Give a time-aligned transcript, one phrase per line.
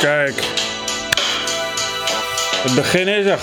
[0.00, 0.34] Kijk.
[2.62, 3.38] Het begin is er.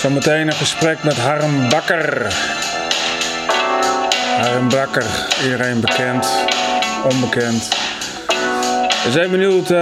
[0.00, 2.32] Zometeen een gesprek met Harm Bakker.
[4.40, 5.04] Harm Bakker,
[5.44, 6.26] iedereen bekend,
[7.04, 7.68] onbekend.
[9.04, 9.78] We zijn benieuwd uh,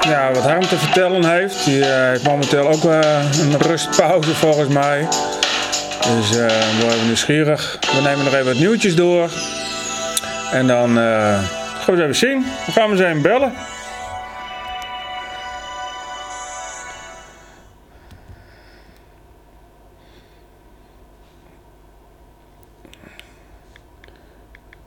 [0.00, 1.64] ja, wat Harm te vertellen heeft.
[1.64, 2.98] Die uh, heeft momenteel ook uh,
[3.40, 5.08] een rustpauze volgens mij.
[6.00, 7.78] Dus uh, we worden nieuwsgierig.
[7.80, 9.30] We nemen nog even wat nieuwtjes door.
[10.52, 10.96] En dan
[11.84, 12.46] gaan we eens even zien.
[12.64, 13.52] Dan gaan we eens even bellen.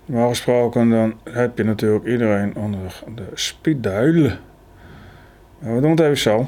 [0.07, 4.31] Normaal gesproken dan heb je natuurlijk iedereen onder de speedduil.
[5.59, 6.47] Maar we doen het even zo.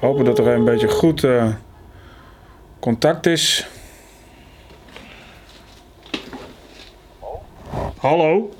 [0.00, 1.54] Hopen dat er een beetje goed uh,
[2.80, 3.68] contact is.
[7.98, 8.50] Hallo?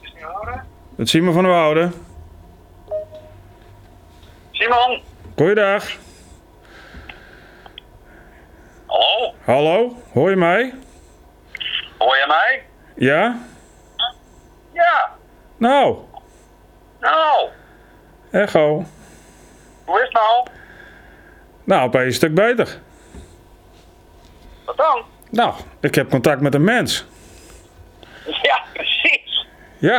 [0.00, 0.12] Is
[0.96, 1.90] het is Simon van der Woude.
[4.50, 5.02] Simon?
[5.36, 5.96] Goeiedag.
[8.86, 9.34] Hallo?
[9.44, 10.74] Hallo, hoor je mij?
[11.98, 12.69] Hoor je mij?
[13.00, 13.38] Ja?
[14.72, 15.10] Ja.
[15.56, 15.96] Nou,
[17.00, 17.48] Nou,
[18.30, 18.84] echo.
[19.84, 20.46] hoe is het nou?
[21.64, 22.78] Nou, opeens een stuk beter.
[24.64, 25.02] Wat dan?
[25.30, 27.06] Nou, ik heb contact met een mens.
[28.42, 29.46] Ja, precies.
[29.78, 29.98] Ja,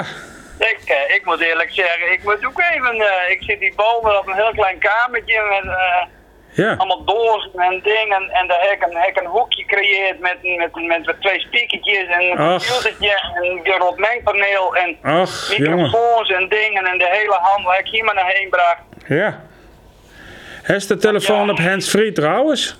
[0.57, 2.95] Ik, eh, ik moet eerlijk zeggen, ik moet ook even...
[3.01, 6.05] eh, ik zit hier boven op een heel klein kamertje met eh,
[6.51, 6.73] ja.
[6.77, 8.29] allemaal dozen en dingen.
[8.29, 11.39] En daar heb ik een, heb ik een hoekje gecreëerd met, met, met, met twee
[11.39, 12.67] speakertjes en een Ach.
[12.67, 15.75] computertje en een groot mengpaneel en Ach, jongen.
[15.75, 18.81] microfoons en dingen en de hele handel heb ik hier maar naar heen bracht.
[19.07, 19.41] Ja.
[20.61, 21.51] Heeft de telefoon Ja.
[21.51, 22.77] op hands-free trouwens?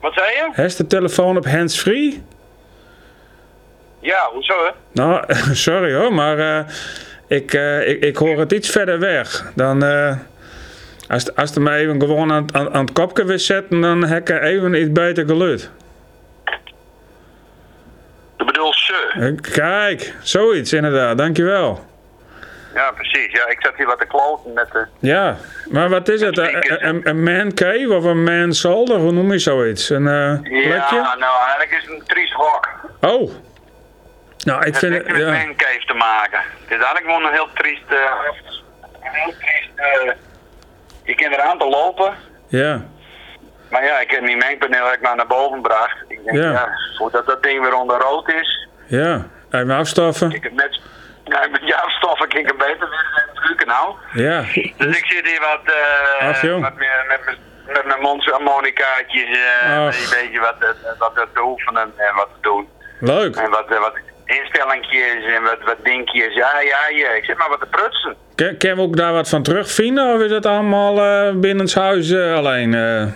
[0.00, 0.48] Wat zei je?
[0.52, 2.22] Heeft de telefoon op hands-free?
[4.00, 4.70] Ja, hoezo hè?
[4.92, 6.64] Nou, sorry hoor, maar eh,
[7.28, 9.52] ik, eh, ik, ik hoor het iets verder weg.
[9.54, 10.16] Dan, eh,
[11.08, 14.28] als, als het me even gewoon aan, aan, aan het kopje wil zetten, dan heb
[14.28, 15.70] ik even iets beter geluid.
[18.38, 19.12] Ik bedoel ze.
[19.42, 21.84] Eh, Kijk, zoiets inderdaad, dankjewel.
[22.74, 23.32] Ja, precies.
[23.32, 24.86] Ja, ik zat hier wat te kloten met de...
[24.98, 25.36] Ja,
[25.70, 26.38] maar wat is het?
[26.38, 28.96] Een, een, een man cave of een man zolder?
[28.98, 29.90] Hoe noem je zoiets?
[29.90, 30.96] Een eh, plekje?
[30.96, 32.68] Ja, nou eigenlijk is het een triest hok.
[33.00, 33.30] Oh.
[34.44, 35.16] Nou, ik Het vind heeft het...
[35.16, 35.30] met Ja.
[35.30, 36.38] mancave te maken.
[36.38, 37.82] Het is eigenlijk gewoon een heel triest...
[37.88, 37.96] eh,
[39.04, 39.70] een heel triest...
[39.76, 40.12] eh,
[41.06, 42.14] je kan eraan te lopen.
[42.48, 42.82] ja.
[43.70, 45.96] Maar ja, ik heb mijn mengpaneel ik maar naar boven gebracht.
[46.08, 46.50] Ik denk, Ja.
[46.50, 46.68] ja,
[46.98, 48.68] voordat dat ding weer onder rood is.
[48.86, 50.30] Ja, even afstoffen.
[50.30, 50.80] Ik heb net...
[51.24, 53.94] Ja, met jouw stoffen kan ik hem beter weer gebruiken nou.
[54.12, 54.40] Ja,
[54.76, 60.22] Dus ik zit hier wat, eh Ach, met, mijn- met, met mijn mondharmonicaatjes, eh een
[60.22, 62.68] beetje wat, eh, wat te oefenen en wat te doen.
[63.00, 63.36] leuk.
[63.36, 63.92] En wat, wat
[64.26, 66.34] instellingjes en wat, wat dingetjes.
[66.34, 68.16] Ja, ja, ja, ik zit maar wat te prutsen.
[68.58, 72.74] Kunnen we ook daar wat van terugvinden of is het allemaal eh binnenshuis alleen?
[72.74, 73.06] eh?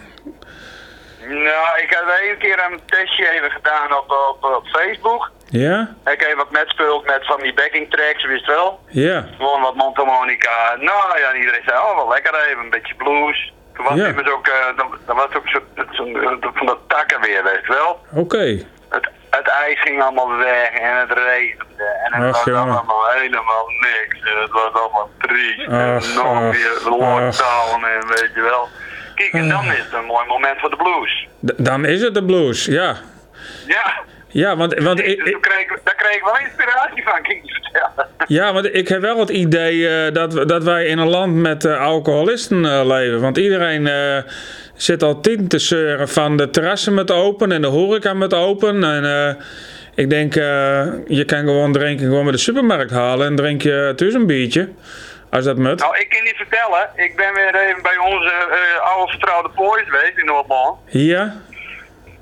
[1.29, 5.31] Nou, ik heb één keer een testje even gedaan op, op, op Facebook.
[5.49, 5.95] Ja?
[6.07, 8.81] Ik heb wat metspeeld met van die backing tracks, wist wel.
[8.89, 9.25] Ja.
[9.37, 10.77] Gewoon wat mondharmonica.
[10.79, 13.53] Nou ja, en iedereen zei, oh wel lekker even, een beetje blues.
[13.75, 14.33] Toen was Ja.
[14.33, 15.59] ook, eh, dan, dan was ook zo,
[15.93, 16.05] zo,
[16.55, 18.01] van dat takken weer, weet je wel.
[18.23, 18.65] Oké.
[19.31, 21.85] Het ijs ging allemaal weg en het regende.
[22.05, 24.31] En het Ach, was allemaal helemaal niks.
[24.31, 25.67] En het was allemaal triest.
[25.69, 28.69] en nog weer lockdown en weet je wel.
[29.15, 31.29] Kijk, en dan is het een mooi moment voor de blues.
[31.47, 32.97] D- dan is het de blues, ja.
[33.67, 33.93] Ja,
[34.29, 37.13] Ja, want, want, ik, dus ik- daar kreeg, ik- daar kreeg ik wel inspiratie van,
[37.23, 38.09] kan ik je vertellen.
[38.27, 41.65] ja, want ik heb wel het idee eh, dat, dat wij in een land met
[41.65, 43.21] eh, alcoholisten eh, leven.
[43.21, 43.87] Want iedereen
[44.83, 48.85] zit al tien te zeuren van de terrassen met open en de horeca met open.
[48.85, 49.35] En eh,
[49.95, 53.93] ik denk, eh, je kan gewoon drinken gewoon bij de supermarkt halen en drink je
[53.97, 54.69] thuis een biertje.
[55.31, 55.79] Als dat moet.
[55.81, 59.83] Nou, ik kan je vertellen, ik ben weer even bij onze eh, oude vertrouwde boys
[59.85, 60.79] geweest in Noordmond.
[60.87, 61.33] Hier?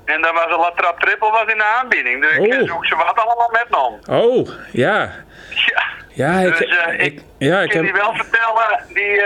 [0.05, 2.21] En daar was een La Trap Triple was in de aanbieding.
[2.21, 2.51] Dus ik Oh.
[2.51, 3.99] heb ze ook zo wat allemaal metgenomen.
[4.09, 5.11] Oh, ja.
[5.49, 5.83] Ja.
[6.13, 9.21] Ja, ik, Dus ik, ik, ja, ik ik kan heb, die wel vertellen, die,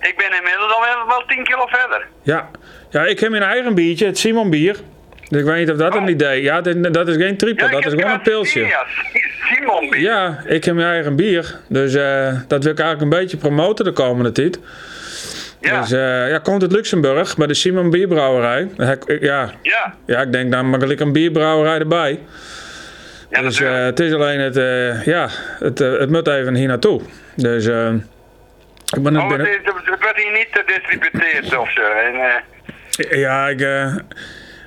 [0.00, 2.06] ik ben inmiddels al wel, wel 10 kilo verder.
[2.22, 2.50] ja.
[2.90, 4.76] ja, ik heb mijn eigen biertje, het Simon bier.
[5.28, 6.08] Dus ik weet niet of dat een Oh.
[6.08, 8.60] idee Ja, dat, dat is geen triple, ik dat is gewoon een het pilsje.
[8.60, 8.84] Ja,
[9.54, 10.00] Simon bier.
[10.00, 11.58] Ja, ik heb mijn eigen bier.
[11.68, 14.58] Dus eh, dat wil ik eigenlijk een beetje promoten de komende tijd.
[15.60, 15.80] ja.
[15.80, 18.68] Dus eh, ja, komt uit Luxemburg bij de Simon Bierbrouwerij.
[19.20, 19.94] Ja, ja.
[20.06, 22.20] ja, ik denk dan ik een bierbrouwerij erbij.
[23.30, 23.84] ja Dus natuurlijk.
[23.86, 24.54] het is alleen het,
[25.04, 25.28] ja,
[25.58, 27.00] het, het moet even hier naartoe.
[27.34, 27.68] Dus
[28.94, 31.82] ik ben oh, het, het werd hier niet gedistributeerd of zo.
[31.82, 33.96] En, eh, Ja, ik, eh,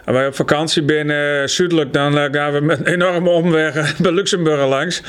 [0.06, 5.02] Als wij op vakantie binnen zuidelijk, dan gaan we met enorme omweg bij Luxemburg langs.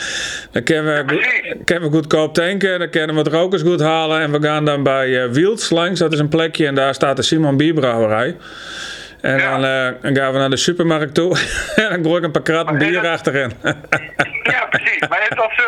[0.52, 1.54] Dan kunnen we, precies.
[1.64, 4.20] kunnen we goedkoop tanken, dan kunnen we wat rokers goed halen.
[4.20, 7.22] En we gaan dan bij Wiels langs, dat is een plekje en daar staat de
[7.22, 8.36] Simon Bierbrouwerij.
[9.22, 9.50] En Ja.
[9.50, 11.36] dan, eh, dan gaan we naar de supermarkt toe
[11.76, 13.52] en dan gooi ik een paar kratten bier dat- achterin.
[14.42, 15.08] Ja, precies.
[15.08, 15.62] Maar het was zo,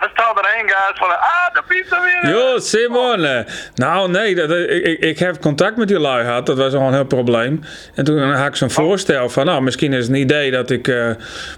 [0.00, 2.30] als stel erheen gaat van, ah, de pizza weer.
[2.32, 3.24] Jo, Simon.
[3.24, 3.40] eh,
[3.74, 6.46] Nou, nee, dat, ik, ik, ik heb contact met die lui gehad.
[6.46, 7.60] Dat was al een heel probleem.
[7.94, 10.88] En toen had ik zo'n voorstel van, nou, misschien is het een idee dat ik
[10.88, 11.10] eh,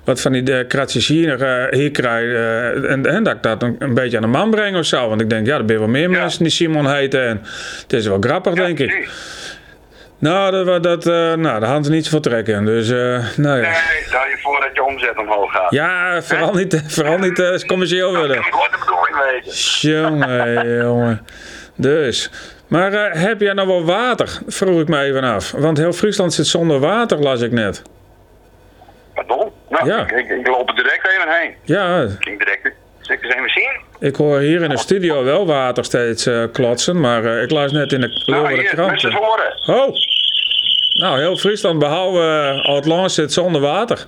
[0.05, 2.25] wat van die uh, kratjes hier, eh, hier krijg.
[2.35, 5.09] eh, en, en dat ik dat een, een beetje aan de man breng of zo.
[5.09, 6.19] Want ik denk, ja, er zijn wel meer Ja.
[6.21, 7.27] mensen die Simon heten.
[7.27, 7.41] En
[7.83, 8.87] het is wel grappig, denk ik.
[8.89, 9.11] precies.
[10.23, 12.65] Nou, dat, dat, eh, nou, daar hadden ze niet zoveel trek in.
[12.65, 12.97] Dus, eh,
[13.37, 13.69] nou ja.
[13.71, 15.71] Nee, stel je voor dat je omzet omhoog gaat.
[15.71, 18.37] Ja, vooral niet, vooral niet eh, commercieel Dat willen.
[18.37, 19.53] ik gewoon de bedoeling weten.
[19.91, 21.27] Jongen, jongen.
[21.77, 22.31] Dus.
[22.69, 24.39] Maar eh, heb jij nou wel water?
[24.47, 25.51] Vroeg ik me even af.
[25.51, 27.83] Want heel Friesland zit zonder water, las ik net.
[29.15, 29.51] Pardon?
[29.69, 29.99] Nou, Ja.
[30.03, 31.55] ik, ik, ik loop er direct even heen.
[31.63, 32.71] Ja, Ik ging direct,
[33.01, 33.81] zeg eens even zien.
[34.09, 37.01] ik hoor hier in de studio wel water steeds eh, klotsen.
[37.01, 39.03] Maar eh, ik las net in de Nou, z'n krant.
[39.03, 39.53] horen.
[39.67, 39.95] Oh!
[41.03, 44.07] Nou, heel Friesland behalve uh, Oud-Land zit zonder water.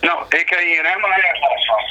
[0.00, 1.84] Nou, ik heb hier helemaal nergens last van.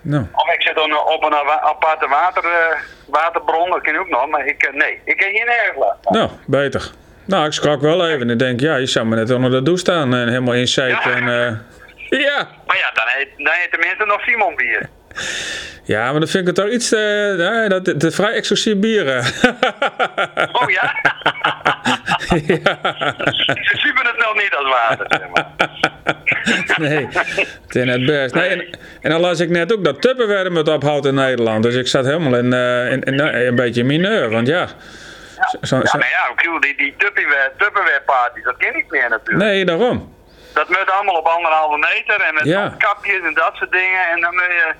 [0.00, 4.28] Nou, Of ik zit dan op een aparte water, eh, waterbron, dat je ook nog,
[4.28, 6.12] maar ik, eh, nee, ik heb hier nergens last van.
[6.12, 6.90] nou, beter.
[7.24, 8.30] Nou, ik schrok wel even.
[8.30, 11.10] Ik denk, ja, je zou me net onder de douche staan en helemaal inzeten.
[11.10, 11.16] Ja.
[11.16, 12.48] En, eh, ja!
[12.66, 14.88] Maar ja, dan heet, dan heet tenminste nog Simon bier.
[15.88, 19.24] Ja, maar dan vind ik het toch iets te, nee, dat, is vrij exclusief bieren.
[20.52, 20.82] Oh ja?
[22.54, 22.78] ja.
[23.32, 25.46] Ze super het nog niet als water, zeg maar.
[26.88, 27.08] Nee,
[27.66, 28.34] het is net best.
[28.34, 31.62] Nee, en, en dan las ik net ook dat Tupperware het ophoudt in Nederland.
[31.62, 34.30] Dus ik zat helemaal in, eh, in, in- nou, een beetje in mineur.
[34.30, 38.02] Want ja, zo, zo- Ja, maar ja, bedoel, die, die Tupperware, Tupperware
[38.44, 39.44] dat ken ik meer natuurlijk.
[39.46, 40.14] nee, daarom.
[40.54, 42.74] Dat moet allemaal op anderhalve meter en met Ja.
[42.78, 44.08] kapjes en dat soort dingen.
[44.12, 44.72] En dan moet je...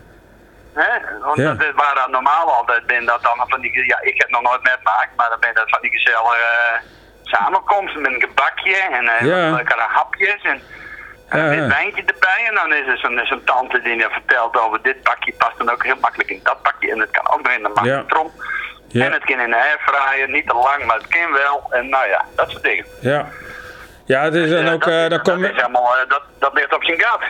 [0.74, 1.20] Hè?
[1.20, 1.52] Want Ja.
[1.52, 3.86] dat is waar dat normaal altijd ben, dat dan van die...
[3.86, 6.80] Ja, ik heb nog nooit metmaakt, maar dan ben dat van die gezellige eh,
[7.22, 9.50] samenkomsten met een gebakje en eh Ja.
[9.50, 10.60] lekkere hapjes en...
[11.28, 11.68] En Ja, een ja.
[11.68, 15.58] wijntje erbij en dan is er zo'n tante die je vertelt over dit bakje past
[15.58, 18.30] dan ook heel makkelijk in dat bakje en het kan ook nog in de magnetron.
[18.88, 19.04] Ja.
[19.04, 21.66] En het kan in de airfryer, niet te lang, maar het kan wel.
[21.70, 22.86] En nou ja, dat soort dingen.
[23.00, 23.26] Ja.
[24.04, 26.52] Ja, het is dan Eh, ook, dat, is- dan dat, komen, is helemaal, dat, dat
[26.52, 27.20] ligt op zijn gat.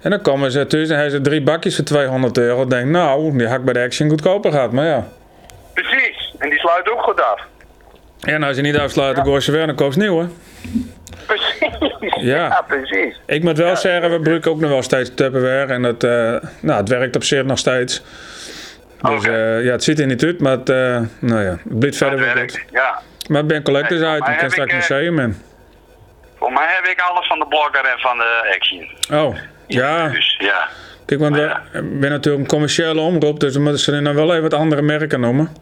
[0.00, 2.62] En dan komen ze thuis en hij ze drie bakjes voor 200 euro.
[2.62, 4.72] Ik denk, nou, die had ik bij de Action goedkoper gehad.
[4.72, 5.08] Maar ja.
[5.74, 7.40] Precies, en die sluit ook goed af.
[8.20, 10.26] En als je niet afsluit, dan gooi je weer, dan koop je nieuw, hè.
[11.26, 12.14] Precies.
[12.20, 12.64] Ja.
[12.66, 13.20] precies.
[13.26, 15.72] Ik moet wel zeggen, we gebruiken ook nog wel steeds Tupperware.
[15.72, 16.10] En dat, eh,
[16.60, 18.02] nou, het werkt op zich nog steeds.
[19.02, 21.96] Dus eh, ja, het ziet er niet uit, maar het, eh, nou ja, het blijft
[21.96, 22.64] verder wel goed.
[22.70, 23.02] Ja.
[23.28, 25.42] Maar het ben collectors maar ik kan straks ik, museum in.
[26.38, 28.88] Voor mij heb ik alles van de blogger en van de Action.
[29.20, 29.36] Oh,
[29.72, 30.08] ja.
[30.08, 30.68] Dus ja.
[31.06, 34.42] Kijk, want we ben natuurlijk een commerciële omroep, dus we moeten ze dan wel even
[34.42, 35.52] wat andere merken noemen.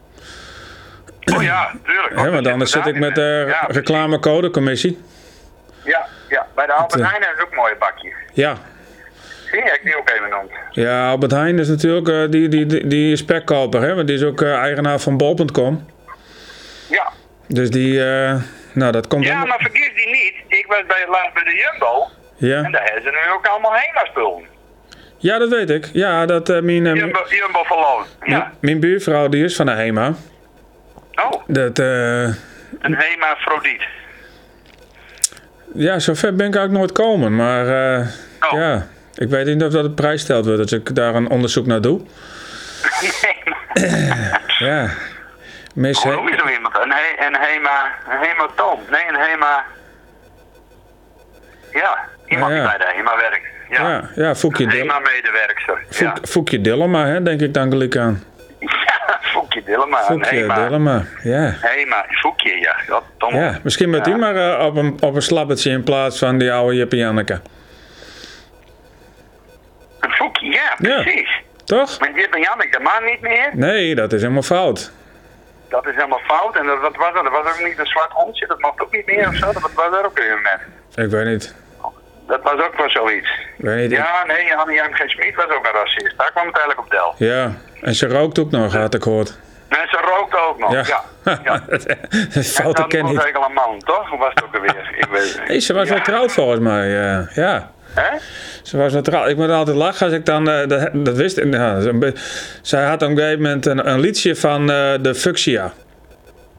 [1.35, 2.31] Oh ja, tuurlijk.
[2.31, 5.01] Want anders zit ik met de Ja, reclamecodecommissie.
[5.83, 8.13] Ja, ja, bij de Albert eh, Heijn hebben ze ook mooie bakjes.
[8.33, 8.57] Ja.
[9.51, 10.51] Zie je, ik die ook even noemt.
[10.71, 14.15] Ja, Albert Heijn is natuurlijk, eh, die, die, die, die is spekkoper, hè, want die
[14.15, 15.85] is ook eh, eigenaar van bol.com.
[16.89, 17.11] Ja.
[17.47, 18.35] Dus die, eh,
[18.73, 20.33] nou dat komt Ja, maar vergis die niet.
[20.59, 22.07] Ik was bij, laatst bij de Jumbo.
[22.39, 22.61] En Ja.
[22.69, 24.43] daar hebben ze nu ook allemaal HEMA-spullen.
[25.17, 25.89] ja, dat weet ik.
[25.93, 28.05] Ja, dat eh, mijn, eh, Jumbo, Jumbo Verloon.
[28.23, 28.51] Ja.
[28.59, 30.13] mijn- buurvrouw die is van de HEMA.
[31.15, 32.23] Oh, Dat, eh,
[32.79, 33.81] een HEMA-frodiet.
[35.73, 37.67] ja, zover ben ik eigenlijk nooit komen, maar
[37.99, 38.07] eh,
[38.39, 38.59] Oh.
[38.59, 41.65] ja, ik weet niet of dat op prijs stelt wordt als ik daar een onderzoek
[41.65, 42.01] naar doe.
[44.59, 44.89] Ja.
[45.75, 46.75] Mis Hoe noem je zo iemand?
[46.75, 48.79] Een, he, een HEMA, een hematoom.
[48.91, 49.63] Nee, een HEMA...
[51.73, 51.97] Ja,
[52.29, 53.45] iemand die bij de HEMA werkt.
[53.69, 55.83] Ja, Ja, ja, Foekje een Dil- HEMA-medewerkster.
[56.23, 58.23] Foekje Dillema, hè, denk ik dan gelijk aan.
[58.59, 59.97] ja, Foekje Dillema.
[60.03, 60.47] Foekje.
[60.55, 61.53] Dillema, ja.
[61.61, 62.75] HEMA, Foekje, ja.
[62.87, 63.35] Dat, Tom.
[63.35, 66.51] Ja, misschien moet die maar eh, op, een, op een slabbertje in plaats van die
[66.53, 67.39] oude Jippie Janneke.
[69.99, 71.41] Een Foekje, ja, precies.
[71.65, 71.99] Toch?
[71.99, 73.49] Maar Jip en Janneke, maar niet meer.
[73.53, 74.91] Nee, dat is helemaal fout.
[75.69, 76.55] Dat is helemaal fout.
[76.55, 77.23] En dat, wat was dat?
[77.23, 78.47] Dat was ook niet een zwart hondje.
[78.47, 79.45] Dat mocht ook niet meer of zo.
[79.53, 81.05] Dat was er ook weer met.
[81.05, 81.55] Ik weet niet.
[82.29, 83.29] Dat was ook wel zoiets.
[83.57, 83.91] Weet.
[83.91, 84.93] Ja, nee, Annie M.
[84.93, 85.09] G.
[85.09, 86.13] Smit was ook een racist.
[86.17, 87.27] Daar kwam het eigenlijk op del.
[87.27, 89.37] Ja, en ze rookt ook nog, had ik gehoord.
[89.69, 90.71] En ze rookte ook nog.
[90.71, 90.83] Ja.
[91.25, 91.39] Ja.
[91.43, 91.63] ja.
[91.67, 91.75] dat
[92.33, 94.09] was eigenlijk een man, toch?
[94.17, 94.95] Was het ook alweer?
[94.97, 95.93] Ik weet het Nee, ze was ja.
[95.93, 96.87] wel trouwd volgens mij.
[97.33, 98.17] ja, Hè?
[98.63, 99.29] ze was trouwd.
[99.29, 100.49] Ik moet altijd lachen als ik dan...
[100.49, 101.53] eh, dat, dat wist ik.
[101.53, 102.13] Ja, be-
[102.61, 105.71] zij had op een gegeven moment een, een liedje van eh, de Fuxia.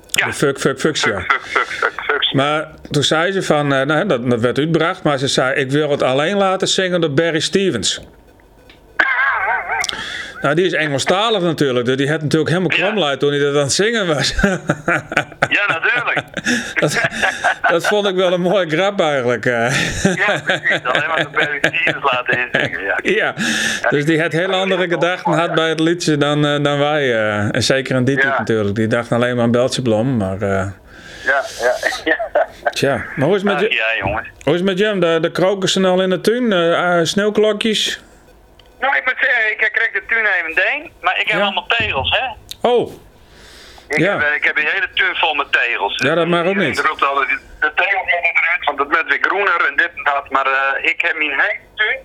[0.09, 0.27] Ja.
[0.27, 1.21] De Fuck, Fuck, Fuxia.
[1.21, 1.93] Fuck, fuck, fuck,
[2.33, 5.71] Maar toen zei ze van, eh, nou, dat, dat werd uitgebracht, maar ze zei, ik
[5.71, 8.01] wil het alleen laten zingen door Barry Stevens.
[10.41, 13.63] Nou, die is Engelstalig natuurlijk, dus die had natuurlijk helemaal kromluid toen hij dat aan
[13.63, 14.35] het zingen was.
[15.51, 16.23] Ja, natuurlijk.
[16.81, 17.01] dat,
[17.71, 19.47] dat vond ik wel een mooie grap eigenlijk.
[19.47, 19.53] eh.
[20.03, 20.85] Ja, precies.
[20.85, 22.99] Alleen maar de Barry Stevens laten inzingen, ja.
[23.03, 23.35] ja,
[23.91, 27.15] dus die had heel andere gedachten had bij het liedje dan, eh, dan wij.
[27.51, 28.01] En zeker Ja.
[28.05, 28.77] lied natuurlijk.
[28.77, 30.39] Die dacht alleen maar aan Beltje Blom, maar...
[31.25, 32.71] Ja, ja, ja.
[32.71, 34.29] tja, maar hoe is het met, je- ja, jongens.
[34.45, 35.01] hoe is het met Jam?
[35.01, 36.53] De, de krokussen al in de tuin?
[36.53, 38.01] eh, eh, sneeuwklokjes?
[38.81, 41.45] Nou, ik moet zeggen, ik krijg de tuin even deen, maar ik heb Ja.
[41.45, 42.27] allemaal tegels, hè.
[42.69, 42.93] Oh,
[43.89, 44.13] Ik, Ja.
[44.19, 45.97] heb, eh, ik heb een hele tuin vol met tegels.
[45.97, 46.79] Ja, dat mag ook niet.
[46.81, 47.29] roept altijd,
[47.61, 50.31] de tegels moeten eruit, want het wordt weer groener en dit en dat.
[50.31, 51.99] Maar eh, ik heb mijn hele tuin,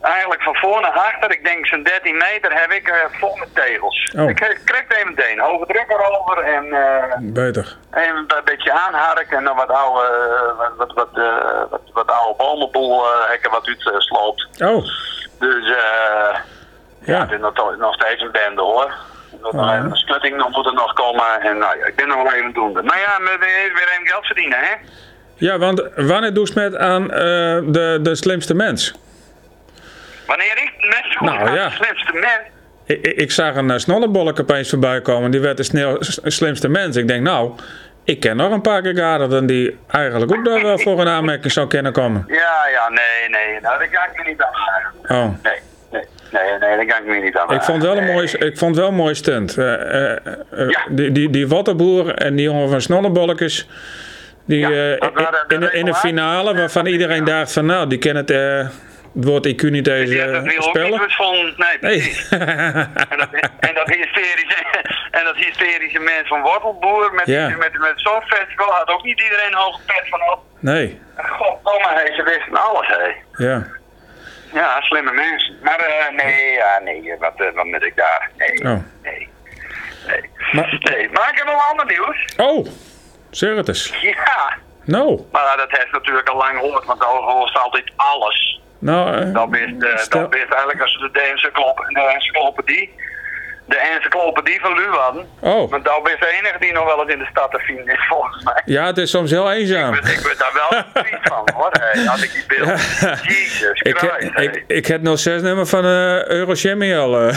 [0.00, 3.54] eigenlijk van voor naar achter, ik denk zo'n 13 meter, heb ik eh, vol met
[3.54, 4.14] tegels.
[4.16, 4.28] Oh.
[4.28, 7.76] Ik, krijg het even deen, hoge druk erover en eh, beter.
[7.94, 11.24] even een beetje aanharken en dan wat oude, eh, wat, wat, wat,
[11.70, 14.48] wat, wat oude bomenboel hekken wat uitsloopt.
[14.58, 14.84] Oh,
[15.38, 16.38] Dus eh
[17.04, 17.20] ja, ja.
[17.20, 17.38] het is
[17.78, 18.92] nog, steeds een bende hoor.
[19.42, 19.74] Ah,
[20.20, 21.40] een nog moet er nog komen.
[21.40, 22.72] En nou ja, ik ben nog wel even doen.
[22.72, 24.74] Maar ja, we weer even geld verdienen hè.
[25.34, 28.94] Ja, want wanneer doe je met aan de, de slimste mens?
[30.30, 31.68] Wanneer ik net zo Nou, ja.
[31.68, 32.40] de slimste mens.
[32.86, 35.30] Ik, ik- ik zag een uh, opeens voorbij komen.
[35.30, 36.96] Die werd de snel, s- slimste mens.
[36.96, 37.52] Ik denk, nou,
[38.04, 38.94] ik ken nog een paar keer
[39.28, 42.24] dan die eigenlijk ook daar wel voor een aanmerking zou kunnen komen.
[42.42, 43.60] Ja, ja, nee, nee.
[43.60, 45.16] Nou, daar ga ik me niet aan.
[45.16, 45.24] Oh.
[45.42, 45.52] Nee,
[45.92, 48.12] nee, nee, nee, daar ga ik me niet aan Ik vond wel een Nee.
[48.12, 49.56] mooi, ik vond wel een mooi stunt.
[49.58, 50.16] Eh, eh,
[50.68, 50.86] Ja.
[50.90, 53.68] die, die, die Wattenboer en die jongen van Snollebolletjes.
[54.46, 58.22] Die Ja, dat in, de, in de finale waarvan iedereen dacht van nou, die kennen
[58.26, 58.70] het,
[59.14, 61.54] het woord IQ niet eens eh, het wiel ook niet van.
[61.80, 62.16] Nee.
[62.30, 63.28] En dat,
[63.60, 64.64] en dat hysterische,
[65.18, 67.48] en dat hysterische mens van Wortelboer met, Ja.
[67.48, 70.40] met, met zo'n festival had ook niet iedereen hoog pet van op.
[70.58, 73.44] nee, Goddomme, hé, ze wisten alles, hé.
[73.44, 73.66] ja.
[74.52, 75.56] Ja, slimme mensen.
[75.62, 78.30] Maar eh, nee, ja, nee, wat, eh, wat moet ik daar?
[78.36, 78.80] Nee, Oh.
[79.02, 79.28] nee,
[80.06, 80.30] nee.
[80.52, 82.34] Maar, Nee, maar ik heb nog ander nieuws.
[82.36, 82.66] oh,
[83.30, 83.94] zeg het eens.
[84.00, 88.60] Ja, Nou, maar dat heeft natuurlijk al lang gehoord, want overal is altijd alles.
[88.80, 91.20] Nou, eh, Dat is, eh, dat is eigenlijk als de de
[92.14, 92.94] encyclopedie,
[93.66, 95.26] de encyclopedie van Luan.
[95.40, 95.70] oh.
[95.70, 98.06] Want dat is de enige die nog wel eens in de stad te vinden is,
[98.08, 98.62] volgens mij.
[98.64, 99.94] Ja, het is soms heel eenzaam.
[99.94, 101.70] Ik ben, ik ben daar wel triest van, hoor.
[101.80, 102.80] Hey, had ik die beeld.
[103.22, 104.44] Jezus Ik, Christ, hey.
[104.44, 105.84] ik, ik heb 06 nummer van
[106.96, 107.18] al.
[107.20, 107.36] eh.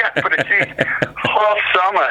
[0.00, 0.53] ja, precies.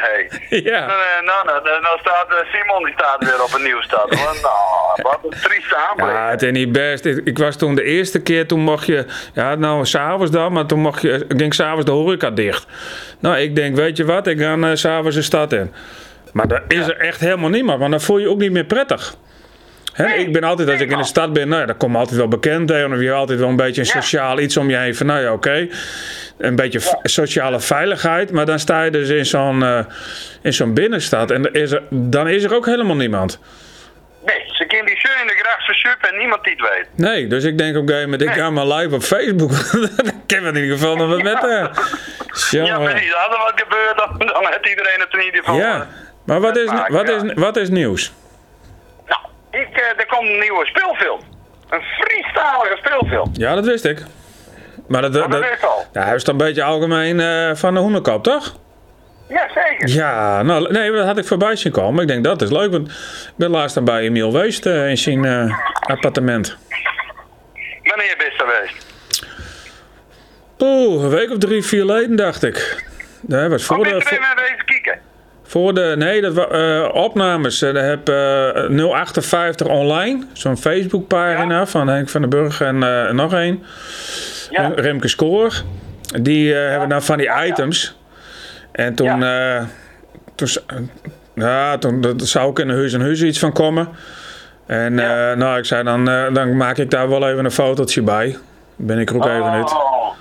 [0.70, 0.86] Ja.
[0.86, 4.10] Nou, nou, nou, nou, nou staat eh, Simon die staat weer op een nieuw stad.
[4.10, 4.36] Nou,
[4.96, 6.10] wat een trieste aanblik.
[6.10, 7.06] Ja, het is niet best.
[7.06, 10.66] Ik, ik was toen de eerste keer, toen mocht je, ja nou s'avonds dan, maar
[10.66, 12.68] toen mocht je, ging s'avonds de horeca dicht.
[13.20, 15.74] Nou, ik denk, weet je wat, ik ga eh, s'avonds de stad in.
[16.34, 18.66] Maar daar is er echt helemaal niemand, want dan voel je je ook niet meer
[18.66, 19.16] prettig.
[19.98, 22.28] Ik ben altijd, als ik in de stad ben, nou ja, dan kom altijd wel
[22.28, 22.92] bekend tegen.
[22.94, 24.96] Of je hebt altijd wel een beetje een sociaal iets om je heen.
[24.96, 25.68] Van, nou ja, oké.
[26.38, 28.32] Een beetje sociale veiligheid.
[28.32, 29.80] Maar dan sta je dus in zo'n eh,
[30.42, 31.32] in zo'n binnenstad.
[31.32, 33.40] En is er, dan is er ook helemaal niemand.
[34.26, 36.88] Nee, ze kunnen die show in de gracht versuppen en niemand die het weet.
[36.96, 39.52] Nee, dus ik denk op een gegeven moment, ik ga maar live op Facebook.
[40.04, 41.44] dan kunnen we in ieder geval nog wat met.
[41.44, 41.66] eh
[42.52, 43.14] Ja, precies.
[43.16, 45.56] Als er wat gebeurt, dan, dan heeft iedereen het in ieder geval.
[45.58, 45.88] Ja, eh,
[46.26, 48.12] maar wat is, wat, is, wat is nieuws?
[49.62, 51.20] Ik, eh, er komt een nieuwe speelfilm.
[51.70, 53.30] Een freestylige speelfilm.
[53.34, 54.04] Ja, dat wist ik.
[54.88, 55.32] Maar dat, dat, Oh,
[55.64, 55.86] al.
[55.94, 58.56] ja, hij is dan een beetje algemeen eh, van de hoenderkop, toch?
[59.30, 59.88] Ja, zeker.
[59.90, 62.02] Ja, nou, nee, dat had ik voorbij zien komen.
[62.02, 64.98] Ik denk, dat is leuk, want ik ben laatst dan bij Emiel geweest eh, in
[64.98, 66.58] zijn eh, appartement.
[67.84, 68.86] Wanneer ben je geweest?
[70.60, 72.84] Oeh, een week of drie, vier geleden, dacht ik.
[73.22, 75.00] Dat was voor je de, voor, even naar deze kijken?
[75.54, 77.62] Voor de, nee, dat eh, opnames.
[77.62, 82.78] Eh, daar heb eh 058 online, zo'n Facebookpagina van Henk van den Burg en
[83.16, 83.64] nog één.
[84.50, 84.72] Ja.
[84.76, 85.54] Remke Scoor.
[86.22, 87.98] Die eh, hebben dan van die items.
[88.72, 89.68] En toen, ja.
[90.36, 90.48] toen,
[91.36, 93.88] ja, toen dat zou ook in een huis en huis iets van komen.
[94.66, 95.36] En Ja.
[95.36, 98.38] nou, ik zei dan, dan maak ik daar wel even een fotootje bij.
[98.76, 99.72] Ben ik er ook even uit.
[99.72, 100.12] Oh,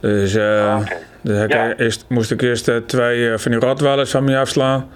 [0.00, 1.10] Dus, Oké.
[1.22, 1.74] Dus ik, Ja.
[1.76, 4.90] eerst, moest ik eerst eh, twee eh, van die rotwellers van me afslaan.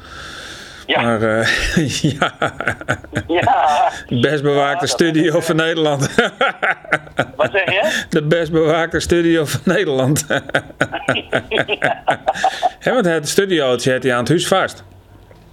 [0.86, 1.00] ja.
[1.02, 1.48] Maar eh,
[2.18, 2.32] ja,
[3.26, 3.90] ja.
[4.20, 6.14] best bewaakte studio van Nederland.
[7.36, 8.04] Wat zeg je?
[8.08, 10.26] De best bewaakte studio van Nederland.
[12.80, 14.84] ja, want het studiootje had hij aan het huis vast.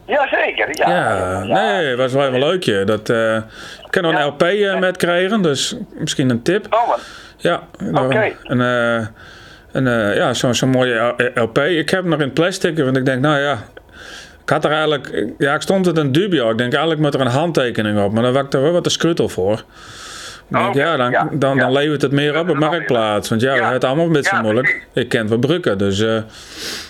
[0.07, 0.89] Jazeker, ja.
[0.89, 2.83] Ja, nee, het was wel even leukje.
[2.83, 3.35] Dat, eh
[3.85, 4.25] ik kan nog een Ja.
[4.25, 6.65] LP eh, met krijgen, dus misschien een tip.
[6.73, 6.93] Oh.
[7.37, 7.61] Ja,
[7.93, 8.31] Oké.
[8.43, 9.05] eh,
[9.73, 11.57] een, eh, ja zo'n zo'n mooie LP.
[11.57, 13.63] Ik heb hem nog in plastic, want ik denk, nou ja,
[14.43, 16.49] Ik had er eigenlijk, ja, ik stond het een dubio.
[16.49, 18.89] Ik denk eigenlijk moet er een handtekening op, maar dan ik er wel wat te
[18.89, 19.63] skrutel voor.
[20.47, 21.69] Denk, ja, dan, ja, dan, dan ja.
[21.69, 23.29] levert het meer op op marktplaats.
[23.29, 24.87] Want ja, het is allemaal een beetje moeilijk.
[24.93, 25.99] Ik ken wat brukken, dus.
[25.99, 26.17] eh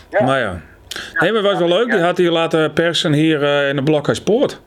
[0.09, 0.23] Ja.
[0.23, 0.61] Maar ja.
[1.19, 1.91] Nee, maar het was wel leuk.
[1.91, 4.59] Die had hij laten persen hier eh, in de Blokhuispoort.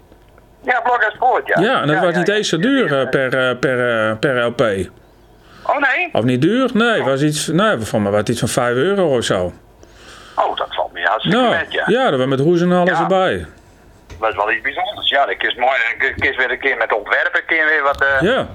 [0.66, 1.60] Ja, Blok en Sport, ja.
[1.60, 4.90] Ja, en dat was niet eens zo duur eh, per, eh, per, eh, per LP.
[5.68, 6.08] Oh nee?
[6.12, 6.70] Of niet duur?
[6.74, 9.52] Nee, was iets, nee, voor mij was iets van 5 euro of zo.
[10.36, 11.82] Oh, dat valt me hartstikke Nou, met, ja.
[11.86, 13.00] ja, dat was met hoes en alles Ja.
[13.00, 13.46] erbij.
[14.20, 15.08] Dat is wel iets bijzonders.
[15.10, 15.72] Ja, dat is mooi.
[16.16, 18.48] Ik is weer een keer met ontwerpen, een keer weer wat, eh Ja,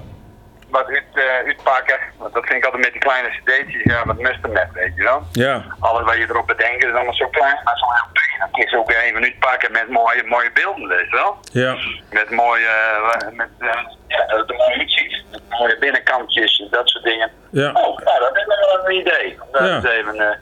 [0.72, 1.98] wat uit, eh, uitpakken.
[2.18, 5.02] Want dat vind ik altijd met die kleine cd'tjes, ja, wat muster met, weet je
[5.02, 5.22] wel.
[5.32, 8.20] ja, Alles wat je erop bedenkt is allemaal zo klein, maar zo'n LP.
[8.52, 11.38] Dan ze ook even uitpakken met mooie, mooie beelden, weet je wel.
[11.52, 11.76] ja,
[12.10, 13.68] Met mooie, eh, met, eh,
[14.08, 15.24] ja, dat het mooi uitziet.
[15.30, 17.30] Met mooie binnenkantjes en dat soort dingen.
[17.50, 17.70] ja.
[17.72, 19.38] Oh, ja, dat is wel een idee.
[19.52, 19.76] Dat Ja.
[19.76, 20.36] is even, eh,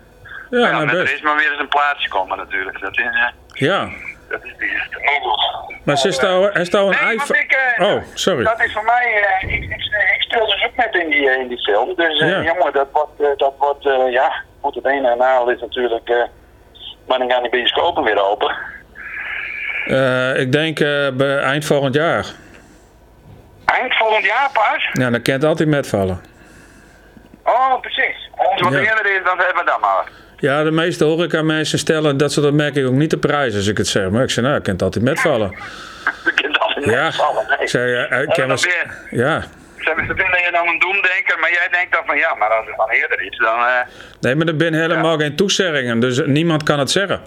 [0.51, 2.81] Ja, ja, nou er is maar weer eens een plaatsje komen natuurlijk.
[2.81, 3.05] Dat is,
[3.53, 3.89] Ja,
[4.31, 5.75] dat is eerste mogel.
[5.85, 7.39] maar ze nou, is nou een Nee, iPhone...
[7.41, 8.45] ik, eh, Oh, sorry.
[8.45, 9.71] Dat is voor mij, eh, ik, ik,
[10.17, 11.95] ik speel dus ook met in die, eh, in die film.
[11.97, 12.43] Dus eh, Ja.
[12.43, 16.09] jongen, dat wordt, eh, dat wordt eh, ja, goed het ene en naal is natuurlijk,
[16.09, 16.23] eh
[17.07, 18.57] maar dan gaan die bioscopen weer open.
[19.87, 22.27] Eh, ik denk eh, bij eind volgend jaar.
[23.65, 24.89] Eind volgend jaar pas?
[24.93, 26.21] Ja, dan kan het altijd metvallen.
[27.45, 28.31] Oh, precies.
[28.37, 28.79] Als wat Ja.
[28.79, 30.11] eerder is, dan hebben we dat maar.
[30.41, 33.77] Ja, de meeste horeca mensen stellen dat soort opmerkingen ook niet de prijs als ik
[33.79, 34.09] het zeg.
[34.11, 35.51] Maar ik zeg, nou, ik kan het altijd metvallen.
[36.25, 37.59] Je kunt altijd Ja, net vallen, nee.
[37.59, 38.49] ik zei, eh, ik weer-
[39.11, 39.41] Ja,
[39.77, 42.67] Ze ze vinden je dan een doemdenker, maar jij denkt dan van ja, maar als
[42.67, 43.59] het dan eerder is, dan...
[43.59, 43.75] eh,
[44.21, 47.21] nee, maar er zijn helemaal geen toezeggingen, dus niemand kan het zeggen.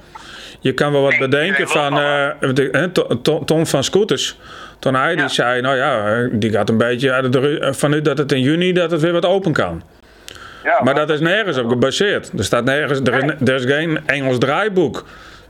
[0.60, 3.84] Je kan wel wat Nee, bedenken van eh, want ik- hè, To- To- Tom van
[3.84, 4.38] Scooters.
[4.80, 8.74] Toen hij die zei, nou ja, die gaat een beetje vanuit dat het in juni
[8.74, 9.84] dat het weer wat open kan.
[10.64, 12.32] Ja, Maar dat is nergens op gebaseerd.
[12.38, 15.04] Er staat nergens, er is, er is geen Engels draaiboek.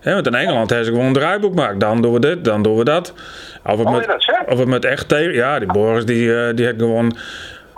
[0.04, 1.80] Want in Engeland hebben ze gewoon een draaiboek gemaakt.
[1.80, 3.14] Dan doen we dit, dan doen we dat.
[3.66, 4.08] Of het Oh, met,
[4.48, 5.34] of het met echt tegen.
[5.34, 7.18] Ja, die Boris die, eh, die heeft gewoon.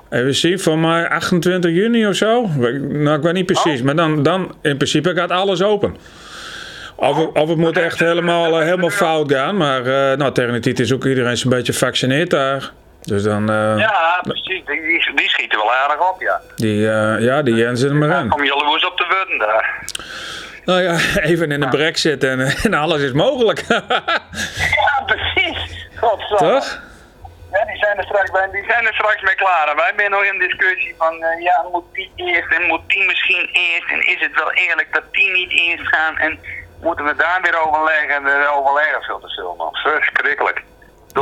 [0.09, 2.47] Even zien, voor mij 28 juni of zo.
[2.89, 3.79] Nou, ik weet niet precies.
[3.79, 3.85] Oh.
[3.85, 5.95] Maar dan, dan in principe gaat alles open.
[6.95, 9.57] Of, het- of het moet echt helemaal, eh, helemaal fout gaan.
[9.57, 12.71] Maar eh, nou, tegen die tijd is ook iedereen zo'n beetje gevaccineerd daar.
[13.01, 13.45] Dus dan,
[13.77, 14.61] Ja, precies.
[14.65, 16.41] Die, die, die schieten wel aardig op, ja.
[16.55, 18.29] die, eh, ja, die Jens er maar Dan in.
[18.29, 19.83] kom je jaloers op de worden daar.
[20.65, 23.63] Nou ja, even in de brexit en, en alles is mogelijk.
[24.85, 25.87] Ja, precies.
[25.95, 26.53] Godsamme.
[26.53, 26.81] Toch?
[27.51, 29.67] Ja, die zijn er straks, bij, die zijn er straks mee klaar.
[29.69, 33.05] En wij zijn nog in discussie van, eh, ja, moet die eerst en moet die
[33.05, 33.89] misschien eerst?
[33.91, 36.17] En is het wel eerlijk dat die niet eerst gaan?
[36.17, 36.39] En
[36.81, 38.15] moeten we daar weer overleggen?
[38.15, 39.75] En de overleggen veel te veel, man.
[39.75, 40.63] Verschrikkelijk.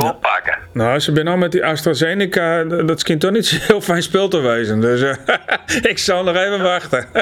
[0.00, 0.58] Doorpakken.
[0.72, 4.40] Nou, ze ben al met die AstraZeneca, dat schijnt toch niet heel fijn spul te
[4.40, 4.80] wezen.
[4.80, 5.34] Dus eh,
[5.90, 7.06] ik zal nog even wachten.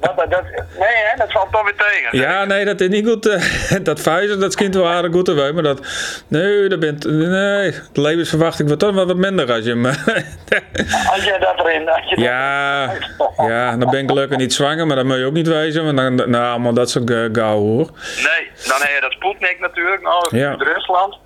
[0.00, 0.42] Wat, dat, dat,
[0.78, 2.18] nee, hè, dat valt toch weer tegen.
[2.18, 3.26] ja, nee, dat is niet goed.
[3.26, 3.42] eh,
[3.82, 5.54] dat Pfizer, dat schijnt wel aardig goed te wezen.
[5.54, 5.80] Maar dat,
[6.28, 9.86] nee, dat bent, nee, de levensverwachting wordt toch wel wat minder als je hem...
[9.86, 11.88] Als je dat erin...
[11.88, 12.92] Als je ja,
[13.36, 15.84] ja, dan ben ik gelukkig niet zwanger, maar dat moet je ook niet wezen.
[15.84, 17.90] Want dan, nou, allemaal dat soort gauw hoor.
[18.16, 20.54] Nee, dan heb je dat Sputnik natuurlijk, nou, Ja.
[20.58, 21.18] Rusland.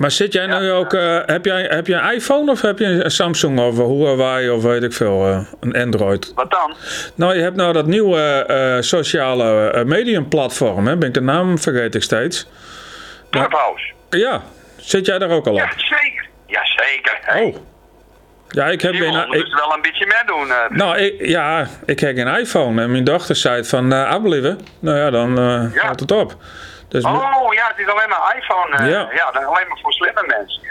[0.00, 2.84] Maar zit jij nu ook, eh, heb, jij, heb je een iPhone of heb je
[2.84, 6.32] een Samsung of Huawei of weet ik veel, eh, een Android?
[6.34, 6.74] Wat dan?
[7.14, 10.96] Nou, je hebt nou dat nieuwe eh, sociale medium platform, hè?
[10.96, 12.48] Ben ik de naam vergeet ik steeds.
[13.30, 13.92] Clubhouse.
[14.10, 14.42] Ja,
[14.76, 15.70] zit jij daar ook al Ja, op?
[15.76, 16.26] zeker.
[16.46, 17.18] Jazeker.
[17.22, 17.56] Hey, Oh.
[18.48, 20.50] Ja, ik heb wilden Ik, dus wel een beetje meedoen.
[20.50, 20.70] eh.
[20.76, 22.82] nou, ik, ja, ik heb geen iPhone.
[22.82, 24.12] En mijn dochter zei het van, uh.
[24.80, 25.34] Nou ja, dan
[25.74, 25.80] Ja.
[25.82, 26.36] houdt het op.
[26.92, 28.76] Dus, Oh ja, het is alleen maar iPhone.
[28.76, 29.08] eh, Ja.
[29.14, 29.30] ja.
[29.32, 30.62] dat is alleen maar voor slimme mensen.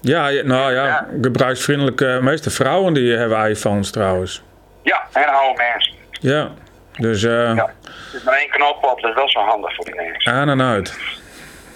[0.00, 1.06] Ja, ja, nou ja, Ja.
[1.22, 2.04] gebruiksvriendelijke...
[2.04, 4.42] De meeste vrouwen die hebben iPhones trouwens.
[4.82, 5.92] ja en oude mensen.
[6.20, 6.48] Ja,
[6.96, 7.72] dus eh Ja.
[8.12, 10.32] Er is maar één knop op, dat is wel zo handig voor die mensen.
[10.32, 10.98] aan en uit.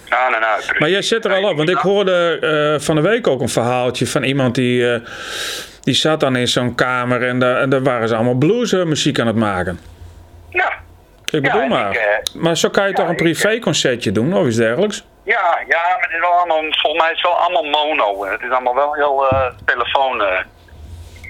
[0.09, 0.55] Aan en uit.
[0.63, 0.79] precies.
[0.79, 2.37] Maar jij zit er al op, want ik hoorde
[2.75, 4.99] eh, van de week ook een verhaaltje van iemand die, eh,
[5.81, 9.27] die zat dan in zo'n kamer en daar, en daar waren ze allemaal bluesmuziek aan
[9.27, 9.79] het maken.
[11.31, 11.91] Ik bedoel maar.
[11.91, 15.05] ik, eh, maar zo kan je ja, toch een ik, privéconcertje doen of iets dergelijks?
[15.23, 18.25] ja, ja, maar het is wel allemaal, volgens mij is het wel allemaal mono.
[18.25, 20.21] Het is allemaal wel heel eh, telefoon.
[20.21, 20.39] eh.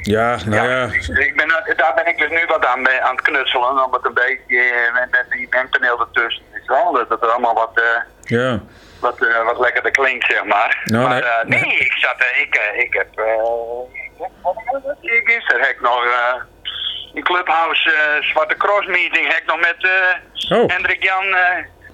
[0.01, 0.83] Ja, nou ja.
[0.85, 3.83] Ik, ik ben, eh, daar ben ik dus nu wat aan, aan het knutselen.
[3.85, 6.43] Om het een beetje eh, met, met die mengpaneel ertussen.
[6.53, 7.71] Is wel, dat het allemaal wat...
[7.73, 8.01] eh,
[8.37, 8.59] Ja.
[8.99, 10.81] wat, eh, wat lekkerder klinkt, zeg maar.
[10.85, 11.59] Nou, maar nee.
[11.59, 13.25] eh, nee, ik zat, eh, ik, eh, ik heb, uh,
[15.01, 16.03] ik gisteren heb ik nog
[17.15, 19.91] in Clubhouse uh, Zwarte Cross meeting, heb ik nog met uh,
[20.59, 20.69] Oh.
[20.69, 21.39] Hendrik Jan, uh,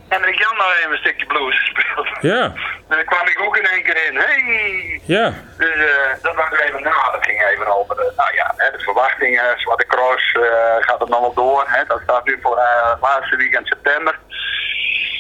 [0.10, 2.08] Hendrik Jan nog even een stukje blues gespeeld.
[2.22, 2.54] Ja,
[2.88, 4.16] Daar kwam ik ook in één keer in.
[4.18, 5.02] Hey!
[5.06, 5.34] ja.
[5.58, 5.76] Dus
[6.22, 10.38] dat was even dat ging even over de, nou ja, hè, de verwachtingen, Zwarte Cross,
[10.80, 11.64] gaat het nog wel door.
[11.68, 11.86] Hè?
[11.88, 12.58] Dat staat nu voor
[12.92, 14.20] het laatste weekend september.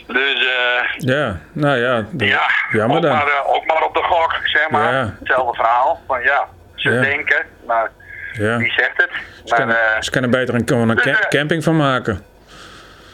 [0.07, 2.05] Dus eh Ja, nou ja.
[2.17, 3.11] ja, jammer ook, dan.
[3.15, 4.93] maar, eh, ook maar op de gok, zeg maar.
[4.93, 5.15] Ja.
[5.19, 6.01] Hetzelfde verhaal.
[6.07, 7.01] Van ja, ze Ja.
[7.01, 7.91] denken, maar
[8.33, 8.57] Ja.
[8.57, 9.09] wie zegt het?
[9.11, 12.23] Ze Maar, kunnen, eh, ze kunnen beter een, een dus, eh, camping van maken.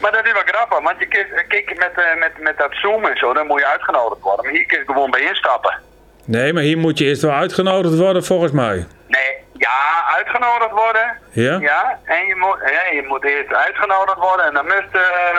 [0.00, 3.04] maar dat is wel grappig, want je kijkt- kijk met, eh, met, met dat Zoom
[3.04, 4.44] en zo, dan moet je uitgenodigd worden.
[4.44, 5.78] Maar hier kun je gewoon bij instappen.
[6.24, 8.86] Nee, maar hier moet je eerst wel uitgenodigd worden volgens mij.
[9.06, 11.18] Nee, ja, uitgenodigd worden.
[11.30, 11.58] Ja?
[11.60, 15.38] Ja, en je moet, ja, je moet eerst uitgenodigd worden en dan moet eh,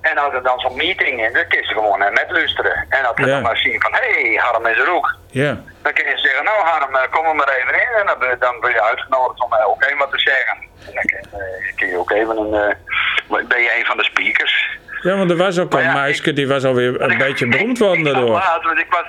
[0.00, 2.86] en als er dan zo'n meeting is, dan kun je gewoon net luisteren.
[2.88, 3.32] En als je Ja.
[3.32, 5.14] dan maar zien van, hé, hey, Harm is er ook.
[5.30, 5.60] Ja.
[5.82, 7.88] Dan kun je zeggen, nou Harm, eh, kom er maar even in.
[8.00, 10.56] En dan ben, dan ben je uitgenodigd om eh, ook even wat te zeggen.
[10.86, 11.40] En dan kun,
[11.86, 14.78] eh, je ook even een, eh, ben je een van de speakers.
[15.02, 17.48] Ja, want er was ook Maar een ja, meisje die was alweer een Ik- beetje
[17.48, 18.30] beroemd worden daardoor.
[18.30, 19.04] laat, want ik was,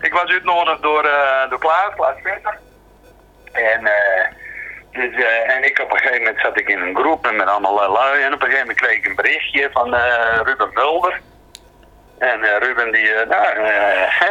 [0.00, 2.58] ik was uitgenodigd door, eh door Klaas, Klaas Visser.
[3.52, 4.26] En, eh,
[4.96, 7.92] dus, eh, en ik op een gegeven moment zat ik in een groep met allemaal
[7.92, 8.22] lui.
[8.22, 11.20] En op een gegeven moment kreeg ik een berichtje van eh, Ruben Mulder.
[12.18, 13.58] En eh, Ruben die, nou,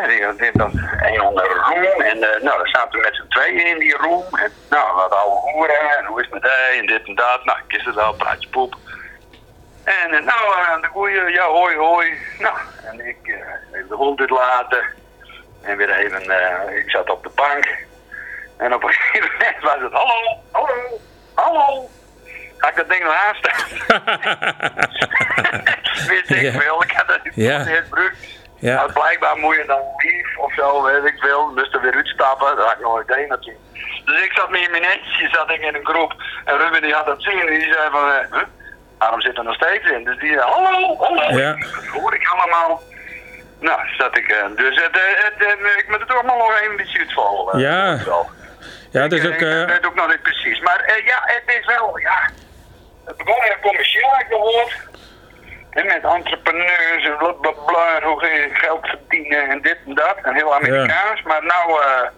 [0.08, 2.02] die, die was een onder room.
[2.02, 4.24] En nou, daar zaten we met z'n tweeën in die room.
[4.32, 5.98] En nou, wat oude hoeren.
[5.98, 6.80] En hoe is het met hij?
[6.80, 7.40] En dit en dat.
[7.44, 8.76] Nou, ik is het wel, praatje poep.
[9.84, 12.18] En nou, eh, de koeien, ja, hoi, hoi.
[12.40, 13.18] Nou, en ik
[13.74, 14.86] even de hond uitlaten.
[15.62, 16.22] En weer even,
[16.78, 17.86] ik zat op de bank.
[18.58, 21.00] En op een gegeven moment was het, hallo, hallo,
[21.34, 21.90] hallo.
[22.58, 23.68] Ga ik dat ding nog aanstaan?
[26.08, 26.52] Wist ik Ja.
[26.52, 27.64] veel, ik had het niet Ja.
[27.64, 28.18] gebruikt.
[28.60, 28.76] Ja.
[28.76, 31.52] Maar blijkbaar moet je dan lief of zo, weet ik veel.
[31.56, 33.64] Moest er weer uitstappen, dat had ik nooit idee natuurlijk.
[34.06, 36.14] Dus ik zat met mijn netje, zat ik in een groep.
[36.46, 38.42] En Ruben die had dat zien en die zei van, eh, huh?
[38.98, 40.04] Waarom zit er nog steeds in?
[40.04, 41.38] Dus die zei, hallo, hallo.
[41.38, 41.54] Ja.
[41.56, 42.82] Dat hoor ik allemaal.
[43.60, 46.72] Nou, zat ik, eh, dus het, eh, het, eh, ik moet het allemaal nog even
[46.72, 47.60] een beetje uitvallen.
[47.60, 47.98] Ja.
[47.98, 48.30] Zo.
[48.96, 49.42] Ja, het is Ik, ook...
[49.42, 50.60] eh, eh, Ik weet ook nog niet precies.
[50.60, 52.30] Maar eh, ja, het is wel, ja.
[53.06, 54.74] Het begon heel commercieel, heb ik gehoord.
[55.70, 60.16] En met entrepreneurs en blablabla, hoe ga je geld verdienen en dit en dat.
[60.24, 61.22] En heel Amerikaans.
[61.22, 62.10] Maar nou, eh,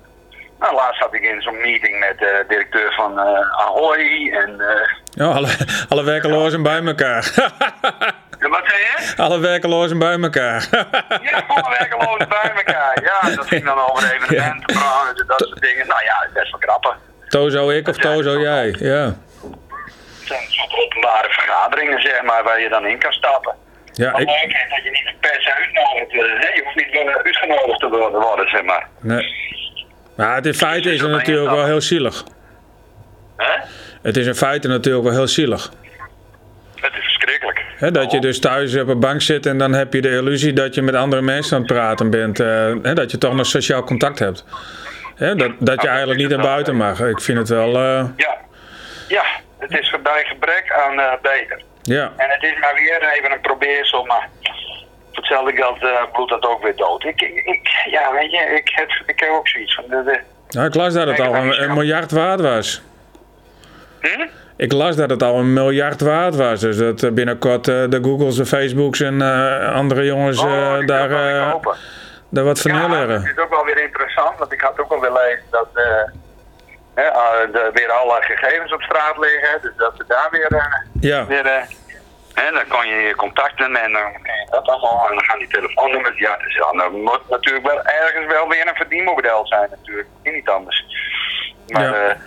[0.60, 4.32] nou, laatst zat ik in zo'n meeting met de directeur van eh, Ahoy.
[4.34, 4.62] En,
[5.10, 5.50] ja, alle,
[5.90, 7.24] alle werkelozen bij elkaar.
[8.40, 9.14] wat zei je?
[9.18, 10.68] alle werkelozen bij elkaar.
[11.32, 13.04] Ja, alle werkelozen bij elkaar.
[13.04, 15.88] Ja, dat ging dan over evenementen, dat soort dingen.
[15.88, 16.96] Nou ja, best wel grappig.
[17.28, 18.76] Tozo ik of Tozo jij.
[18.80, 19.04] Ja.
[20.20, 23.54] Het zijn soort openbare vergaderingen, zeg maar, waar je dan in kan stappen.
[23.94, 24.28] Ja, Wat ik...
[24.28, 26.30] leuk dat je niet per se uitgenodigd wordt.
[26.30, 26.48] hè.
[26.54, 28.88] Je hoeft niet eh, uitgenodigd te worden, worden, zeg maar.
[29.00, 29.36] Nee.
[30.16, 32.24] Maar het in feite is het natuurlijk wel heel zielig.
[33.38, 33.60] Hè?
[34.02, 35.72] Het is in feite natuurlijk wel heel zielig.
[36.76, 37.62] Het is verschrikkelijk.
[37.80, 40.76] Dat je dus thuis op een bank zit en dan heb je de illusie dat
[40.76, 42.40] je met andere mensen aan het praten bent.
[42.40, 42.48] eh,
[42.82, 44.44] hè, dat je toch nog sociaal contact hebt.
[45.18, 47.00] Dat, dat je eigenlijk niet naar buiten mag.
[47.02, 47.76] Ik vind het wel...
[47.76, 48.38] eh, Ja.
[49.08, 49.24] Ja,
[49.58, 51.62] het is bij gebrek aan eh, beter.
[51.84, 52.12] ja.
[52.18, 56.46] En het is maar weer even een probeersel, maar voor hetzelfde geld eh bloedt dat
[56.48, 57.04] ook weer dood.
[57.04, 59.84] Ik, ik, ja, weet je, ik heb, ik heb ook zoiets van...
[59.90, 62.82] De, de, Nou, ik las dat het al een, een miljard waard was.
[64.02, 64.28] hm?
[64.58, 66.60] Ik las dat het al een miljard waard was.
[66.60, 71.10] Dus dat eh, binnenkort eh, de Googles, de Facebooks en eh, andere jongens Oh, daar,
[72.30, 73.32] daar wat van Ja, dat neerleggen.
[73.32, 77.92] is ook wel weer interessant, want ik had ook al willen lezen dat de, weer
[77.92, 79.62] alle gegevens op straat liggen.
[79.62, 81.44] Dus dat ze daar weer, Ja, weer
[82.34, 84.12] hè, dan kan je je contacten en dan
[84.50, 86.20] dat allemaal en dan gaan die telefoonnummers.
[86.20, 90.86] Ja, dus dan moet natuurlijk wel ergens wel weer een verdienmodel zijn natuurlijk, niet anders.
[91.68, 92.18] Maar Ja.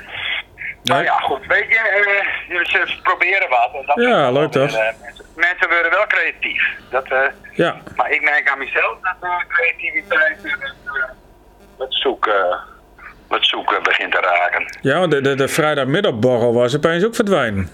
[0.82, 1.78] Nou ja, goed, weet je,
[2.48, 3.70] eh, ze proberen wat.
[3.74, 4.70] En dat Ja, leuk toch?
[4.76, 6.62] eh, mensen, mensen worden wel creatief.
[6.90, 7.06] Dat,
[7.52, 7.76] ja.
[7.96, 10.52] maar ik merk aan mezelf dat uh, creativiteit uh,
[11.78, 12.34] wat, zoek, uh,
[13.28, 14.76] wat zoeken begint te raken.
[14.80, 17.68] ja want de, de, de vrijdagmiddagborrel was opeens ook verdwijnen.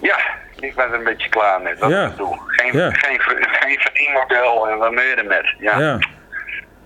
[0.00, 0.16] Ja,
[0.60, 2.12] ik ben er een beetje klaar met wat Ja.
[2.46, 2.90] Geen, Ja.
[2.90, 5.54] geen, geen verdienmodel en wat meer er met.
[5.58, 5.78] Ja.
[5.78, 5.98] Ja,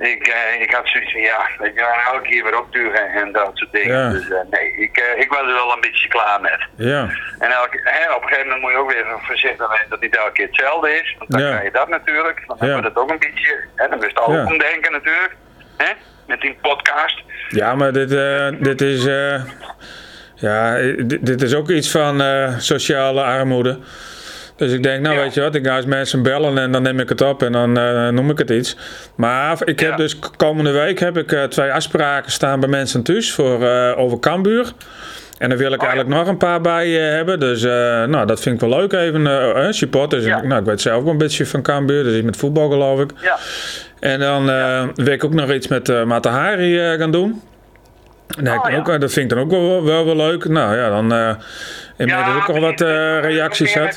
[0.01, 3.51] Ik, eh, ik had zoiets van, ja, weet je, elke keer weer opduwen en dat
[3.55, 3.97] soort dingen.
[3.99, 4.11] Ja.
[4.11, 6.61] Dus eh, nee, ik, eh, ik was er wel een beetje klaar met.
[6.77, 7.01] ja,
[7.39, 10.01] En, elke, en op een gegeven moment moet je ook weer voorzichtig zijn dat het
[10.01, 11.15] niet elke keer hetzelfde is.
[11.19, 11.49] Want dan Ja.
[11.49, 12.43] krijg je dat natuurlijk.
[12.47, 13.65] Dan hebben we dat ook een beetje.
[13.77, 14.45] Hè, dan moest je ook Ja.
[14.47, 15.35] omdenken natuurlijk.
[15.77, 15.91] Hè,
[16.27, 17.23] met die podcast.
[17.49, 19.05] ja maar dit, eh, dit is...
[20.35, 22.23] ja, dit, dit is ook iets van
[22.61, 23.79] sociale armoede.
[24.61, 25.23] Dus ik denk, nou Ja.
[25.23, 27.53] weet je wat, ik ga eens mensen bellen en dan neem ik het op en
[27.53, 28.77] dan eh, noem ik het iets.
[29.15, 29.97] Maar ik heb Ja.
[29.97, 34.19] dus komende week heb ik eh, twee afspraken staan bij mensen thuis voor, eh, over
[34.19, 34.73] Cambuur.
[35.39, 35.93] En daar wil ik Oh, ja.
[35.93, 37.41] eigenlijk nog een paar bij hebben.
[37.41, 39.27] Dus nou, dat vind ik wel leuk even.
[39.27, 40.25] eh, supporters.
[40.25, 40.43] Ja.
[40.43, 42.05] Nou, ik weet zelf ook een beetje van Cambuur.
[42.05, 43.11] Dus iets met voetbal geloof ik.
[43.23, 43.39] Ja.
[44.01, 44.45] En dan
[44.95, 47.43] wil ik ook nog iets met uh, Matahari gaan doen.
[48.39, 50.49] En dat, Oh, ook, dat vind ik dan ook wel, wel, wel leuk.
[50.49, 51.31] Nou ja, dan uh,
[51.97, 53.97] inmiddels ook al wat eh, reacties had.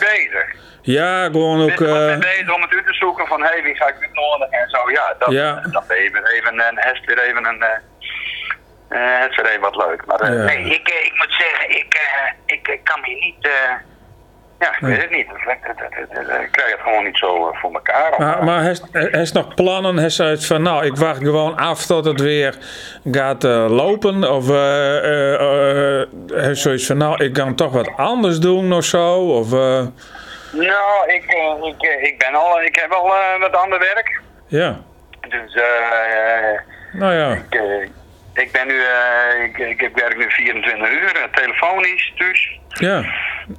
[0.86, 1.78] Ja, gewoon ook...
[1.78, 3.88] Ben je er eh, bezig om het uit te zoeken van, hé, hey, wie ga
[3.88, 4.92] ik uitnodigen en zo.
[4.92, 5.64] Ja, dat, Ja.
[5.72, 7.62] dat even, even, en het is weer even een...
[7.62, 10.06] eh, het is weer even wat leuk.
[10.06, 10.44] Maar Ja.
[10.44, 12.00] nee, ik, ik moet zeggen, ik,
[12.46, 13.36] ik, ik kan me niet...
[14.60, 15.28] ja, ik weet het niet.
[15.28, 18.14] Ik, krijg het gewoon niet zo voor elkaar.
[18.18, 18.72] Maar, maar
[19.12, 19.98] is nog plannen?
[19.98, 22.56] Hij zei van, nou, ik wacht gewoon af tot het weer
[23.12, 24.32] gaat lopen.
[24.32, 24.48] Of
[26.28, 29.14] heeft zoiets van, nou, ik kan toch wat anders doen of zo.
[29.16, 29.48] Of,
[30.54, 34.22] Nou, ik, eh, ik, eh, ik ben al, ik heb al eh, wat ander werk.
[34.48, 34.80] ja,
[35.30, 36.60] Dus eh,
[36.92, 37.32] nou ja.
[37.32, 37.62] ik,
[38.34, 42.60] ik ben nu, eh, ik, ik heb werk nu 24 uur, telefonisch dus.
[42.68, 43.02] Ja,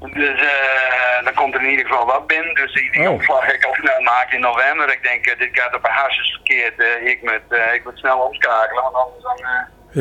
[0.01, 2.55] Dus eh, dan komt er in ieder geval wat binnen.
[2.55, 3.15] Dus die, die Oh.
[3.15, 4.93] opslag ik al snel maken in november.
[4.93, 7.07] Ik denk, dit gaat op een hartstikke verkeerd.
[7.09, 9.47] Ik, moet, ik moet snel omschakelen, want anders dan,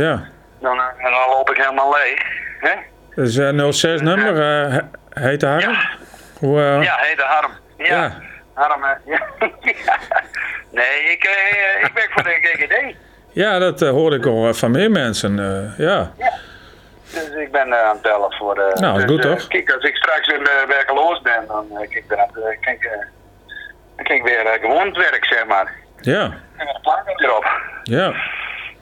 [0.03, 0.23] ja.
[0.59, 2.21] dan, dan loop ik helemaal leeg.
[2.59, 2.73] Hè?
[3.15, 4.33] Dus eh 06 nummer,
[4.65, 5.71] eh, he- heet hij Harm?
[5.71, 5.89] Ja.
[6.43, 7.51] Hoe, eh, Ja, heet de Harm.
[7.77, 7.85] Ja.
[7.85, 8.21] Ja.
[8.53, 9.19] Harm, ja.
[9.85, 9.97] Ja.
[10.69, 12.95] Nee, ik, eh, ik werk voor de GGD.
[13.31, 15.39] ja, dat eh, hoorde ik al van meer mensen.
[15.39, 16.11] eh, ja.
[17.11, 18.57] Dus ik ben aan het bellen voor...
[18.57, 19.47] eh Nou, is dus, goed, toch?
[19.47, 22.07] Kijk, als ik straks weer werkeloos ben, dan kijk ik
[22.61, 22.89] kijk,
[23.95, 25.73] dan kijk ik weer gewoon het werk, zeg maar.
[26.01, 26.21] Ja,
[26.57, 27.47] En dan plaat ik weer op.
[27.83, 28.13] ja.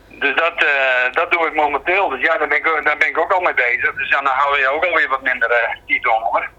[0.08, 0.66] Dus dat,
[1.12, 2.10] dat doe ik momenteel.
[2.10, 3.94] Dus ja, daar ben ik, ook- daar ben ik ook al mee bezig.
[3.96, 6.50] Dus ja, dan hou je ook alweer wat minder uh, titel hoor.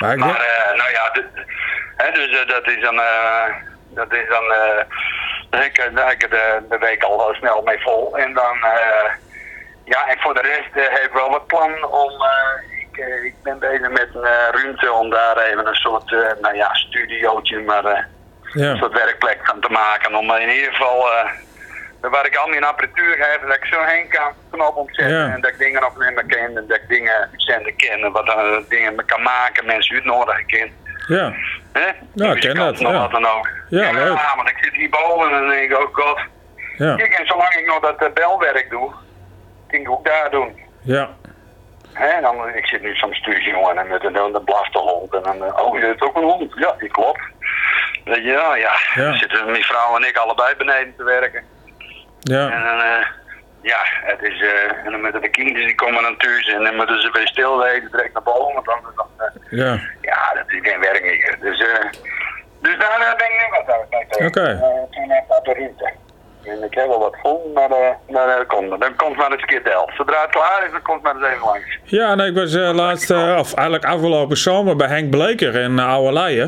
[0.00, 1.10] Maar ik Maar denk- eh, nou ja,
[1.96, 3.44] hè, dus eh, dat is dan, eh,
[3.88, 4.78] dat is dan, eh,
[5.50, 8.16] heb ik, daar heb ik de, de week al wel snel mee vol.
[8.16, 9.10] En dan, eh,
[9.84, 12.12] ja, en voor de rest heb ik wel wat plan om,
[12.80, 16.74] ik, ik ben bezig met een ruimte om daar even een soort, eh, nou ja,
[16.74, 18.02] studiootje, maar eh,
[18.52, 18.76] een ja.
[18.76, 20.14] soort werkplek van te maken.
[20.14, 21.06] Om in ieder geval,
[22.00, 25.32] waar ik al mijn apparatuur heb, dat ik zo heen kan, knop omzetten Ja.
[25.32, 29.04] en dat ik dingen opnemen kan en dat ik dingen zenden kan, wat uh, dingen
[29.06, 30.70] kan maken, mensen uitnodigen kan.
[31.16, 31.32] ja.
[31.72, 31.86] Hè?
[32.14, 32.92] Ja, ik ken dat, ja.
[32.92, 33.48] wat dan ook.
[33.68, 34.34] Ja, leuk.
[34.36, 36.20] want ik zit hierboven en denk ik, oh god.
[36.76, 38.92] Ja, Kijk, en zolang ik nog dat eh, belwerk doe,
[39.68, 40.60] kan ik ook daar doen.
[40.82, 41.10] ja,
[41.92, 45.14] Hè, dan, ik zit nu soms studio en met een, een blaft de hond.
[45.14, 46.52] En dan, eh, oh, je hebt ook een hond?
[46.54, 47.20] Ja, die klopt.
[48.04, 48.72] Ja, ja.
[48.94, 49.04] Ja.
[49.04, 51.44] Dan zitten mijn vrouw en ik allebei beneden te werken.
[52.22, 53.06] En ja, dan, eh,
[53.62, 56.76] ja, het is, eh, en dan moeten de kinderen die komen dan thuis en dan
[56.76, 58.54] moeten ze weer stilweten, direct naar boven.
[58.54, 59.80] Want dan, dan, eh, ja.
[60.00, 61.36] ja, dat is geen werk meer.
[61.40, 61.58] Dus,
[62.60, 63.90] dus daar ben ik wat uit.
[63.90, 64.58] met, eh, Oké.
[64.90, 65.92] Toen heb ik dat ruimte.
[66.44, 68.80] En ik heb wel wat vol, maar, eh maar dat komt.
[68.80, 69.96] Dan komt maar eens een keer de helft.
[69.96, 71.78] Zodra het klaar is, dan komt maar eens even langs.
[71.82, 76.44] Ja, nee, ik was eh, laatst, of eigenlijk afgelopen zomer bij Henk Bleker in uh.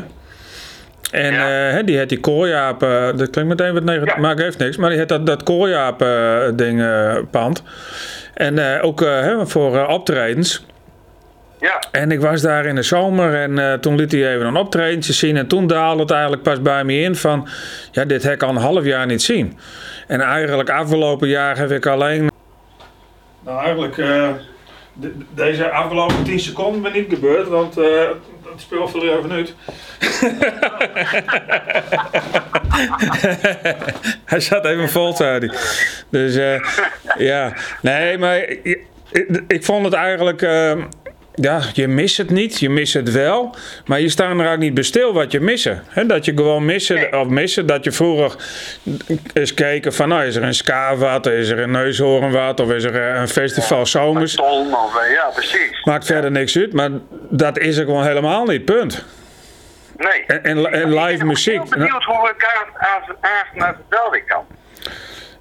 [1.11, 1.67] En Ja.
[1.67, 4.19] eh, hè, die had die koorjaap, eh, dat klinkt meteen wat negatief, Ja.
[4.21, 4.77] maar heeft niks.
[4.77, 7.63] Maar die had dat, dat koorjaap eh, ding eh, pand.
[8.33, 10.65] En eh, ook eh, hè, voor eh, optredens.
[11.59, 14.55] Ja, En ik was daar in de zomer en eh, toen liet hij even een
[14.55, 15.37] optredentje zien.
[15.37, 17.47] En toen daalde het eigenlijk pas bij me in van,
[17.91, 19.57] ja, dit heb ik al een half jaar niet zien.
[20.07, 22.29] En eigenlijk afgelopen jaar heb ik alleen...
[23.45, 24.29] Nou, eigenlijk, eh,
[24.93, 27.85] de- deze afgelopen 10 seconden ben niet gebeurd, want eh
[28.53, 29.53] het speel viel er even uit.
[34.25, 35.51] hij zat even vol, hij.
[36.09, 36.59] Dus eh,
[37.17, 38.37] ja, nee, maar
[39.47, 40.41] ik, vond het eigenlijk.
[40.41, 40.83] eh,
[41.35, 44.73] ja, je mist het niet, je mist het wel, maar je staat er eigenlijk niet
[44.73, 45.83] bij stil wat je missen.
[45.87, 47.19] He, dat je gewoon missen, Nee.
[47.19, 48.35] of missen, dat je vroeger
[49.33, 52.71] eens keken van, nou, is er een ska wat, is er een neushoorn wat, of
[52.71, 54.35] is er een festival zomers.
[54.35, 55.83] Tom of, eh, ja, precies.
[55.83, 56.89] Maakt verder niks uit, maar
[57.29, 59.05] dat is er gewoon helemaal niet, punt.
[59.97, 60.23] Nee.
[60.27, 61.69] En, en, en live Ik ben muziek.
[61.69, 64.45] benieuwd hoe ik aan, aan, aan naar het Beldik kan.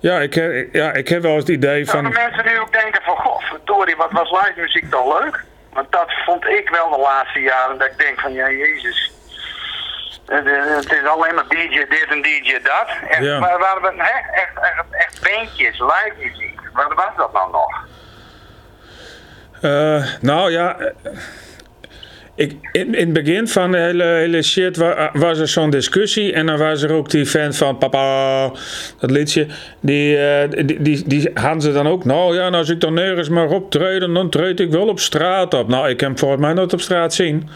[0.01, 2.23] Ja ik, heb- ja, ik heb wel eens het idee Zouden van.
[2.23, 5.45] mensen nu ook denken van, goh, verdorie, wat was live muziek dan leuk?
[5.73, 9.13] Want dat vond ik wel de laatste jaren, dat ik denk van, ja, jezus.
[10.27, 12.89] Het, eh, is alleen maar DJ dit en DJ dat.
[13.09, 13.39] Echt, Ja.
[13.39, 16.61] waar, waar we, hè, echt, echt, echt bandjes, live muziek.
[16.73, 17.85] Waar was dat nou nog?
[19.61, 20.77] eh, nou ja.
[22.37, 25.71] Eh, Ik, in, in het begin van de hele, hele shit wa- was er zo'n
[25.71, 26.33] discussie.
[26.33, 28.51] En dan was er ook die fan van Papa,
[29.01, 29.47] dat liedje.
[29.81, 32.05] Die, eh, die, die, hadden ze dan ook.
[32.05, 35.69] Nou ja, als ik dan nergens maar optreden, dan treed ik wel op straat op.
[35.69, 37.49] Nou, ik heb volgens mij nooit op straat zien.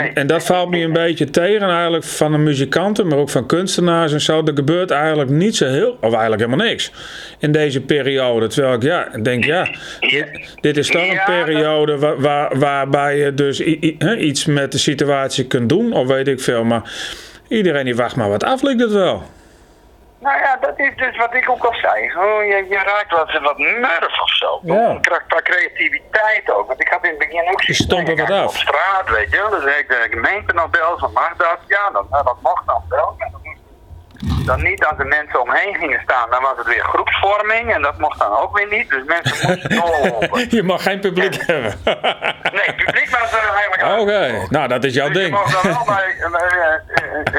[0.00, 0.10] Nee.
[0.14, 4.12] En dat valt me een beetje tegen eigenlijk van de muzikanten, maar ook van kunstenaars
[4.12, 4.42] en zo.
[4.44, 6.92] Er gebeurt eigenlijk niet zo heel, of eigenlijk helemaal niks
[7.38, 8.46] in deze periode.
[8.46, 9.68] Terwijl ik ja, denk, ja,
[10.00, 10.26] dit,
[10.60, 14.72] dit is toch een periode waar, waar, waarbij je dus i- i- hè, iets met
[14.72, 16.64] de situatie kunt doen, of weet ik veel.
[16.64, 16.92] Maar
[17.48, 19.22] iedereen die wacht maar wat af, lijkt het wel.
[20.22, 22.10] Nou ja, dat is dus wat ik ook al zei.
[22.10, 24.60] Gewoon, je, je raakt wat, wat nerf of zo.
[24.62, 24.98] Ja.
[25.00, 26.66] Qua creativiteit ook.
[26.66, 28.46] Want ik had in het begin ook Je stond er wat af.
[28.46, 29.50] Op straat, weet je wel.
[29.50, 31.58] Dan zei ik de gemeente nog bel van mag dat?
[31.66, 33.16] Ja, dan, nou, dat mocht dan wel.
[34.46, 37.74] Dan niet als de mensen omheen gingen staan, dan was het weer groepsvorming.
[37.74, 38.90] En dat mocht dan ook weer niet.
[38.90, 40.46] Dus mensen moesten doorlopen.
[40.50, 41.80] Je mag geen publiek hebben.
[42.52, 45.34] Nee, publiek was er eigenlijk Oké, nou dat is jouw dus je ding.
[45.34, 46.74] mag dan wel bij, bij, eh,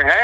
[0.02, 0.24] eh, hè,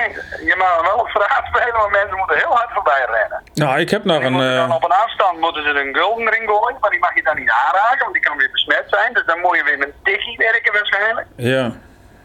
[0.49, 3.41] je mag wel op straat spelen, maar mensen moeten heel hard voorbij rennen.
[3.53, 4.37] Nou, ik heb nog een...
[4.37, 7.23] dan eh, op een afstand moeten ze een gulden erin gooien, maar die mag je
[7.23, 9.13] dan niet aanraken, want die kan weer besmet zijn.
[9.13, 11.27] Dus dan moet je weer met een tikkie werken waarschijnlijk.
[11.35, 11.71] ja.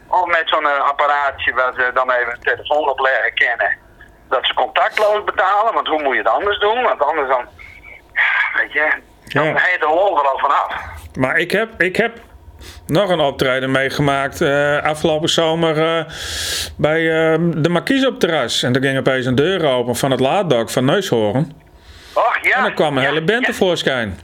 [0.07, 3.77] Of met zo'n eh, apparaatje waar ze dan even een telefoon op leggen kennen.
[4.29, 6.81] Dat ze contactloos betalen, want hoe moet je het anders doen?
[6.83, 7.45] Want anders dan,
[8.57, 8.91] weet je,
[9.33, 9.49] dan Ja.
[9.51, 10.67] je de lol er al vanaf.
[11.17, 12.17] Maar ik heb, ik heb
[12.87, 16.05] nog een optreden meegemaakt eh, afgelopen zomer eh,
[16.77, 18.63] bij eh, de Marquise op terras.
[18.63, 21.61] En er ging opeens een deur open van het laaddak van Neushoorn.
[22.13, 22.57] Och ja.
[22.57, 23.45] En er kwam een ja, hele band ja.
[23.45, 24.19] tevoorschijn.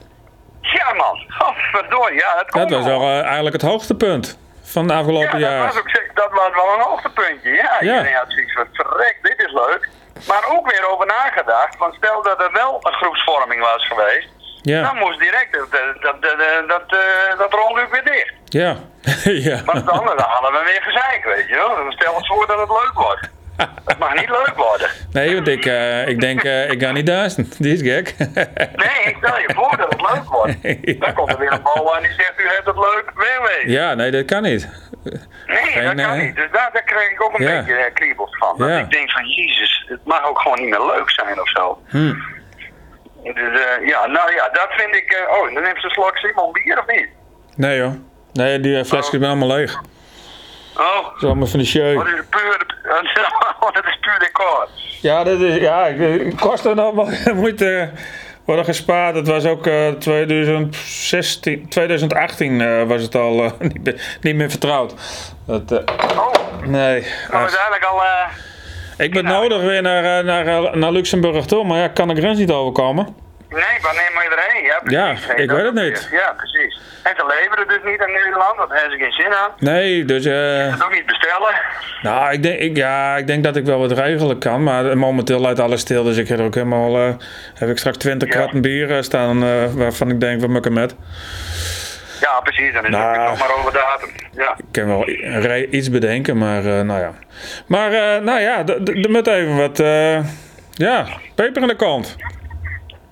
[0.60, 3.02] Ja man, oh, verdorie, ja, het Dat kon was wel.
[3.22, 4.38] eigenlijk het hoogtepunt
[4.72, 5.66] van de afgelopen Ja, dat jaar.
[5.66, 7.50] was, ook, zeker- dat was wel een hoogtepuntje.
[7.50, 7.80] Ja, Ja.
[7.80, 9.88] iedereen had zoiets van, verrek, dit is leuk.
[10.28, 14.28] Maar ook weer over nagedacht, want stel dat er wel een groepsvorming was geweest,
[14.62, 18.32] dan Ja, moest direct dat, dat, dat, dat, dat, eh, dat rolluik weer dicht.
[18.44, 18.76] ja,
[19.48, 19.64] ja.
[19.64, 21.68] Want dan, dan hadden we weer gezeik, weet je wel.
[21.76, 23.28] Dan stel ons voor dat het leuk wordt.
[23.84, 24.88] Het mag niet leuk worden.
[25.12, 27.56] Nee, want ik, eh, ik denk, eh, ik ga niet duizend.
[27.62, 28.14] Die is gek.
[28.18, 30.62] Nee, ik stel je voor dat het leuk wordt.
[31.04, 33.70] Dan komt er weer een bal aan die zegt, u hebt het leuk, wegwezen.
[33.70, 34.68] Ja, nee, dat kan niet.
[35.02, 35.14] Nee,
[35.46, 36.36] Geen, dat kan eh, niet.
[36.36, 37.58] Dus daar, daar krijg ik ook een Ja.
[37.64, 38.54] beetje kriebels van.
[38.58, 38.78] Dat Ja.
[38.78, 41.82] ik denk van, jezus, het mag ook gewoon niet meer leuk zijn of zo.
[41.88, 42.12] Hm.
[43.22, 45.26] Dus ja, nou ja, dat vind ik...
[45.30, 47.08] oh, dan neemt ze een slok Simon bier of niet?
[47.56, 47.92] Nee joh.
[48.32, 49.80] Nee, die flesjes zijn allemaal leeg.
[50.76, 51.96] Oh, Dat is allemaal van de show.
[51.96, 52.66] wat is het puur...
[53.60, 54.68] Oh, dat is puur decor.
[55.00, 55.88] Ja, dat is, ja,
[56.40, 57.90] kosten wel moeite
[58.44, 59.14] worden gespaard.
[59.14, 64.50] Het was ook eh 2016, 2018 eh, was het al eh, niet, meer- niet meer
[64.50, 64.94] vertrouwd.
[65.46, 65.78] Dat, eh,
[66.18, 66.32] Oh,
[66.66, 67.06] nee.
[67.30, 68.02] nou is eigenlijk al...
[68.02, 71.94] eh, ik ben nodig weer naar, eh, naar, eh, naar Luxemburg toe, maar ja, ik
[71.94, 73.14] kan de grens niet overkomen.
[73.52, 74.64] Nee, wanneer moet je erheen?
[74.64, 75.26] Ja, precies.
[75.26, 76.08] Ja, ik dat weet het niet.
[76.12, 76.80] Ja, precies.
[77.02, 79.50] En ze leveren dus niet aan Nederland, want daar hebben ze geen zin aan.
[79.58, 81.54] Nee, dus eh, Dat ook niet bestellen.
[82.02, 85.40] nou, ik denk, ik, ja, ik denk dat ik wel wat regelen kan, maar momenteel
[85.40, 86.02] leidt alles stil.
[86.04, 87.14] Dus ik heb er ook helemaal, eh,
[87.54, 88.34] heb ik straks 20 Ja.
[88.34, 89.40] kratten bier eh, staan
[89.76, 90.86] waarvan ik denk, wat moet ik ermee?
[92.20, 92.72] Ja, precies.
[92.72, 93.18] Dan is Nou.
[93.18, 94.08] het nog maar over datum.
[94.36, 94.54] Ja.
[94.58, 95.08] Ik kan wel
[95.70, 97.12] iets bedenken, maar nou ja.
[97.66, 100.18] Maar eh, nou ja, er moet even wat, eh,
[100.70, 102.16] ja, peper in de kont.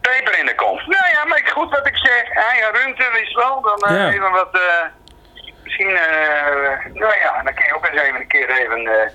[0.00, 0.76] Peper in de kom.
[0.76, 2.22] Nou ja, maar goed wat ik zeg.
[2.32, 3.60] Eigen ruimte is wel.
[3.60, 4.08] Dan eh, Ja.
[4.10, 4.54] even wat.
[4.54, 4.84] eh,
[5.64, 5.96] misschien.
[5.96, 9.10] eh, nou ja, dan kun je ook eens even een keer even.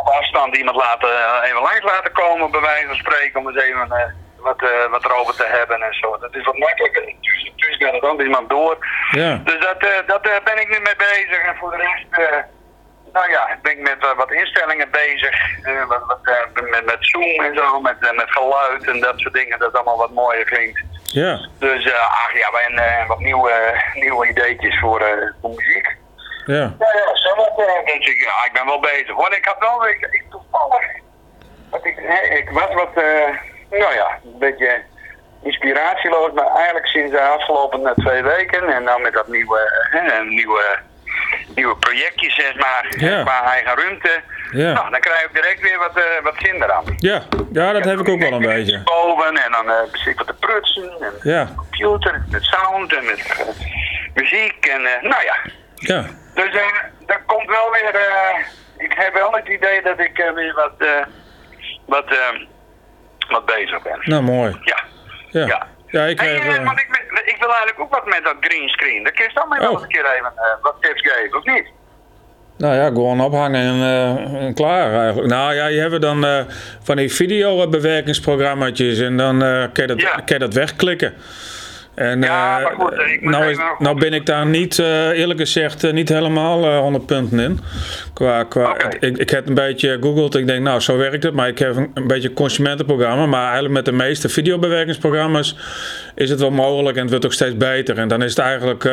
[0.00, 3.40] op afstand iemand laten, even langs laten komen, bij wijze van spreken.
[3.40, 3.88] Om eens even
[4.38, 6.18] wat, wat erover te hebben en zo.
[6.18, 7.02] Dat is wat makkelijker.
[7.20, 8.76] Dus, dus gaat het ook iemand door.
[9.10, 11.38] Ja, Dus dat, eh, dat ben ik nu mee bezig.
[11.44, 12.22] En voor de rest.
[13.12, 15.64] Nou ja, ik ben met eh, wat instellingen bezig.
[15.64, 19.34] eh, wat, wat, eh, met, met Zoom en zo, met, met geluid en dat soort
[19.34, 19.58] dingen.
[19.58, 20.80] Dat allemaal wat mooier klinkt.
[21.04, 23.52] ja, Dus ach ja, eh, wat nieuwe,
[23.94, 25.02] nieuwe ideetjes voor,
[25.40, 25.96] voor muziek.
[26.46, 26.54] ja.
[26.54, 29.10] Ja, ja, zo wat, dus ik, ja, ik ben wel bezig.
[29.10, 29.32] hoor.
[29.34, 30.86] ik had wel, ik, ik toevallig,
[31.70, 33.28] wat ik, hè, ik was wat, eh,
[33.70, 34.82] nou ja, een beetje
[35.42, 39.88] inspiratieloos, maar eigenlijk sinds de afgelopen twee weken en dan met dat nieuwe,
[40.28, 40.78] nieuwe,
[41.58, 43.22] nieuwe projectje, zeg maar, Ja.
[43.22, 44.20] qua eigen ruimte.
[44.52, 44.72] Ja.
[44.72, 46.84] Nou, dan krijg ik direct weer wat, eh, wat zin eraan.
[46.96, 48.82] Ja, ja dat heb ik ook wel een beetje.
[48.84, 53.18] Boven en dan bezit ik wat te prutsen en Ja, computer, met sound en met
[53.18, 53.46] eh,
[54.14, 55.36] muziek en nou ja.
[55.74, 56.54] ja, Dus
[57.06, 58.38] er komt wel weer, eh,
[58.78, 60.88] ik heb wel het idee dat ik weer wat,
[61.86, 62.18] wat,
[63.28, 63.98] wat bezig ben.
[64.02, 64.56] nou mooi.
[64.64, 64.78] Ja.
[65.30, 65.66] Ja, Ja.
[65.90, 66.56] Ja ik Hey, krijg...
[66.56, 69.02] eh, eh, ik, wil- ik wil eigenlijk ook wat met dat greenscreen.
[69.04, 69.72] Dan kun je dan mij wel Oh.
[69.74, 71.66] eens een keer even eh, wat tips geven, of niet?
[72.58, 75.28] Nou ja, gewoon ophangen en, en klaar eigenlijk.
[75.28, 76.40] Nou ja, je hebt dan eh,
[76.82, 80.10] van die videobewerkingsprogramma's en dan eh kun, je dat, Ja.
[80.14, 81.14] kun je dat wegklikken.
[81.98, 85.40] En Ja, eh, maar goed, ik nou, is, nou ben ik daar niet, eh, eerlijk
[85.40, 87.60] gezegd, eh, niet helemaal eh, 100 punten in.
[88.14, 91.48] Qua, qua, ik, ik heb een beetje gegoogeld, ik denk nou zo werkt het, maar
[91.48, 93.26] ik heb een, een beetje een consumentenprogramma.
[93.26, 95.56] Maar eigenlijk met de meeste videobewerkingsprogramma's
[96.14, 97.98] is het wel mogelijk en het wordt ook steeds beter.
[97.98, 98.90] En dan is het eigenlijk...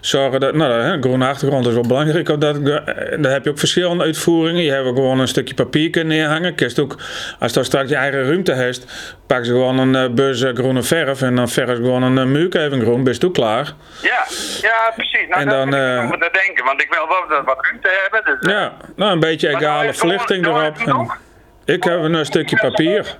[0.00, 2.30] zorgen dat, nou, hè, groene achtergrond is wel belangrijk.
[2.30, 4.62] ook Dat, dan heb je ook verschillende uitvoeringen.
[4.62, 6.54] Je hebt ook gewoon een stukje papier kunnen neerhangen.
[6.80, 6.96] Ook,
[7.38, 8.86] als je dan straks je eigen ruimte hebt,
[9.26, 12.24] pak ze gewoon een eh, bus eh, groene verf en dan verf gewoon een uh,
[12.24, 13.04] muur even groen.
[13.04, 13.72] Ben je ook klaar?
[14.02, 14.24] Ja,
[14.60, 15.28] ja, precies.
[15.28, 18.38] Nou, En daar dan, moet ik eh, nadenken, want ik wil wel wat, ruimte hebben.
[18.40, 20.76] Dus, eh, Ja, nou een beetje egale verlichting erop.
[20.78, 21.10] En,
[21.74, 23.16] Ik heb een stukje papier.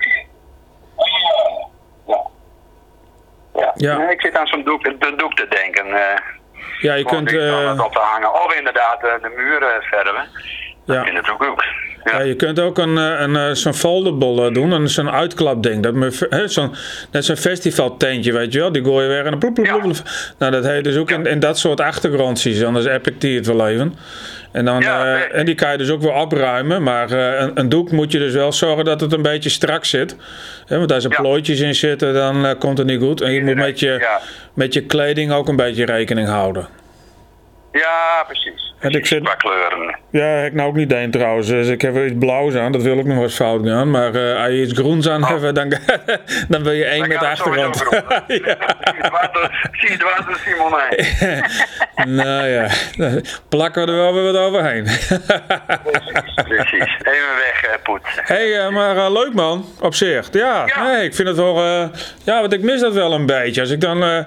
[3.55, 3.73] Ja.
[3.75, 3.97] Ja.
[3.97, 4.85] Nee, ik zit aan zo'n doek,
[5.19, 5.87] doek te denken.
[5.87, 6.21] eh
[6.81, 7.33] Ja, je kunt...
[7.33, 8.33] eh, het op te hangen.
[8.45, 10.29] Of inderdaad eh, de muren verven.
[10.87, 11.05] Dat ja.
[11.05, 11.65] vind ik ook.
[12.05, 12.21] Ja.
[12.21, 15.83] Je kunt ook een, eh, een, eh, zo'n foldable doen, een zo'n uitklapding.
[15.83, 16.75] Dat me, zo'n,
[17.11, 18.73] net zo'n festivaltentje, weet je wel.
[18.73, 20.03] Die gooi je weer en dan ploep, ploep, Ja.
[20.39, 22.65] Nou, dat heet dus ook in, in dat soort achtergrondjes.
[22.65, 23.95] Anders ik die het wel even.
[24.53, 26.83] En, dan, Ja, eh, en die kan je dus ook wel opruimen.
[26.83, 30.17] Maar een, een doek moet je dus wel zorgen dat het een beetje strak zit.
[30.67, 31.21] Hè, want als er Ja.
[31.21, 33.21] plooitjes in zitten, dan komt het niet goed.
[33.21, 34.09] En je moet met je,
[34.55, 36.69] met je kleding ook een beetje rekening houden.
[37.73, 38.74] Ja, precies.
[38.79, 39.99] En ik zit- Qua kleuren.
[40.11, 41.47] Ja, ik nou ook niet één trouwens.
[41.49, 43.91] Dus ik heb iets blauws aan, dat wil ik nog eens fout gaan.
[43.91, 45.69] Maar eh, als je iets groens aan hebt, dan,
[46.49, 47.77] dan ben je één Dan met de achtergrond.
[48.27, 48.43] Zie
[49.73, 52.15] Zie het water Simon heen.
[52.15, 52.69] nou ja,
[53.49, 54.85] plakken we er wel weer wat overheen.
[56.45, 56.97] Precies.
[57.03, 58.01] Even weg, eh, Poet.
[58.05, 60.29] Hé, hey, eh, maar leuk man, op zich.
[60.33, 60.83] Ja, Ja.
[60.93, 61.63] Nee, ik vind het wel...
[62.25, 63.61] ja, want ik mis dat wel een beetje.
[63.61, 64.25] Als ik dan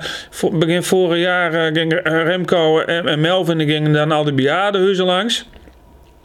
[0.51, 5.49] begin vorig jaar ging Remco en, en Melvin die gingen dan al die bejaardenhuizen langs.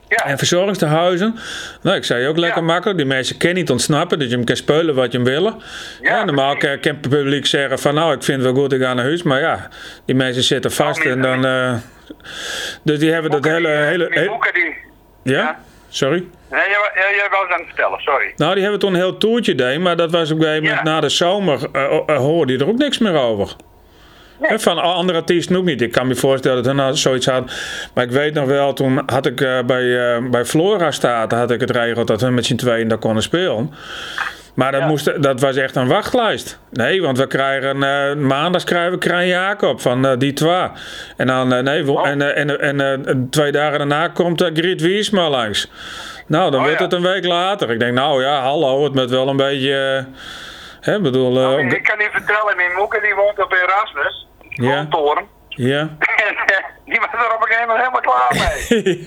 [0.08, 0.24] Ja.
[0.24, 1.38] En verzorgingstehuizen.
[1.82, 2.66] Nou, ik zei ook lekker Ja.
[2.66, 2.98] makkelijk.
[2.98, 5.62] Die mensen kunnen niet ontsnappen, dus je hem kan spelen wat je hem wil.
[6.00, 8.80] Ja, normaal kan, kan het publiek zeggen van nou, ik vind het wel goed, ik
[8.82, 9.22] ga naar huis.
[9.22, 9.68] Maar ja,
[10.06, 11.44] die mensen zitten vast en dan...
[11.46, 11.74] eh,
[12.82, 13.68] dus die hebben dat hele...
[13.68, 15.34] hele, Die die...
[15.34, 15.58] ja?
[15.88, 16.24] Sorry?
[16.50, 18.32] Nee, jij, wou het aan het vertellen, sorry.
[18.36, 20.84] Nou, die hebben toen een heel toertje deed, maar dat was op een gegeven moment
[20.84, 23.56] na de zomer, eh, eh, hoorde je er ook niks meer over.
[24.48, 25.80] Van andere artiesten ook niet.
[25.82, 27.50] Ik kan me voorstellen dat hun nou zoiets hadden.
[27.94, 31.50] Maar ik weet nog wel, toen had ik eh, bij, eh, bij Flora Staten had
[31.50, 33.74] ik het regeld dat hun met z'n tweeën daar konden spelen.
[34.54, 34.86] Maar dat, Ja.
[34.86, 36.58] moest, dat was echt een wachtlijst.
[36.70, 40.68] Nee, want we krijgen eh, maandags krijgen we Krijn Jacob van die twee.
[41.16, 42.08] En dan nee, Oh.
[42.08, 42.22] en,
[42.60, 45.70] en, en, twee dagen daarna komt uh, Griet Wiesma langs.
[46.26, 46.84] Nou, dan Oh, werd ja.
[46.84, 47.70] het een week later.
[47.70, 50.06] Ik denk, nou ja, hallo, het met wel een beetje.
[50.80, 51.40] hè, bedoel, de-
[51.76, 54.26] ik kan je vertellen, mijn moeke die woont op Erasmus.
[54.54, 54.70] Ja.
[54.70, 54.86] Ja.
[54.90, 55.26] Toren.
[55.48, 55.80] ja.
[55.80, 59.06] En eh, die was er op een gegeven moment helemaal klaar mee.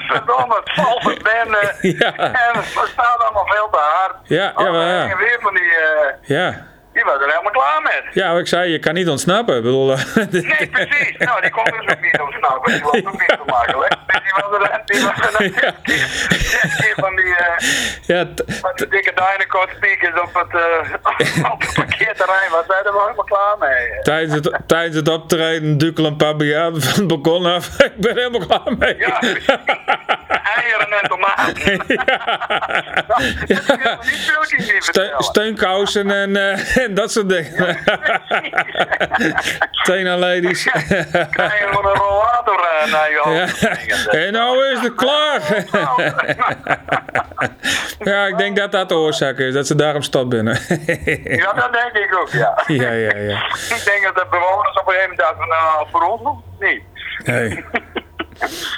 [0.12, 1.74] Verdomme, het valt het bende.
[1.80, 2.16] Ja.
[2.16, 4.14] En het staat allemaal veel te hard.
[4.22, 5.16] Ja, ja, maar ja.
[5.16, 6.72] Weer van die, eh, ja.
[6.94, 8.02] Die was er helemaal klaar met.
[8.12, 9.56] Ja, wat ik zei, je kan niet ontsnappen.
[9.56, 9.98] Ik bedoel, eh,
[10.30, 11.16] Nee, precies.
[11.18, 12.72] Nou, die kon dus ook niet ontsnappen.
[12.72, 13.94] Die was ook niet zo makkelijk.
[14.06, 15.72] En die was er, die was er Ja.
[16.80, 17.56] keer van die, eh,
[18.06, 22.50] ja, van die dikke Dynacort speakers op het, eh, op het parkeerterrein.
[22.50, 24.02] Was zij er wel helemaal klaar mee.
[24.02, 27.80] tijdens, het, tijdens het optreden dukkelen een paar bejaarden van het balkon af.
[27.80, 28.96] ik ben helemaal klaar mee.
[28.98, 29.20] Ja,
[30.56, 31.56] eieren en tomaten.
[33.56, 35.22] Ste- vertellen.
[35.22, 36.36] steunkousen en,
[36.84, 37.76] en dat soort dingen.
[39.84, 40.62] Tena ladies.
[41.30, 43.40] Krijg je gewoon een rollator eh, naar je Ja.
[43.40, 43.56] hoofd.
[43.56, 44.26] springen.
[44.26, 45.40] En nou is het klaar.
[47.98, 50.58] ja, ik denk dat dat de oorzaak is, dat ze daarom stad binnen.
[51.24, 52.62] Ja, dat denk ik ook, ja.
[52.66, 53.44] ja, ja, ja.
[53.46, 56.42] Ik denk dat de bewoners op een gegeven moment dachten van, nou, voor ons nog
[56.58, 56.82] niet.
[57.24, 57.64] Hey.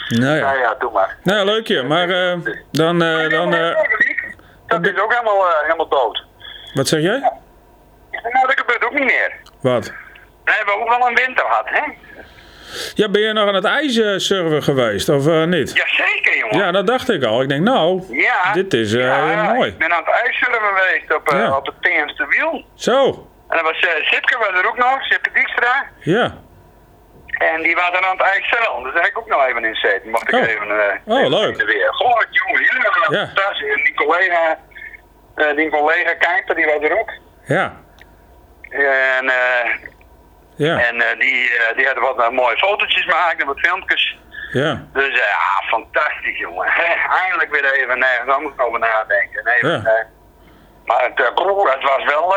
[0.09, 0.53] Nou Nou ja.
[0.53, 1.17] ja, doe maar.
[1.23, 1.83] Nou, leukje.
[1.83, 2.39] Maar eh,
[2.71, 3.77] dan, eh, dan eh,
[4.67, 6.25] dat is ook helemaal, eh, helemaal dood.
[6.75, 7.33] wat zeg jij?
[8.23, 9.33] Nou, dat gebeurt ook niet meer.
[9.61, 9.93] Wat?
[10.45, 11.83] We hebben ook wel een winter gehad, hè?
[12.95, 15.73] Ja, ben je nog aan het ijzerserver geweest, of eh, niet?
[15.77, 16.59] Jazeker, jongen.
[16.59, 17.43] Ja, dat dacht ik al.
[17.43, 18.53] Ik denk, nou, Ja.
[18.53, 19.69] dit is eh, Ja, mooi.
[19.71, 21.57] Ik ben aan het ijssurfen geweest op, eh, Ja.
[21.57, 22.65] op het TM's wiel.
[22.75, 25.85] Zo, En dat was uh, Sipke was er ook nog, Sipke Dijkstra.
[26.01, 26.35] ja.
[27.27, 28.83] En die was dan aan het ijsstellen.
[28.83, 30.11] Dus daar heb ik ook nog even in zitten.
[30.11, 30.41] Mocht ik Oh.
[30.41, 30.71] even,
[31.05, 31.57] Oh, even leuk.
[31.63, 31.89] weer.
[31.95, 33.27] Goh, jongen, jullie waren Ja.
[33.27, 33.71] fantastisch.
[33.75, 34.59] En die collega,
[35.57, 37.11] die collega Kijper, die was er ook.
[37.47, 37.77] Ja,
[38.71, 39.71] En, eh,
[40.57, 44.17] ja, en eh, die, eh, die hadden wat mooie fotootjes gemaakt en wat filmpjes.
[44.53, 44.87] ja.
[44.93, 46.67] Dus ja, fantastisch jongen.
[47.23, 49.47] Eindelijk weer even nergens anders over nadenken.
[49.47, 50.07] Even, Ja.
[50.85, 52.35] maar het, was wel,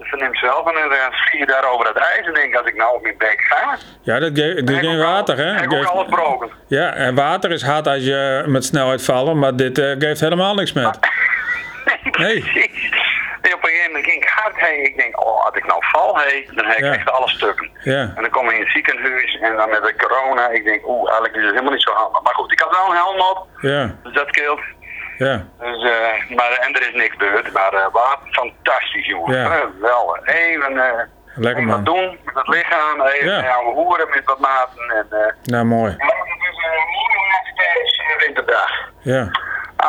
[0.00, 2.94] verneemt zelf, en dan vlieg je daar over het ijs en denk als ik nou
[2.96, 3.76] op mijn bek ga.
[4.02, 5.44] Ja, dat, ge- dat is heb ik geen water, hè?
[5.52, 6.50] Heb ik ook Geeft- alles broken.
[6.68, 10.72] Ja, en water is hard als je met snelheid valt, maar dit geeft helemaal niks
[10.72, 10.98] met.
[12.18, 12.70] Nee, Nee.
[13.46, 14.84] En op een gegeven moment ging ik hard heen.
[14.84, 16.92] Ik denk, oh, als ik nou val, hey, dan heb ik Ja.
[16.92, 17.70] echt alle stukken.
[17.82, 20.48] Ja, En dan kom ik in het ziekenhuis en dan met de corona.
[20.48, 22.22] Ik denk, oeh, eigenlijk is het helemaal niet zo handig.
[22.22, 24.60] Maar goed, ik had wel een helm op, ja, dus dat scheelt.
[25.18, 25.46] ja.
[25.60, 27.52] Dus, eh, maar, en er is niks gebeurd.
[27.52, 29.36] Maar uh, wat fantastisch, jongen.
[29.38, 29.44] Ja.
[29.74, 30.26] Geweldig.
[30.26, 31.00] Even, eh
[31.36, 33.00] Lekker wat doen met het lichaam.
[33.00, 33.42] Even Ja.
[33.42, 33.62] ja.
[33.62, 34.88] hoeren met wat maten.
[34.90, 35.94] En, eh Nou, mooi.
[35.98, 38.70] ja, het is een mooie laatste winterdag.
[39.00, 39.30] Ja.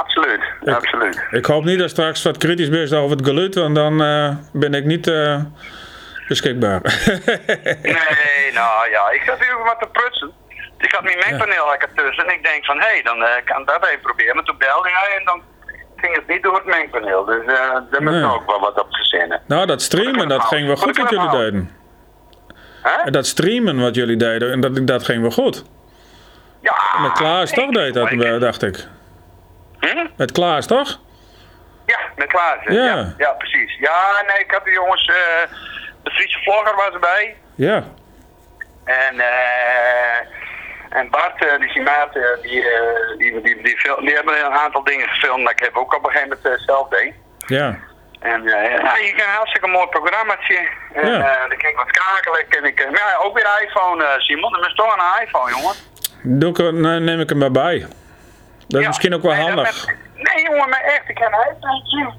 [0.02, 1.24] Absoluut, absoluut.
[1.32, 4.74] Ik hoop niet dat straks wat kritisch bent over het geluid, want dan eh, ben
[4.74, 5.42] ik niet eh,
[6.28, 6.82] beschikbaar.
[7.82, 10.32] Nee, nou ja, ik zat hier wat te prutsen.
[10.78, 13.62] Ik had mijn mengpaneel lekker tussen en ik denk van, hé, hey, dan eh, kan
[13.62, 14.36] ik dat even proberen.
[14.36, 15.42] Maar toen belde hij en dan
[15.96, 17.26] ging het niet door het mengpaneel.
[17.26, 17.46] Dus
[17.92, 19.42] daar moet ik ook wel wat op verzinnen.
[19.48, 21.72] Nou, dat streamen, dat ging wel goed wat jullie deden.
[22.82, 23.12] Hè?
[23.12, 25.64] Dat streamen wat jullie deden, en dat, dat ging wel goed.
[26.62, 27.02] Ja.
[27.02, 28.88] Met Klaas toch deed dat, Ik- dacht ik.
[29.92, 30.08] Hm?
[30.18, 31.00] Met Klaas toch?
[31.86, 32.58] Ja, met Klaas.
[32.66, 32.84] Ja.
[32.84, 33.14] Ja.
[33.18, 33.78] ja, precies.
[33.80, 35.52] Ja, nee, ik had de jongens, eh,
[36.04, 37.36] de Friese vlogger was erbij.
[37.56, 37.84] Ja.
[38.84, 40.34] En, eh
[40.90, 42.64] en Bart, eh, die Simaat, eh, die,
[43.18, 46.12] die, die, die, die hebben een aantal dingen gefilmd, maar ik heb ook op een
[46.12, 47.14] gegeven moment zelf deed.
[47.48, 47.78] Ja.
[48.20, 48.62] En ja,
[48.98, 50.68] je kan een hartstikke mooi programmaatje.
[50.94, 51.38] En Ja.
[51.48, 52.46] dan ik wat kakelen.
[52.50, 54.56] En ik, maar ja, ook weer iPhone, Simon.
[54.58, 55.76] Er is toch een iPhone, jongen.
[56.40, 57.86] Doe ik, nee, neem ik hem maar bij.
[58.68, 59.88] Dat is misschien ook wel nee, handig.
[59.88, 62.14] met- nee, jongen, maar echt, ik heb een iPhone'tje.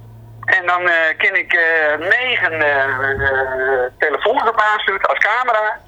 [0.45, 4.63] En dan eh kan ik eh, negen eh eh, telefoons op
[5.09, 5.79] als camera.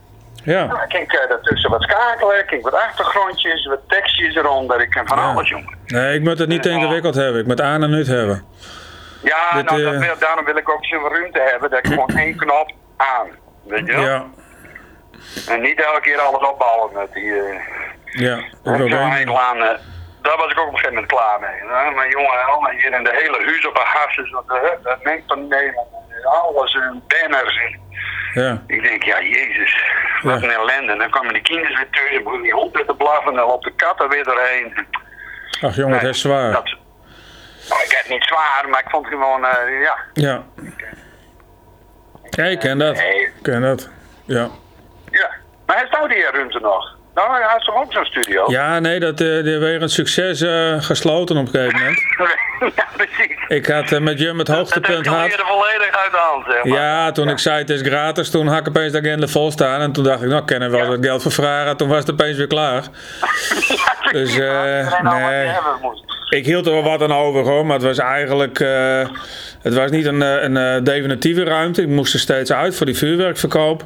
[0.45, 0.67] Ja.
[0.67, 4.81] Dan kan ik daartussen wat schakelen, kan ik wat achtergrondjes, wat tekstjes eronder.
[4.81, 5.25] Ik kan van Ja.
[5.25, 5.77] alles, jongen.
[5.87, 7.41] Nee, ik moet het niet te ingewikkeld hebben.
[7.41, 8.45] Ik moet aan en uit hebben.
[9.23, 12.09] Ja, Dit, nou, dat wil, daarom wil ik ook zoveel ruimte hebben dat ik gewoon
[12.09, 13.27] één knop aan.
[13.65, 14.03] Weet je wel?
[14.05, 14.25] Ja.
[15.49, 17.33] En niet elke keer alles opbouwen met die...
[18.05, 18.37] Ja.
[18.37, 18.99] Ik wil
[19.39, 19.77] aan,
[20.29, 21.59] daar was ik ook op een gegeven moment klaar mee.
[21.61, 21.91] hè.
[21.91, 25.75] Maar jongen, allemaal hier in de hele huis op een hasses, dat, eh, dat Nederland,
[26.25, 27.57] alles in banners.
[27.65, 27.81] En
[28.43, 28.63] Ja.
[28.67, 29.83] ik denk, ja jezus,
[30.23, 30.93] wat een ellende.
[30.93, 33.47] En dan komen die kinderen weer tussen, beginnen die hond weer te blaffen en dan
[33.47, 34.87] loopt de katten weer doorheen.
[35.61, 36.53] Ach jongen, het is zwaar.
[36.53, 36.65] Dat,
[37.69, 39.97] nou, ik heb het niet zwaar, maar ik vond het gewoon, eh, ja.
[40.13, 40.43] Ja.
[42.31, 42.95] Ja, ik ken dat.
[42.97, 43.89] Nee, Ik ken dat.
[44.25, 44.49] Ja.
[45.11, 45.31] ja.
[45.67, 46.97] Maar hij staat die ruimte nog.
[47.19, 48.45] Nou, hij heeft toch ook zo'n studio?
[48.51, 52.01] Ja, nee, dat is weer een succes eh, gesloten op een gegeven moment.
[52.77, 53.37] ja, precies.
[53.49, 55.27] Ik had eh, met Jum het Dat hoogtepunt gehad.
[55.27, 56.79] weer volledig uit de hand, zeg maar.
[56.81, 59.81] Ja, toen ik zei het is gratis, toen had ik opeens de agenda vol staan.
[59.81, 60.87] En toen dacht ik, nou, kan er wel Ja.
[60.89, 61.77] wat geld voor vragen.
[61.77, 62.83] Toen was het opeens weer klaar.
[64.13, 65.51] Dus, eh, nee.
[66.31, 68.59] Ik hield er wel wat aan over hoor, maar het was eigenlijk.
[69.63, 71.83] het was niet een, een definitieve ruimte.
[71.83, 73.85] Ik moest er steeds uit voor die vuurwerkverkoop.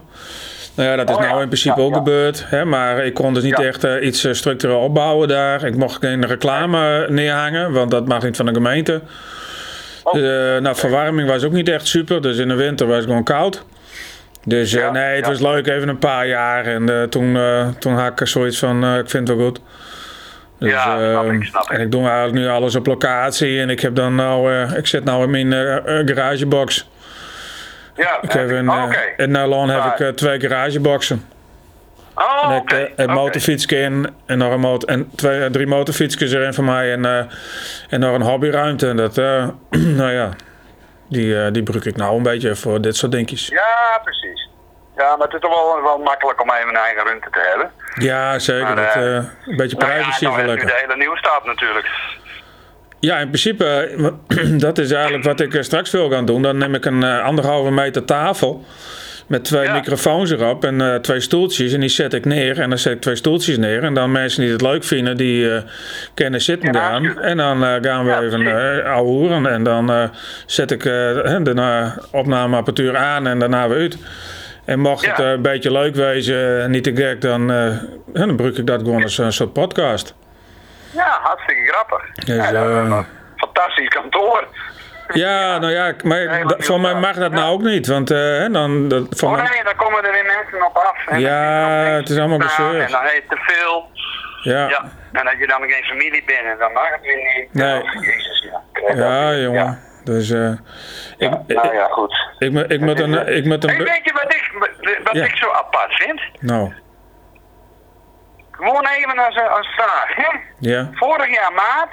[0.74, 1.96] Nou ja, dat is Oh ja, nou in principe ja, ook ja.
[1.96, 2.44] gebeurd.
[2.46, 5.64] Hè, maar ik kon dus niet echt eh, iets eh, structureel opbouwen daar.
[5.64, 9.00] Ik mocht geen reclame neerhangen, want dat mag niet van de gemeente.
[10.02, 10.16] Oh.
[10.16, 12.22] Eh, nou, verwarming was ook niet echt super.
[12.22, 13.64] Dus in de winter was het gewoon koud.
[14.44, 16.64] Dus eh, Ja, nee, het was leuk even een paar jaar.
[16.64, 19.46] En eh, toen, eh, toen had ik er zoiets van, eh, ik vind het wel
[19.46, 19.60] goed.
[20.58, 21.70] Dus, Ja, snap eh, ik, snap ik.
[21.70, 23.60] En ik doe eigenlijk nu alles op locatie.
[23.60, 26.88] En ik heb dan nou, eh, ik zit nou in mijn eh, eh, garagebox.
[27.94, 29.00] Ja, Ik heb oh, eh, oké.
[29.16, 31.28] in Nederland heb ik eh, twee garageboxen.
[32.14, 32.74] Oh, En ik oké.
[32.76, 36.92] eh, een motorfietsje in en nog een motor en twee, drie motorfietsjes erin voor mij
[36.92, 37.04] en,
[37.88, 38.88] en nog een hobbyruimte.
[38.88, 39.16] En dat,
[40.00, 40.28] nou ja,
[41.08, 43.46] die, die gebruik ik nou een beetje voor dit soort dingetjes.
[43.46, 44.48] Ja, precies.
[44.96, 47.70] Ja, maar het is toch wel, wel makkelijk om even een eigen ruimte te hebben.
[47.94, 48.62] Ja, zeker.
[48.74, 50.66] Maar, dat, een beetje Nou ja, privacy nou is wel lekker.
[50.66, 51.86] de hele nieuwstad natuurlijk.
[53.04, 56.42] Ja, in principe, eh, dat is eigenlijk wat ik eh, straks wil gaan doen.
[56.42, 58.64] Dan neem ik een eh, anderhalve meter tafel
[59.26, 59.72] met twee Ja.
[59.72, 61.72] microfoons erop en twee stoeltjes.
[61.72, 63.82] En die zet ik neer en dan zet ik twee stoeltjes neer.
[63.82, 65.62] En dan mensen die het leuk vinden, die eh
[66.14, 67.00] kunnen zitten Ja.
[67.20, 69.46] En dan gaan we Ja, even uh, ouwehoeren.
[69.46, 70.10] En dan
[70.46, 73.96] zet ik de opnameapparatuur aan en daarna weer uit.
[74.64, 77.46] En mocht het een beetje leuk wezen, niet te gek, dan,
[78.12, 80.14] dan gebruik ik dat gewoon als een soort podcast.
[80.92, 82.12] Ja, hartstikke grappig.
[82.14, 82.52] Dus, ja,
[82.90, 83.04] dat
[83.36, 84.46] fantastisch kantoor.
[85.12, 87.38] Ja, nou ja, maar voor mij mag dat Ja.
[87.38, 87.86] nou ook niet.
[87.86, 90.76] Want eh, hè, dan, dat, voor Oh mij, nee, dan komen er weer mensen op
[90.76, 91.06] af.
[91.06, 91.38] En Ja,
[91.84, 92.80] het is allemaal gezeur.
[92.80, 93.90] En dan heet te veel.
[94.42, 94.68] ja.
[94.68, 94.84] Ja.
[95.12, 97.54] En als je dan geen familie bent, en dan mag het weer niet.
[97.54, 97.82] Nee.
[97.82, 98.60] Ja, Jezus, ja.
[98.72, 99.42] Krijg Ja, dat weer.
[99.42, 99.64] jongen.
[99.64, 99.78] Ja.
[100.04, 100.50] Dus eh,
[101.18, 102.16] ik, Nou ik, ja, goed.
[102.38, 103.26] ik, moet- ik moet een.
[103.36, 104.50] Ik moet Hey, een weet je wat ik,
[105.04, 106.20] wat ik zo apart vind?
[106.40, 106.72] nou,
[108.62, 110.38] Gewoon even als, een- als vraag, hè?
[110.58, 111.90] ja, Vorig jaar maart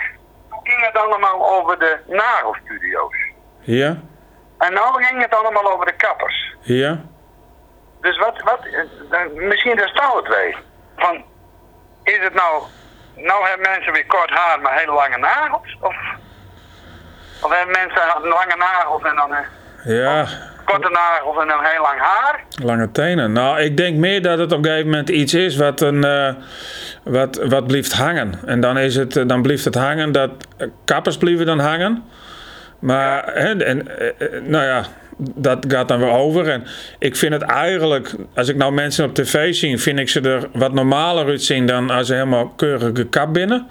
[0.64, 3.16] ging het allemaal over de nagelstudio's.
[3.60, 3.96] ja,
[4.58, 6.56] En nu ging het allemaal over de kappers.
[6.62, 6.98] ja.
[8.02, 8.60] Dus wat, wat
[9.12, 10.62] eh, misschien daar staat het weer.
[10.98, 11.24] Van,
[12.04, 12.64] is het nou,
[13.16, 15.78] nou hebben mensen weer kort haar maar hele lange nagels?
[15.82, 15.96] Of,
[17.42, 19.46] of hebben mensen lange nagels en dan een
[19.96, 20.26] Ja,
[20.72, 22.44] korte nagels en dan heel lang haar?
[22.64, 23.32] lange tenen.
[23.32, 26.34] Nou, ik denk meer dat het op een gegeven moment iets is wat, een, eh,
[27.04, 28.40] wat, wat blijft hangen.
[28.46, 32.04] En dan, is het, eh, dan blijft het hangen dat eh, kappers blijven dan hangen.
[32.80, 33.88] Maar, hè, en,
[34.44, 34.86] nou ja,
[35.18, 36.50] dat gaat dan weer over.
[36.50, 36.64] En
[37.00, 40.50] ik vind het eigenlijk, als ik nou mensen op tv zie, vind ik ze er
[40.54, 43.68] wat normaler uitzien dan als ze helemaal keurig gekapt binnen.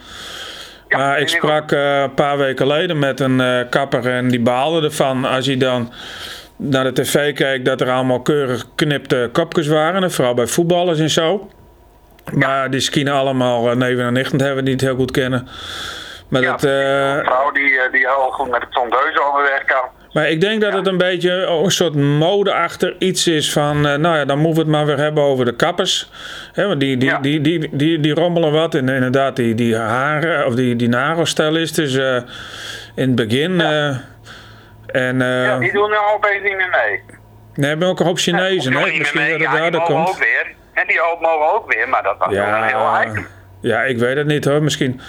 [0.88, 5.24] Ja, maar ik sprak een paar weken geleden met een kapper en die baalde ervan
[5.24, 5.92] als hij dan
[6.58, 10.02] naar de tv keek dat er allemaal keurig geknipte kopjes waren.
[10.02, 11.50] En vooral bij voetballers en zo.
[12.32, 15.48] Maar die skiën allemaal uh, neven en nichten hebben die het heel goed kennen.
[16.28, 19.64] Maar Ja, dat, eh, een vrouw die, eh, die heel goed met het tondeuze overweg
[19.64, 19.84] kan.
[20.12, 24.16] maar ik denk dat het een beetje een soort modeachtig iets is van, eh, nou
[24.16, 26.10] ja, dan moeten we het maar weer hebben over de kappers.
[26.52, 28.74] Hè, want die, die, die, die, die, die rommelen wat.
[28.74, 32.14] En inderdaad, die, die haren, of die, die nagelstylist eh,
[32.94, 33.60] in het begin.
[33.60, 33.96] eh,
[34.92, 37.00] en eh Ja, die doen nou opeens niet meer mee.
[37.54, 38.70] nee, hebben ook een hoop Chinezen.
[38.72, 38.98] Die hè?
[38.98, 40.08] Misschien dat het Ja, daardoor komt.
[40.08, 40.46] ook weer.
[40.74, 43.26] En die ook mogen ook weer, maar dat was wel een heel Ja, item.
[43.60, 44.62] ja, ik weet het niet hoor.
[44.62, 45.00] Misschien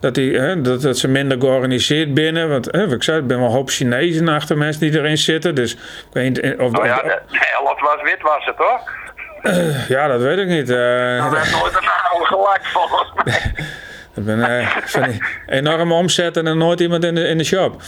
[0.00, 2.48] dat, die, hè, dat, dat ze minder georganiseerd binnen.
[2.50, 5.54] Want hè, ik zei, er zijn wel een hoop Chinezen achter mensen die erin zitten.
[5.54, 5.78] Dus ik
[6.12, 9.02] weet niet of, Nou ja, de de helft was wit was het toch?
[9.88, 10.70] ja, dat weet ik niet.
[10.70, 11.22] eh.
[11.30, 13.52] Dat heeft nooit een nagel gelakt volgens mij.
[14.16, 17.82] ik ben eh, van enorme omzet en er nooit iemand in de, in de shop.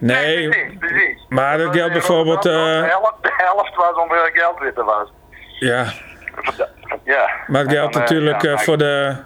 [0.00, 1.24] Nee, precies, precies.
[1.28, 5.12] maar dat geldt bijvoorbeeld, De eh, helft, de helft was hoeveel geld wit er was.
[5.58, 5.84] ja.
[7.04, 7.30] Ja.
[7.46, 9.16] Maar het geldt dan, natuurlijk ja, eh, voor, de,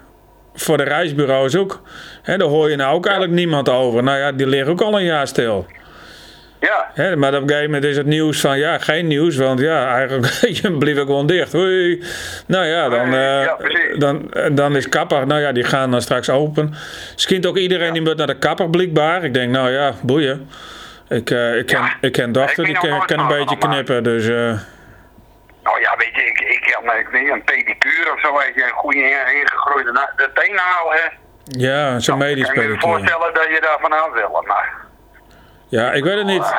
[0.53, 1.81] voor de reisbureaus ook.
[2.21, 4.03] Hè, daar hoor je nou ook eigenlijk niemand over.
[4.03, 5.65] Nou ja, die liggen ook al een jaar stil.
[6.59, 9.95] Ja, maar op een gegeven moment is het nieuws van ja, geen nieuws, want ja,
[9.95, 10.25] eigenlijk
[10.61, 11.51] je bleef ik gewoon dicht.
[11.51, 12.03] Hoi.
[12.47, 13.97] Nou ja, dan, eh, Ja, precies.
[13.97, 16.73] dan, en dan is kapper, nou ja, die gaan dan straks open.
[17.15, 19.23] Skint ook iedereen die moet naar de kapper blijkbaar.
[19.23, 20.49] Ik denk, nou ja, boeien.
[21.09, 24.35] Ik, eh, ik, ken, ik ken dochter, Ik die kan, een beetje knippen, dus eh,
[25.63, 28.69] nou ja, weet je, ik, ik ik weet een pedicure of zo, weet je, een
[28.69, 31.07] goede in- ingegroeide teenhaal, hè.
[31.45, 32.91] ja, zo'n medisch Ik kan me pedicure.
[32.91, 34.87] voorstellen dat je daar vanaf wil, maar...
[35.69, 36.53] Ja, ik weet het niet.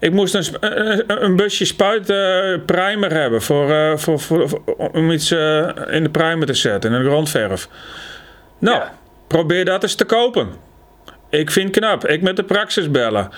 [0.00, 4.48] Ik moest een, sp- eh, een busje spuit eh, primer hebben voor, eh, voor, voor,
[4.48, 7.68] voor- om iets eh, in de primer te zetten, in de grondverf.
[8.58, 8.92] Nou, Ja.
[9.26, 10.48] probeer dat eens te kopen.
[11.30, 12.06] Ik vind het knap.
[12.06, 13.28] Ik met de praxis bellen.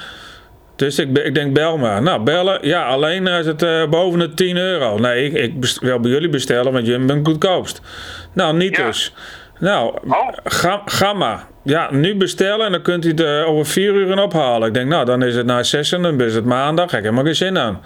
[0.76, 2.02] Dus ik, ik denk, bel maar.
[2.02, 2.58] Nou, bellen.
[2.66, 4.98] Ja, alleen is het eh, boven de 10 euro.
[4.98, 7.80] Nee, ik, ik best- wil bij jullie bestellen, want jullie bent goedkoopst.
[8.32, 8.86] Nou, niet Ja.
[8.86, 9.12] dus.
[9.64, 10.28] Nou, Oh.
[10.44, 11.46] ga, ga maar.
[11.62, 14.68] Ja, nu bestellen en dan kunt u het eh, over vier uur ophalen.
[14.68, 16.90] Ik denk, nou, dan is het na zes en dan is het maandag.
[16.90, 17.82] Heb ik helemaal geen zin aan.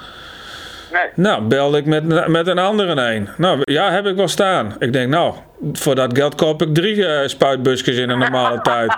[0.92, 1.02] Nee.
[1.14, 3.28] Nou, belde ik met, met een andere een.
[3.36, 4.76] Nou, ja, heb ik wel staan.
[4.78, 5.34] Ik denk, nou,
[5.72, 8.96] voor dat geld koop ik drie eh, spuitbusjes in een normale tijd.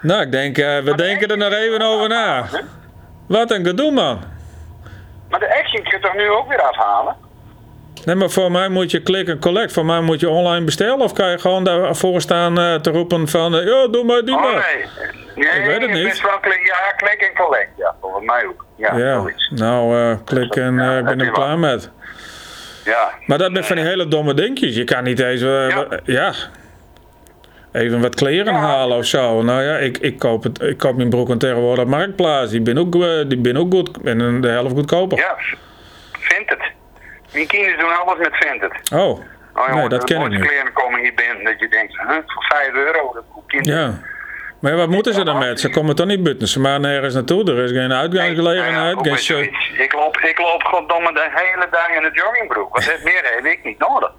[0.00, 2.44] Nou, ik denk, eh, we denken er nog even over na.
[3.28, 4.18] Wat een gedoe, man.
[5.30, 7.14] Maar de Action kun je toch nu ook weer afhalen?
[8.06, 9.72] Nee, maar voor mij moet je click en collect.
[9.72, 11.00] Voor mij moet je online bestellen.
[11.00, 13.54] Of kan je gewoon daarvoor staan eh, te roepen van...
[13.56, 14.52] eh, ja, doe maar, doe Oh maar.
[15.34, 15.44] nee.
[15.46, 16.20] Nee, Ik weet het niet.
[16.22, 17.68] wel klik, ja, klik en collect.
[17.76, 18.64] Ja, volgens mij ook.
[18.76, 21.90] Ja, nou, eh, klik en Ja, ik ben er klaar met.
[22.84, 23.10] Ja.
[23.26, 24.74] Maar dat met van die hele domme dingetjes.
[24.76, 25.40] Je kan niet eens...
[26.04, 26.32] Ja.
[27.72, 28.58] Even wat kleren Ja.
[28.60, 29.42] halen of zo.
[29.42, 32.50] Nou ja, ik, ik, koop, het, ik koop mijn broeken tegenwoordig op Marktplaats.
[32.50, 32.92] Die ben ook,
[33.28, 33.90] die ben ook goed.
[34.04, 35.18] En de helft goedkoper.
[35.18, 35.36] Ja,
[36.12, 36.74] vindt het.
[37.36, 38.90] Mijn kinderen doen alles met vindt het.
[39.00, 40.40] Oh, Oh, nee, jongen, dat de ken ik niet.
[40.46, 43.12] kleren komen hier binnen dat je denkt, huh, voor 5 euro.
[43.14, 43.80] Dat kinderen.
[43.80, 43.92] Ja.
[44.60, 45.60] Maar ja, wat moeten ze dan met?
[45.60, 46.48] Ze komen toch niet buiten.
[46.48, 47.50] Ze maar nergens naartoe.
[47.50, 48.96] Er is geen Nee, nou uitgangsgelegenheid.
[48.96, 49.36] ja, geen show.
[49.36, 49.70] zoiets.
[49.78, 52.74] ik, loop, ik loop goddomme de hele dag in een joggingbroek.
[52.74, 54.12] Wat heeft meer heb ik niet nodig.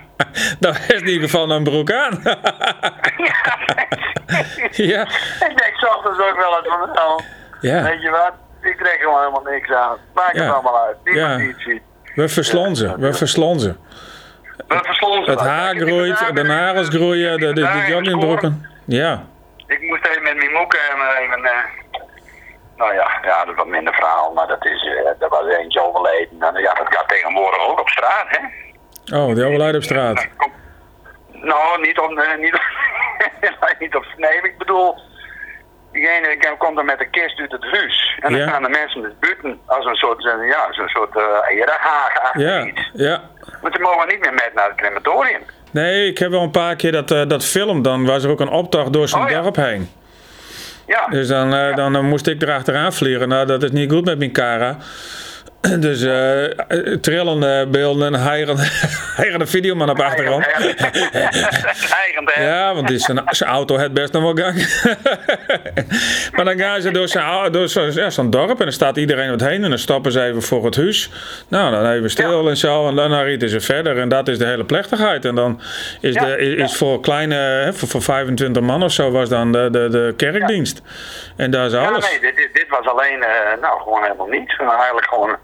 [0.60, 2.20] Dan is in ieder geval een broek aan.
[4.92, 5.02] ja.
[5.48, 7.22] Ik denk ochtends ook wel eens van, nou,
[7.60, 7.82] ja.
[7.82, 8.32] weet je wat,
[8.62, 9.96] ik trek gewoon helemaal niks aan.
[10.14, 10.42] Maakt Ja.
[10.44, 10.96] het allemaal uit.
[11.04, 11.36] Niemand Ja.
[11.38, 11.82] die het ziet.
[12.18, 13.00] We verslonzen.
[13.00, 13.76] We verslonzen.
[14.68, 15.48] We verslonzen Het dat.
[15.48, 17.60] haar groeit, de nagels groeien, de, de,
[18.40, 18.52] de.
[18.84, 19.24] Ja.
[19.66, 21.52] Ik moest even met mijn moeke en even, eh,
[22.76, 25.86] nou ja, ja, dat is wat minder verhaal, maar dat is, eh er was eentje
[25.86, 26.42] overleden.
[26.42, 28.38] En ja, dat gaat tegenwoordig ook op straat, hè.
[29.18, 30.28] Oh, die overlijdt op straat.
[30.36, 30.52] Kom.
[31.32, 32.64] Nou, niet op, eh, niet op,
[33.82, 34.98] niet op, nee, ik bedoel,
[35.92, 38.16] diegene die komt er met de kist uit het huis.
[38.20, 38.48] En dan Ja.
[38.48, 41.58] staan de mensen dus buiten als een soort, eh, ja, zo'n soort uh,
[42.34, 42.90] Ja, iets.
[42.92, 43.20] ja.
[43.62, 45.42] Maar ze mogen niet meer met naar het crematorium.
[45.70, 47.82] Nee, ik heb wel een paar keer dat, eh, dat film.
[47.82, 49.40] Dan was er ook een optocht door zo'n Oh, ja.
[49.42, 49.90] dorp heen.
[50.86, 53.28] Ja, Dus dan, dan moest ik erachteraan vliegen.
[53.28, 54.76] Nou, dat is niet goed met mijn cara.
[55.78, 56.44] Dus eh,
[57.00, 60.46] trillende beelden en heigende, videoman op achtergrond.
[62.36, 64.54] Ja, want die zijn, zijn auto het best nog wel gang.
[66.34, 69.40] maar dan gaan ze door zo'n door ja, zo'n dorp en dan staat iedereen wat
[69.40, 71.10] heen en dan stappen ze even voor het huis.
[71.48, 74.44] Nou, dan even stil en zo en dan rieten ze verder en dat is de
[74.46, 75.24] hele plechtigheid.
[75.24, 75.60] En dan
[76.00, 79.52] is, Ja, de, is, is voor kleine, voor, voor 25 man of zo was dan
[79.52, 80.82] de, de, de kerkdienst.
[81.36, 82.10] En daar is Ja, alles.
[82.10, 84.56] nee, dit, dit, was alleen, eh, nou, gewoon helemaal niets.
[84.58, 85.36] Eigenlijk gewoon,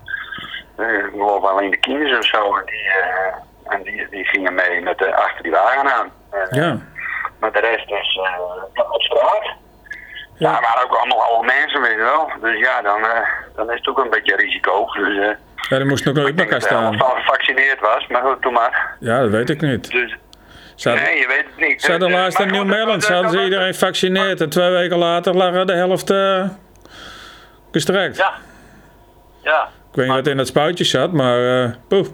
[0.76, 2.56] eh, ik geloof alleen de kinderen of zo.
[2.56, 6.10] En die, eh, en die, die gingen mee met de, achter die wagen aan.
[6.30, 6.78] Eh, Ja.
[7.40, 8.20] Maar de rest is
[8.74, 9.52] eh, op straat.
[10.36, 12.30] Ja, maar waren ook allemaal oude mensen, weet je wel.
[12.40, 14.84] Dus ja, dan, eh, dan is het ook een beetje risico.
[14.92, 15.30] Dus, eh,
[15.68, 16.84] Ja, die moest nog dat hij staan.
[16.86, 18.96] allemaal gevaccineerd was, maar goed, doe maar.
[19.00, 19.90] Ja, dat weet ik niet.
[19.90, 20.16] Dus,
[20.84, 21.82] Nee, je weet het niet.
[21.82, 22.56] ze hadden Dus, eh, laatst in dat-
[23.02, 24.40] ze hadden ze dat- iedereen gevaccineerd.
[24.40, 26.48] En twee weken later lag de helft eh,
[27.72, 28.16] gestrekt.
[28.16, 28.32] Ja.
[29.42, 29.68] Ja.
[29.94, 32.06] Ik weet niet wat in dat spuitje zat, maar eh poeh.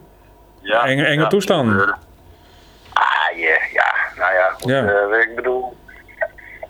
[0.63, 0.85] ja.
[0.85, 1.29] Enge- enge ja.
[1.29, 1.99] toestanden.
[2.93, 3.95] Ah, ja, ja.
[4.17, 4.85] Nou ja, goed, Ja.
[4.85, 5.77] eh, ik bedoel...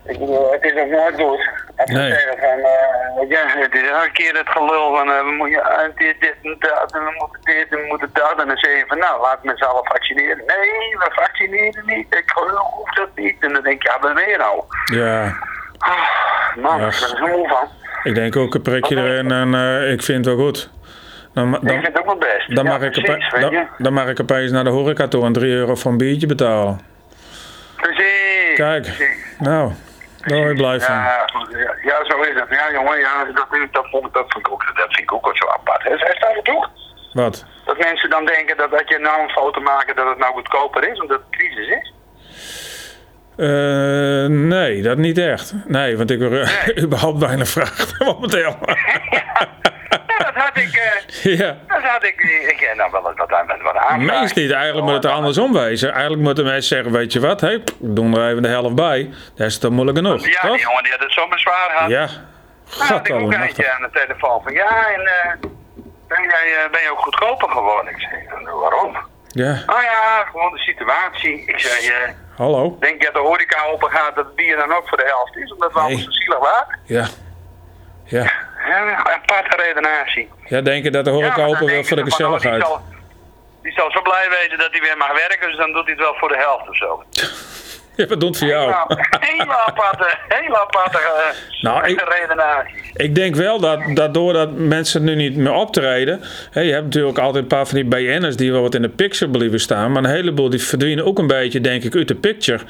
[0.04, 1.48] Ik bedoel, het is nog nooit goed.
[1.84, 2.10] Nee.
[2.10, 5.96] zeggen van, eh, ja, het is elke keer het gelul van, eh, we moeten uh,
[5.96, 8.34] dit, dit en dat, en we moeten dit en we moeten dat.
[8.40, 10.36] En dan zeg je van, nou, laat me allen vaccineren.
[10.36, 12.06] Nee, we vaccineren niet.
[12.14, 13.36] Ik geloof dat niet.
[13.40, 14.62] En dan denk je, ja, ben je nou?
[14.84, 15.36] Ja,
[15.78, 17.68] Ah, man, daar is er moe van.
[18.02, 20.70] ik denk ook een prikje erin en eh, ik vind het wel goed.
[21.34, 22.54] Dan, ma- ik dan, vind het ook wel best.
[22.54, 25.32] dan, ja, mag ik precies, dan, dan mag ik opeens naar de horeca toe en
[25.32, 26.80] 3 euro voor een biertje betalen.
[27.76, 28.54] Precies.
[28.54, 28.82] Kijk.
[28.82, 29.24] precies.
[29.38, 29.72] Nou,
[30.20, 30.94] daar word je blij van.
[30.94, 31.26] Ja,
[31.82, 32.46] ja, zo is het.
[32.50, 33.34] Ja, jongen, ja, dat,
[33.72, 35.82] dat, vond ik, dat, vind ik ook, dat vind ik ook wel zo apart.
[35.82, 36.70] Hij hij staat er toch?
[37.12, 37.44] Wat?
[37.64, 40.90] Dat mensen dan denken dat, dat je nou een foto maakt dat het nou goedkoper
[40.90, 41.92] is, omdat het crisis is.
[43.36, 45.54] Eh, nee, dat niet echt.
[45.66, 48.56] Nee, want ik word überhaupt bijna vraag momenteel.
[50.24, 50.74] Dat had ik,
[51.24, 51.56] eh, ja.
[51.66, 52.20] dat had ik,
[52.52, 54.04] ik eh, nou wel wat, aanvragen.
[54.04, 54.50] Meest niet.
[54.50, 55.92] Eigenlijk moet het er andersom wezen.
[55.92, 59.10] Eigenlijk moeten mensen zeggen, weet je wat, hey, doen er even de helft bij.
[59.34, 60.50] Dat is toch moeilijk genoeg, Ja, toch?
[60.56, 61.90] die jongen die had het zo zwaar gehad.
[61.90, 62.08] Ja.
[62.78, 65.32] Nou, had ik ook eentje aan de telefoon van, ja, en eh,
[66.08, 67.94] ben, jij, ben je ook goedkoper geworden?
[67.94, 68.96] Ik zei, waarom?
[69.28, 71.42] Ja, Nou ja, gewoon de situatie.
[71.46, 72.76] Ik zei, eh, hallo.
[72.80, 75.36] denk je dat de horeca open gaat dat het bier dan ook voor de helft
[75.36, 75.96] is, omdat we Nee.
[76.02, 76.78] zo zielig waren?
[76.84, 77.06] Ja.
[78.10, 78.22] Ja.
[78.68, 80.28] Ja, een aparte redenatie.
[80.44, 82.54] Ja, denken dat de horeca dan open wil voor de van, oh, gezelligheid.
[82.54, 82.82] Die zal,
[83.62, 86.02] die zal zo blij wezen dat hij weer mag werken, dus dan doet hij het
[86.02, 87.02] wel voor de helft of zo.
[87.96, 88.74] Ja, wat doet voor jou?
[89.20, 92.90] Hele aparte, hele aparte eh, Nou, ik- redenaties.
[92.94, 96.20] Ik denk wel dat, dat doordat mensen nu niet meer optreden.
[96.50, 98.88] Hè, je hebt natuurlijk altijd een paar van die BN'ers die wel wat in de
[98.88, 99.92] picture blijven staan.
[99.92, 102.60] Maar een heleboel die verdwijnen ook een beetje, denk ik, uit de picture.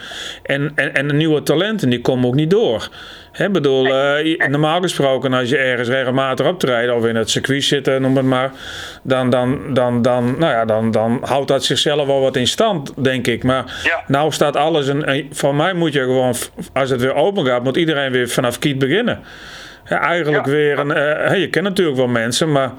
[0.43, 2.89] En, en, en de nieuwe talenten die komen ook niet door.
[3.33, 7.99] Hè, bedoel, eh, normaal gesproken, als je ergens regelmatig optreedt of in het circuit zit,
[8.01, 8.51] noem het maar.
[9.03, 13.05] Dan, dan, dan, dan, nou ja, dan, dan houdt dat zichzelf wel wat in stand,
[13.05, 13.43] denk ik.
[13.45, 14.03] Maar Ja.
[14.07, 14.87] nou staat alles.
[14.87, 16.35] Een- van mij moet je gewoon,
[16.73, 19.21] als het weer open gaat, moet iedereen weer vanaf kiet beginnen.
[19.85, 20.53] Ja, eigenlijk Ja.
[20.53, 20.91] weer een.
[20.93, 22.71] eh, hey, je kent natuurlijk wel mensen, maar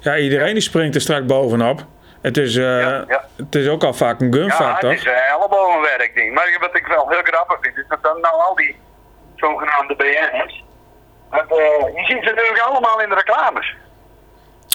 [0.00, 1.84] ja, iedereen die springt er straks bovenop.
[2.22, 3.24] Het is, eh, Ja, ja.
[3.36, 4.70] het is ook al vaak een Ja, gunfactor.
[4.70, 4.92] het toch?
[4.92, 6.34] is een ellebogenwerk ding.
[6.34, 8.76] Maar wat ik wel heel grappig vind, is dat dan nou al die
[9.44, 10.62] zogenaamde BN'ers,
[11.30, 13.74] dat, eh, je ziet ze natuurlijk allemaal in de reclames.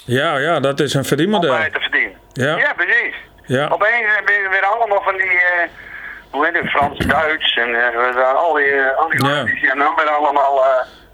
[0.04, 1.56] Ja, ja, dat is een Om verdienmodel.
[1.56, 2.18] bij te verdienen.
[2.32, 2.56] Ja.
[2.56, 3.14] ja precies.
[3.44, 5.68] Ja, Opeens hebben we weer allemaal van die, eh,
[6.30, 9.44] hoe heet het, Frans-Duits en eh, al die, al die Ja.
[9.44, 10.62] die zijn nou weer allemaal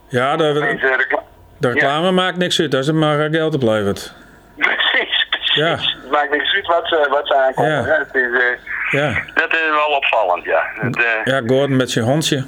[0.08, 1.22] ja de, opeens, recla-
[1.58, 4.12] de reclame maakt niks uit als het maar geld oplevert.
[4.56, 5.54] Precies, precies.
[5.54, 5.70] Ja.
[5.70, 7.72] Het maakt niks uit wat ze, wat ze aankomen.
[7.72, 7.82] Ja.
[7.84, 8.58] Het is,
[8.90, 10.62] Ja, dat is wel opvallend, ja.
[10.74, 12.44] Het, ja Gordon met zijn hondje.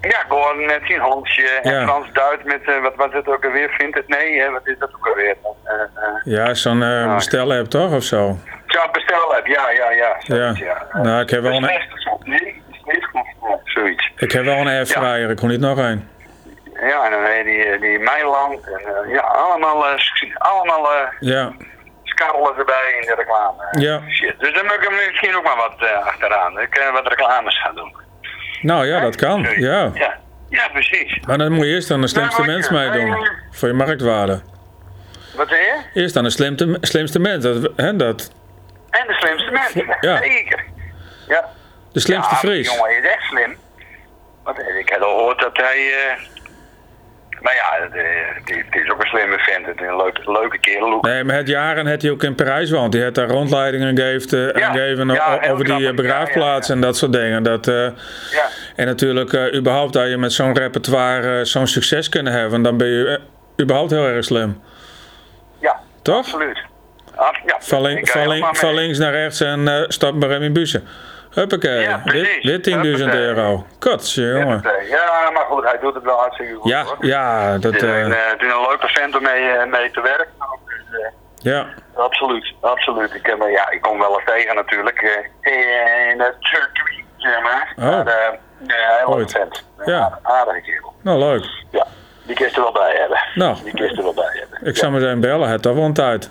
[0.00, 1.82] Ja, Gordon met zijn hondje en Ja.
[1.86, 4.08] Frans-Duits met, eh, wat was het ook alweer, vindt het?
[4.08, 5.36] Nee, hè, wat is dat ook alweer?
[5.64, 5.72] Uh,
[6.24, 8.38] Ja, zo'n eh bestel-app toch of zo?
[8.66, 10.16] Zo'n bestel-app, ja, ja, ja.
[10.18, 10.36] Ja.
[10.36, 10.86] zoiets, ja.
[10.92, 11.62] Nou, ik heb wel een.
[12.24, 12.62] Nee,
[13.64, 14.10] zoiets.
[14.16, 16.08] ik heb wel een airfryer, ik kon niet nog een.
[16.80, 19.98] Ja, en dan heb je die, die Meiland en eh, ja, allemaal, eh,
[20.38, 21.52] allemaal eh Ja,
[22.02, 23.66] skarrelen erbij in de reclame.
[23.70, 24.00] Ja.
[24.08, 24.34] Shit.
[24.38, 26.60] Dus dan moet ik er misschien ook maar wat eh, achteraan.
[26.60, 27.96] Ik eh, wat reclames gaan doen.
[28.62, 29.42] Nou ja, dat kan.
[29.56, 29.90] Ja.
[29.94, 31.18] Ja, ja precies.
[31.26, 33.28] Maar dan moet je eerst aan de slimste Ja, mens meedoen.
[33.50, 34.40] Voor je marktwaarde.
[35.36, 35.80] Wat zei je?
[35.94, 37.42] Eerst aan de slimste, slimste mens.
[37.44, 38.32] Dat, hè, dat,
[38.90, 39.96] En de slimste mensen.
[40.00, 40.16] Ja.
[40.16, 40.64] Zeker.
[41.28, 41.44] Ja.
[41.92, 42.74] de slimste ja, Fries.
[42.74, 43.56] Jongen is echt slim.
[44.44, 45.76] Want ik heb al gehoord dat hij...
[45.76, 46.34] eh
[47.46, 49.66] maar ja, het, eh, het is- ook een slimme vent.
[49.66, 50.98] Het is een leuke, leuke kerel.
[51.00, 52.92] Nee, maar het jaren had hij ook in Parijs woont.
[52.92, 56.68] Die had daar rondleidingen gegeven, eh, Ja, gegeven ja, o- heel over die eh, begraafplaats
[56.68, 57.42] Ja, en dat soort dingen.
[57.42, 57.92] Dat, Ja.
[58.76, 62.86] en natuurlijk, eh, überhaupt dat je met zo'n repertoire zo'n succes kunnen hebben, dan ben
[62.88, 63.20] je
[63.60, 64.60] überhaupt heel erg slim.
[65.60, 66.16] Ja, Toch?
[66.16, 66.64] absoluut.
[67.14, 67.82] Af, Van,
[68.74, 70.84] links naar rechts en stap maar in bussen.
[71.36, 72.44] Huppakee, Ja, weer, precies.
[72.44, 73.20] weer 10.000 Huppakee.
[73.20, 73.66] euro.
[73.78, 74.62] Kotje, jongen.
[74.88, 76.70] Ja, maar goed, hij doet het wel hartstikke goed.
[76.70, 76.96] Ja, hoor.
[77.00, 79.66] ja, dat, Het is, een, eh, eh, het is een leuke vent om mee, eh,
[79.66, 80.28] mee te werken.
[80.66, 81.66] Dus, eh, ja.
[81.94, 83.14] absoluut, absoluut.
[83.14, 85.00] Ik, heb, ja, ik kom wel eens tegen natuurlijk
[85.40, 87.72] eh, in het circuit, zeg maar.
[87.76, 87.84] Oh.
[87.84, 88.32] Maar, eh,
[88.66, 89.30] ja, heel Ooit.
[89.32, 89.64] vent.
[89.84, 90.18] Ja.
[90.22, 90.94] Aardige kerel.
[91.02, 91.44] Nou, leuk.
[91.70, 91.86] Ja,
[92.22, 93.18] die kist er wel bij hebben.
[93.34, 93.56] Nou.
[93.64, 94.68] Die kist er wel bij hebben.
[94.68, 96.30] Ik zou maar zijn bellen, het toch wel een tijd.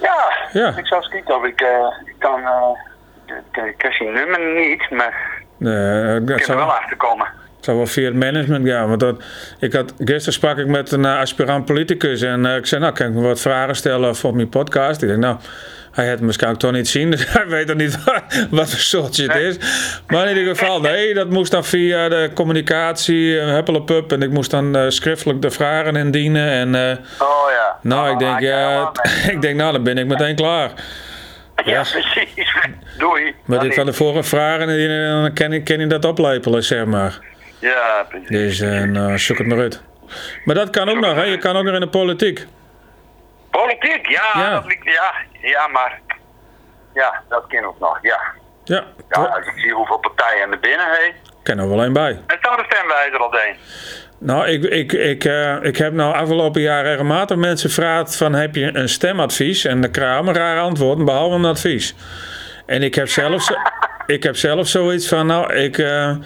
[0.00, 0.72] Ja, Ja.
[0.76, 2.42] ik zou kijken of ik, eh, ik kan...
[2.42, 2.86] eh,
[3.58, 7.26] ik, ik ken zijn nummer niet, maar Nee, ik dat er zou, wel achter komen.
[7.56, 8.88] het zou wel via het management gaan.
[8.88, 9.22] Want dat,
[9.60, 12.92] ik had, gisteren sprak ik met een eh, aspirant politicus en eh, ik zei, nou,
[12.92, 15.02] kan ik me wat vragen stellen voor mijn podcast?
[15.02, 15.36] Ik denk, nou,
[15.92, 18.78] hij heeft het waarschijnlijk toch niet zien, dus hij weet dan niet wat, wat voor
[18.78, 19.56] soortje het is.
[20.06, 24.12] Maar in ieder geval, nee, dat moest dan via de communicatie, huppelepup.
[24.12, 26.50] En ik moest dan uh, schriftelijk de vragen indienen.
[26.50, 27.78] En, oh ja.
[27.82, 28.92] Nou, oh, ik denk, ja,
[29.30, 30.70] ik denk, nou, dan ben ik meteen klaar.
[31.64, 31.82] Ja, ja.
[31.82, 32.47] precies.
[32.98, 33.34] Doei.
[33.44, 36.84] Maar dit van de vorige vragen, en dan kan ik, kan ik dat oplepelen, zeg
[36.84, 37.18] maar.
[37.58, 38.28] Ja, precies.
[38.58, 39.82] Dus nou, zoek het maar uit.
[40.44, 41.22] Maar dat kan ook nog, hè?
[41.22, 42.46] Je kan ook nog in de politiek.
[43.50, 44.50] Politiek, ja, Ja.
[44.50, 46.00] Dat, ligt- ja, ja, maar
[46.94, 48.20] ja, dat kan ook nog, ja.
[48.64, 52.10] Ja, Ja, als ik zie hoeveel partijen er binnen ik ken er wel een bij.
[52.26, 53.56] En staat de stemwijzer al een.
[54.18, 58.54] Nou, ik, ik, ik, eh, ik heb nou afgelopen jaar regelmatig mensen gevraagd van heb
[58.54, 59.64] je een stemadvies?
[59.64, 61.94] En dan krijg ik een raar antwoord, behalve een advies.
[62.68, 63.50] En ik heb zelf,
[64.06, 66.16] ik heb zelf zoiets van, nou, ik, eh,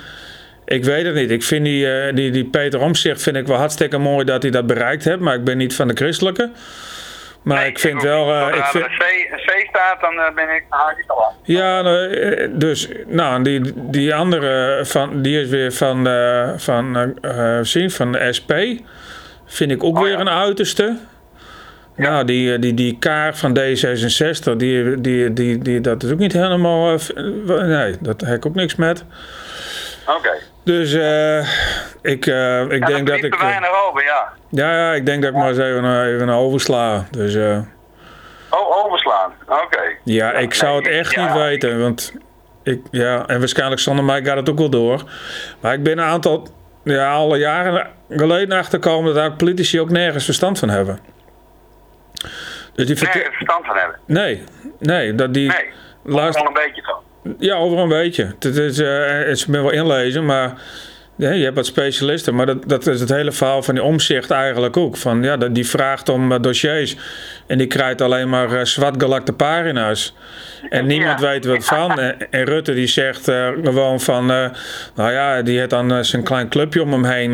[0.64, 1.30] ik weet het niet.
[1.30, 4.50] Ik vind die, eh, die, die Peter Omzicht vind ik wel hartstikke mooi dat hij
[4.50, 6.50] dat bereikt heeft, maar ik ben niet van de christelijke.
[7.42, 11.10] Maar ik vind wel, eh, ik vind, een C, staat, dan ben ik, haak ik
[11.10, 11.34] al.
[11.42, 16.08] Ja, nou, dus nou, die, die andere van, die is weer van,
[16.56, 17.14] van,
[17.62, 18.52] zien, van de SP.
[19.46, 20.18] Vind ik ook Oh, weer ja.
[20.18, 20.96] een uiterste.
[21.96, 26.18] Nou, die, eh, die, die kaart van D66, die, die, die, die, dat is ook
[26.18, 26.88] niet helemaal.
[26.94, 27.08] eh,
[27.48, 29.04] eh, nee, dat heb ik ook niks met.
[30.06, 30.30] Oké.
[30.64, 31.38] Dus eh,
[32.02, 33.34] ik, eh, ik Ja, denk dat ik.
[33.34, 34.28] weinig over, ja.
[34.48, 37.06] ja, ja, ik denk dat ik maar eens even, even oversla.
[37.10, 37.36] Dus
[38.50, 39.32] Oh, overslaan.
[39.48, 39.80] Oké.
[40.04, 41.24] Ja, ik zou het echt ja.
[41.24, 41.80] niet weten.
[41.80, 42.12] Want
[42.62, 45.02] ik, ja, en waarschijnlijk zonder mij gaat het ook wel door.
[45.60, 46.48] Maar ik ben een aantal,
[46.84, 50.98] ja, alle jaren geleden achterkomen dat daar politici ook nergens verstand van hebben.
[52.74, 53.98] Dus die Nergens verstand van hebben.
[54.06, 54.42] Nee,
[54.78, 55.48] nee, dat die.
[55.48, 55.70] Nee.
[56.04, 57.36] Een beetje van.
[57.38, 58.34] ja, over een beetje.
[58.38, 60.60] Het is, eh het is wel inlezen, maar
[61.16, 62.34] ja, je hebt wat specialisten.
[62.34, 64.96] Maar dat, dat is het hele verhaal van die omzicht eigenlijk ook.
[64.96, 66.96] Van, ja, die vraagt om eh, dossiers
[67.46, 70.14] en die krijgt alleen maar eh, zwartgelakte pagina's.
[70.70, 71.26] En niemand Ja.
[71.26, 71.90] weet wat van.
[72.00, 74.26] En, en Rutte die zegt eh, gewoon van,
[74.94, 77.32] nou ja, die heeft dan zijn klein clubje om hem heen.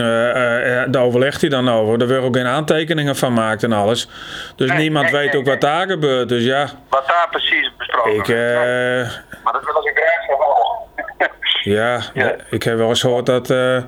[0.90, 1.98] daar overlegt hij dan over.
[1.98, 4.08] Daar wordt ook geen aantekeningen van gemaakt en alles.
[4.56, 6.28] Dus Nee, niemand nee, weet nee, ook wat daar gebeurt.
[6.28, 9.22] Dus ja, Wat daar precies besproken ik, wordt.
[9.44, 10.57] Maar dat wil ik graag wel.
[11.62, 12.34] Ja, Ja.
[12.50, 13.82] ik heb wel eens gehoord dat, eh,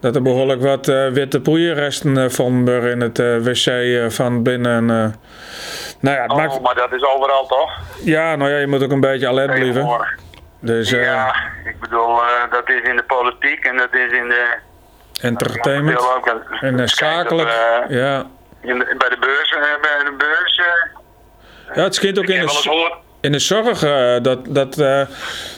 [0.00, 4.86] dat er behoorlijk wat eh, witte poeierresten eh, vonden in het wc van binnen.
[4.86, 7.70] nou ja, het maakt, Oh, maar dat is overal toch?
[8.04, 10.06] ja, nou ja, je moet ook een beetje alert blijven.
[10.60, 12.18] Dus Ja, ik bedoel,
[12.50, 14.54] dat is in de politiek en dat is in de...
[15.20, 16.00] entertainment
[16.60, 17.48] en kijk, zakelijk.
[17.88, 18.26] ja.
[18.62, 19.50] in de- bij de beurs,
[19.80, 20.60] bij de beurs...
[21.74, 25.00] ja, het schijnt ook in de, in de zorg eh, dat, dat eh,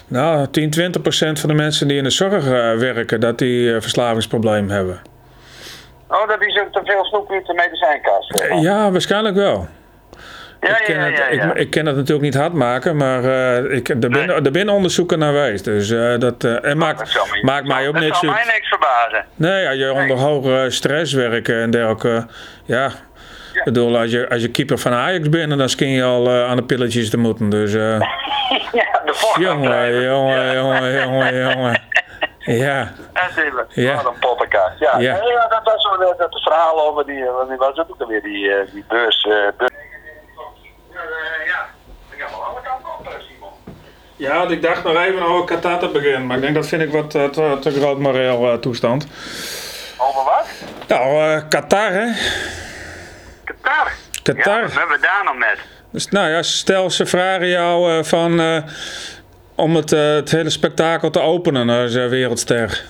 [0.06, 3.80] nou, 10, 20 procent van de mensen die in de zorg eh, werken, dat die
[3.80, 5.00] verslavingsprobleem hebben.
[6.08, 8.62] Oh, dat is ook te veel snoep uit de medicijnkast.
[8.64, 9.68] Ja, waarschijnlijk wel.
[10.60, 11.52] ja, ik, ken ja, ja, ja.
[11.52, 13.24] Ik, ik ken het natuurlijk niet hard maken, maar
[13.70, 15.62] ik, er, binnen, er onderzoeken naar wijs.
[15.62, 15.88] Dus
[16.18, 19.24] dat en maakt, Dat zal me- maakt mij ook dat niks zal mij niks verbazen.
[19.34, 22.26] Nee, als je onder hoge stress werken en dergelijke.
[22.64, 22.90] Ja,
[23.54, 26.44] ik bedoel, als je, als je keeper van Ajax bent, dan skin je al eh,
[26.48, 27.50] aan de pilletjes te moeten.
[27.50, 27.80] Dus eh,
[28.72, 31.80] Ja, de jongen, jongen, jongen, jongen, jongen.
[32.38, 33.66] Ja, Natuurlijk.
[33.74, 33.94] Ja.
[33.94, 34.78] Wat een poppenkast.
[34.78, 35.14] Ja, Ja.
[35.48, 38.52] Dat was zo dat, dat verhaal over die, eh, wat was het ook alweer, die,
[38.54, 39.22] eh, die beurs.
[39.24, 39.70] eh, beurs.
[40.92, 41.66] Ja, eh, ja,
[42.10, 43.50] ik heb wel alle kanten op, eh, Simon.
[44.16, 46.92] ja ik dacht nog even over Qatar te beginnen, maar ik denk dat vind ik
[46.92, 49.06] wat eh, te, te groot moreel eh, toestand.
[49.98, 50.46] Over wat?
[50.88, 52.06] Nou, eh, Qatar hè?
[53.44, 53.92] Qatar.
[54.22, 54.56] Qatar.
[54.56, 55.58] Ja, wat hebben we daar nog met?
[55.90, 58.62] Dus nou ja, stel ze vragen jou eh, van, eh,
[59.54, 62.82] om het, eh, het hele spektakel te openen als wereldster.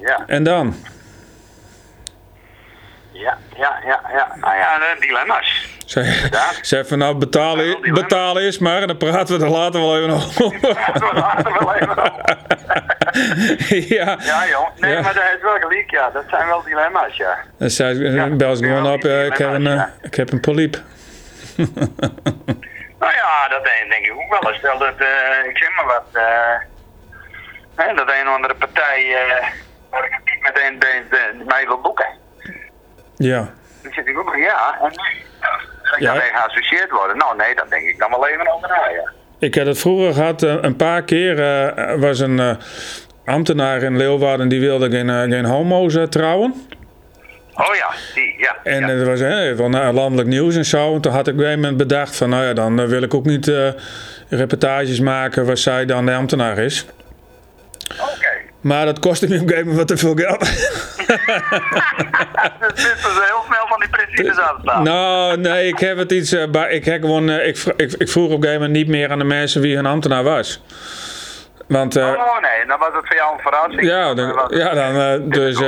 [0.00, 0.76] Ja, En dan?
[3.12, 4.36] ja, ja, ja, ja.
[4.40, 6.28] Nou ja, de Ze,
[6.62, 10.10] ze even nou betalen, betalen is maar en dan praten we er later wel even
[10.10, 10.50] over.
[11.58, 12.12] Wel even
[13.96, 14.16] ja.
[14.20, 14.68] Ja, joh.
[14.76, 15.00] Nee, Ja.
[15.00, 16.10] maar dat is wel gelijk, ja.
[16.10, 17.38] Dat zijn wel dilemma's, ja.
[17.58, 19.92] Dan zei ze, Ja, bel ze gewoon ja, op, ik, heb een, eh, ja.
[20.02, 20.76] ik heb een polyp.
[22.98, 24.58] Nou ja, dat denk ik ook wel eens.
[24.58, 26.56] Stel dat, eh, ik zeg maar wat, eh,
[27.74, 29.16] hè, dat een of andere partij
[29.90, 32.06] waar ik niet meteen de, de, mij wil boeken.
[33.16, 33.52] Ja.
[33.82, 35.22] Dan zit ik ook van ja, en nu?
[35.96, 36.12] Ik Ja.
[36.12, 37.16] daarmee geassocieerd worden?
[37.16, 39.10] Nou nee, dan denk ik dan wel even over na, ja.
[39.38, 42.54] Ik heb het vroeger gehad, eh, een paar keer eh, was een eh,
[43.24, 46.54] ambtenaar in Leeuwarden die wilde geen, geen homo's trouwen.
[47.54, 48.56] Oh ja, die, ja.
[48.62, 48.88] En ja.
[48.88, 50.94] het was hè, wel naar landelijk nieuws en zo.
[50.94, 53.14] En toen had ik op een gegeven moment bedacht van, nou ja, dan wil ik
[53.14, 53.52] ook niet
[54.28, 56.86] reportages maken waar zij dan de ambtenaar is.
[57.92, 58.31] Oké.
[58.62, 60.40] Maar dat kostte me op een gegeven moment wat te veel geld.
[62.60, 64.82] dus dit is heel snel van die principes afstaan.
[64.82, 66.32] Nou, nee, ik heb het iets.
[66.32, 69.10] eh, ik, heb gewoon, eh, ik, ik, ik vroeg op een gegeven moment niet meer
[69.10, 70.62] aan de mensen wie hun ambtenaar was.
[71.68, 71.96] Want.
[71.96, 73.82] eh, Oh nee, dan was het voor jou een verrassing.
[73.82, 75.58] Ja, Dan ja, dan, dus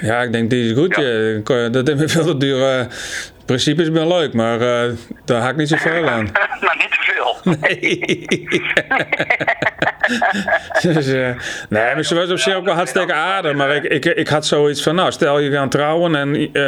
[0.00, 0.96] ja, ik denk die is goed.
[0.96, 1.68] Ja.
[1.68, 2.86] Dat is veel te duur.
[3.44, 4.90] Eh, principes ben leuk, maar eh,
[5.24, 6.24] daar haak ik niet zoveel aan.
[6.64, 7.36] maar niet te veel.
[7.60, 8.26] Nee.
[10.94, 11.28] dus, eh,
[11.68, 13.54] nee, maar ze was op zich ook wel hartstikke aardig.
[13.54, 16.66] Maar ik, ik, ik had zoiets van, nou, stel je gaat trouwen en, eh,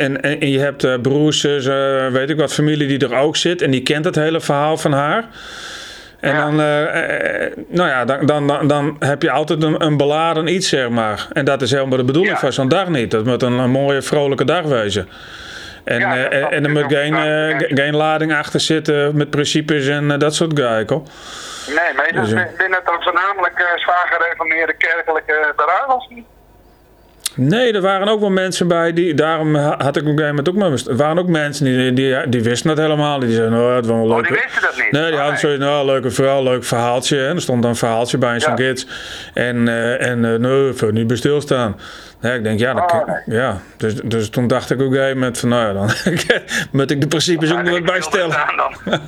[0.00, 3.62] en, en, en je hebt broers, zussen, weet ik wat, familie die er ook zit.
[3.62, 5.24] En die kent het hele verhaal van haar.
[6.20, 6.40] En Ja.
[6.44, 6.56] dan,
[7.68, 11.26] nou ja, dan, dan, dan, dan heb je altijd een, een beladen iets, zeg maar.
[11.32, 12.40] En dat is helemaal de bedoeling Ja.
[12.40, 13.10] van zo'n dag niet.
[13.10, 15.08] Dat moet een, een mooie, vrolijke dag wezen.
[15.86, 16.90] En, Ja, eh, dat en, er moet ook.
[16.90, 21.06] geen, eh, geen lading achter zitten met principes en eh, dat soort geikel.
[21.66, 26.24] Nee, maar is Dus, het binnen het dan voornamelijk uh, zwaar gereformeerde kerkelijke beruidels niet?
[27.34, 29.14] Nee, er waren ook wel mensen bij die.
[29.14, 30.70] Daarom ha- had ik op een gegeven moment ook maar.
[30.88, 33.18] Er waren ook mensen die, die, die wisten dat helemaal.
[33.18, 34.26] Die zeiden, oh, het was wel Oh, leuk.
[34.28, 34.92] die wisten dat niet?
[34.92, 37.26] Nee, die Oh, hadden zoiets, nou, leuke vrouw, leuk verhaaltje.
[37.26, 38.64] En er stond dan een verhaaltje bij zo'n Ja.
[38.64, 38.86] gids.
[39.34, 41.80] En, eh, en eh, nee, voor niet bij stilstaan.
[42.20, 43.36] Nee, ik denk, ja, dat kan- nee.
[43.38, 43.56] ja.
[43.76, 45.90] Dus, dus toen dacht ik een gegeven moment van, nou ja, dan
[46.72, 48.32] moet ik de principes ook Ja, nog wat bijstellen.
[48.32, 48.74] staan Dan.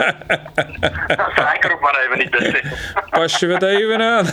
[1.17, 2.63] dan sta ik er ook maar even niet bij.
[3.11, 4.27] Pas je wat even aan.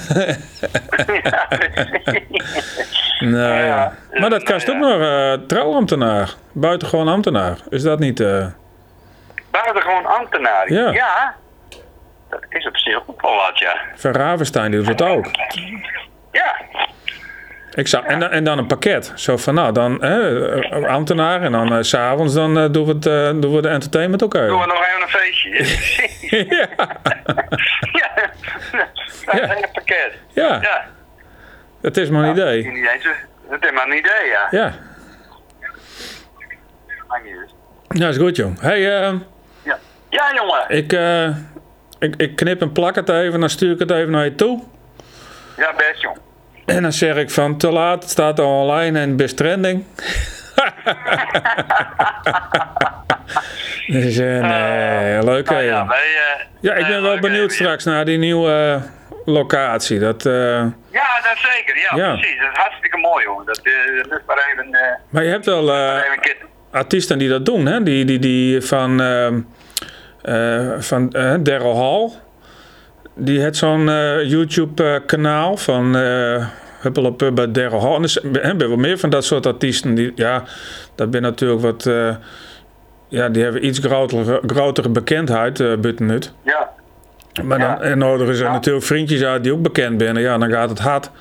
[1.23, 3.19] ja, precies.
[3.19, 3.65] nou, ja.
[3.65, 4.88] Ja, Maar dat nou kast ook ja.
[4.88, 6.34] nog eh trouwambtenaar.
[6.51, 7.57] Buitengewoon ambtenaar.
[7.69, 8.19] Is dat niet...
[8.19, 8.45] eh,
[9.51, 10.71] Buitengewoon ambtenaar.
[10.73, 11.34] Ja.
[12.30, 13.78] Dat is op zich ook wel wat, ja.
[13.95, 15.26] Van Ravenstein doet het ook.
[16.32, 16.55] Ja,
[17.76, 19.11] Ik zou, en, dan- en dan een pakket.
[19.15, 22.91] Zo van, nou, dan hè, ambtenaar en dan eh, s s'avonds dan eh, doen, we
[22.93, 25.49] het, eh, doen we de entertainment ook doen we nog even een feestje.
[26.57, 26.67] ja.
[27.91, 28.32] ja,
[29.26, 30.11] dat is een pakket.
[30.34, 30.86] ja, Ja,
[31.82, 32.63] het is maar een idee.
[33.49, 34.47] dat is maar een idee, ja.
[34.51, 34.73] Ja,
[37.07, 37.53] uit.
[37.88, 38.59] ja is goed, jong.
[38.59, 39.13] hey, eh,
[39.63, 39.78] Ja,
[40.09, 40.63] ja jongen.
[40.67, 41.28] ik, eh,
[41.99, 44.63] ik, ik knip en plak het even, dan stuur ik het even naar je toe.
[45.57, 46.17] Ja, best jong.
[46.66, 49.84] En dan zeg ik van, te laat, het staat al online en best trending.
[53.88, 57.84] dus, eh, nee, leuk hè, Nou ja, wij, eh, Ja, ik ben wel benieuwd straks
[57.84, 58.82] naar die nieuwe eh,
[59.26, 59.99] locatie.
[59.99, 60.34] Dat, eh,
[60.91, 61.78] Ja, dat zeker.
[61.78, 62.13] Ja, Ja.
[62.16, 62.39] precies.
[62.39, 63.45] Dat is hartstikke mooi, jongen.
[63.45, 63.74] Dat, eh,
[64.09, 66.01] dat is maar even, eh, maar je hebt wel eh,
[66.72, 67.84] artiesten die dat doen, hè?
[67.84, 72.11] Die, die, die van, eh van eh, Daryl Hall.
[73.16, 76.45] Die heeft zo'n eh, YouTube-kanaal van eh
[76.82, 77.95] Huppel op eh, bij Daryl Hall.
[77.95, 79.95] En zijn- er zijn wel meer van dat soort artiesten.
[79.95, 80.43] Die, ja,
[80.95, 81.84] dat ben natuurlijk wat...
[83.07, 86.34] ja, die hebben iets grotere, grotere bekendheid, Buttenut.
[86.43, 86.70] Ja,
[87.43, 87.80] Maar dan Ja.
[87.82, 88.51] en nodigen ze Ja.
[88.51, 90.16] natuurlijk vriendjes uit die ook bekend zijn.
[90.16, 91.11] Ja, dan gaat het hard.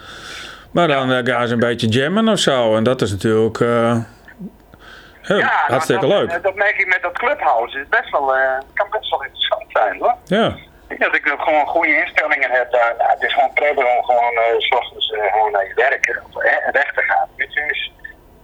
[0.70, 2.76] Maar dan eh, gaan ze een beetje jammen of zo.
[2.76, 6.42] En dat is natuurlijk heel- ja nou, hartstikke dat, leuk.
[6.42, 7.78] Dat merk ik met dat clubhouse.
[7.78, 8.40] is best wel, eh,
[8.74, 10.14] kan best wel interessant zijn, hoor.
[10.24, 10.57] Ja,
[10.89, 12.95] dat ik gewoon goede instellingen heb daar.
[12.99, 16.22] Nou, het is gewoon prettig om gewoon eh, s ochtends eh, gewoon naar je werk
[16.30, 17.28] of, eh, weg te gaan.
[17.37, 17.93] Je, dus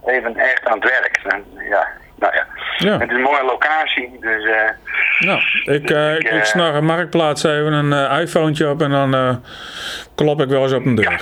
[0.05, 1.19] even echt aan het werk.
[1.23, 2.45] En, ja, nou ja.
[2.77, 2.97] Ja.
[2.99, 4.69] Het is een mooie locatie, dus eh,
[5.19, 9.43] nou, ik, eh, ik, Ik, snar een marktplaats even een iPhone op en dan
[10.15, 11.11] klop ik wel eens op een deur.
[11.11, 11.17] Ja.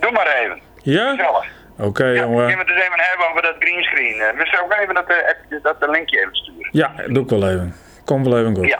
[0.00, 0.60] doe maar even.
[0.82, 1.30] Ja?
[1.78, 2.46] Oké, Ja, jongen.
[2.46, 4.16] kunnen we het eens even hebben over dat greenscreen.
[4.16, 6.68] We zullen ook even dat, dat linkje even sturen.
[6.72, 7.74] Ja, doe ik wel even.
[8.04, 8.68] Kom wel even goed.
[8.68, 8.78] Ja.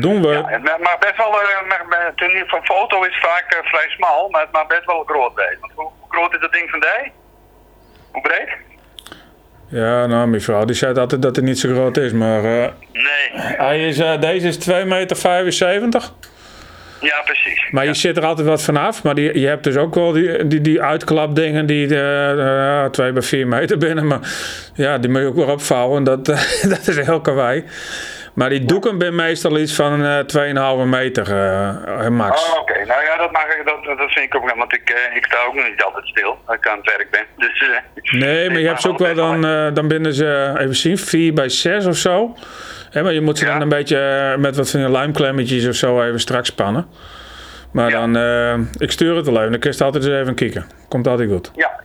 [0.00, 0.28] Doen we.
[0.28, 4.52] Ja, het best wel, eh, nieuwe van foto is vaak eh, vrij smal, maar het
[4.52, 5.58] mag best wel groot zijn.
[5.74, 7.12] Hoe, groot is dat ding van die?
[8.12, 8.48] Hoe breed?
[9.68, 12.12] Ja, nou, mijn vrouw die zei altijd dat het niet zo groot is.
[12.12, 13.30] Maar eh, Nee.
[13.32, 16.10] hij is, deze is 2,75 meter.
[17.00, 17.70] Ja, precies.
[17.70, 19.02] Maar je zit er altijd wat vanaf.
[19.02, 23.12] Maar die, je hebt dus ook wel die, die, die uitklapdingen die eh, eh, 2
[23.12, 24.06] bij 4 meter binnen.
[24.06, 24.20] Maar
[24.74, 26.04] ja, die moet je ook weer opvouwen.
[26.04, 26.24] Dat,
[26.74, 27.64] dat is heel kawaii.
[28.38, 30.18] Maar die doeken ben meestal iets van eh
[30.82, 32.50] 2,5 meter eh, max.
[32.52, 32.72] Oh, oké.
[32.86, 35.36] Nou ja, dat, mag ik, dat, dat vind ik ook wel, want ik, ik sta
[35.48, 37.24] ook nog niet altijd stil als ik aan het werk ben.
[37.36, 37.64] Dus,
[38.10, 39.40] Nee, maar je hebt ze ook wel dan,
[39.74, 42.36] dan binnen ze, even zien, 4 bij 6 of zo.
[42.90, 43.52] Hè, maar je moet ze Ja.
[43.52, 46.86] dan een beetje met wat van die lijmklemmetjes of zo even strak spannen.
[47.72, 48.06] Maar Ja.
[48.06, 50.66] dan, ik stuur het wel even, dan kun je het altijd eens even kijken.
[50.88, 51.50] Komt altijd goed.
[51.54, 51.80] Ja,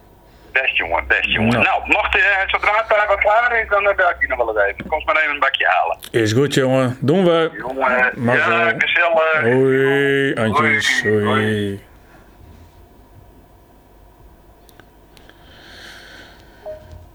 [0.54, 1.52] best jongen, best jongen.
[1.52, 1.62] Ja.
[1.62, 4.38] Nou, mocht, eh, zodra het daar wat klaar is, dan eh, bel ik je nog
[4.38, 4.88] wel eens even.
[4.88, 5.98] Kom maar even een bakje halen.
[6.12, 6.98] Is goed, jongen.
[7.00, 7.50] Doen we.
[7.58, 9.42] Jongen, ja, gezellig.
[9.42, 11.02] Hoi, Antjes.
[11.02, 11.26] Hoi.
[11.26, 11.84] Hoi.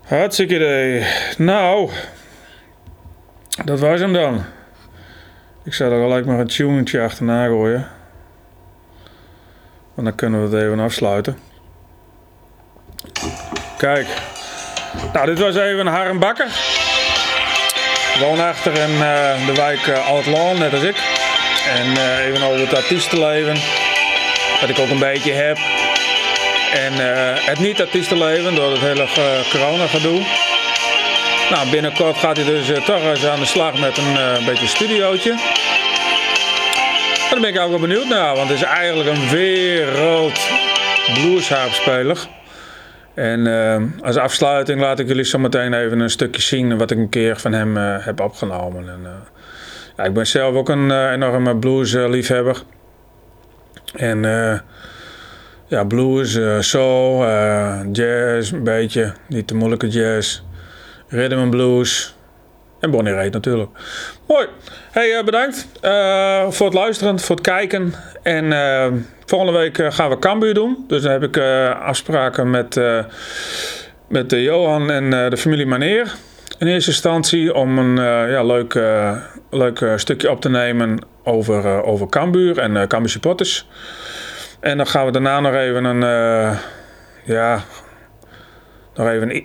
[0.08, 1.06] Hartstikke idee.
[1.36, 1.90] Nou,
[3.64, 4.44] dat was hem dan.
[5.64, 7.88] Ik zou er gelijk maar een tunetje achterna gooien.
[9.94, 11.47] Want dan kunnen we het even afsluiten.
[13.78, 14.06] Kijk.
[15.12, 16.48] Nou, dit was even Harm Bakker.
[18.18, 20.96] Woonachtig in uh, de wijk uh, net als ik.
[21.76, 23.56] En uh, even over het artiestenleven.
[24.60, 25.58] Wat ik ook een beetje heb.
[26.74, 26.92] En
[27.44, 29.06] het niet-artiestenleven door het hele
[29.50, 30.22] corona-gedoe.
[31.50, 35.34] Nou, binnenkort gaat hij dus toch eens aan de slag met een beetje studiootje.
[37.30, 40.40] Daar ben ik ook wel benieuwd naar, want het is eigenlijk een wereld
[41.14, 42.18] bluesharpspeler.
[43.18, 46.98] En uh, als afsluiting laat ik jullie zo meteen even een stukje zien wat ik
[46.98, 48.88] een keer van hem uh, heb opgenomen.
[48.88, 49.10] En, uh,
[49.96, 52.62] ja, ik ben zelf ook een enorme bluesliefhebber.
[53.94, 54.22] En
[55.66, 56.38] ja, blues,
[56.68, 57.24] soul,
[57.92, 60.42] jazz, een beetje, niet te moeilijke jazz,
[61.08, 62.16] rhythm and blues,
[62.80, 63.70] en Bonnie Raitt natuurlijk.
[64.26, 64.46] Mooi.
[64.90, 65.68] Hey, bedankt
[66.54, 67.94] voor het luisteren, voor het kijken.
[68.22, 68.52] En
[69.28, 70.84] volgende week gaan we Cambuur doen.
[70.86, 72.80] Dus dan heb ik uh, afspraken met,
[74.08, 76.14] met Johan en de familie Maneer.
[76.58, 77.96] In eerste instantie om een
[78.30, 78.80] ja, leuk,
[79.50, 83.68] leuk stukje op te nemen over, over Cambuur en uh, Cambuur supporters.
[84.60, 86.00] En dan gaan we daarna nog even een...
[87.24, 87.62] ja,
[88.94, 89.42] nog even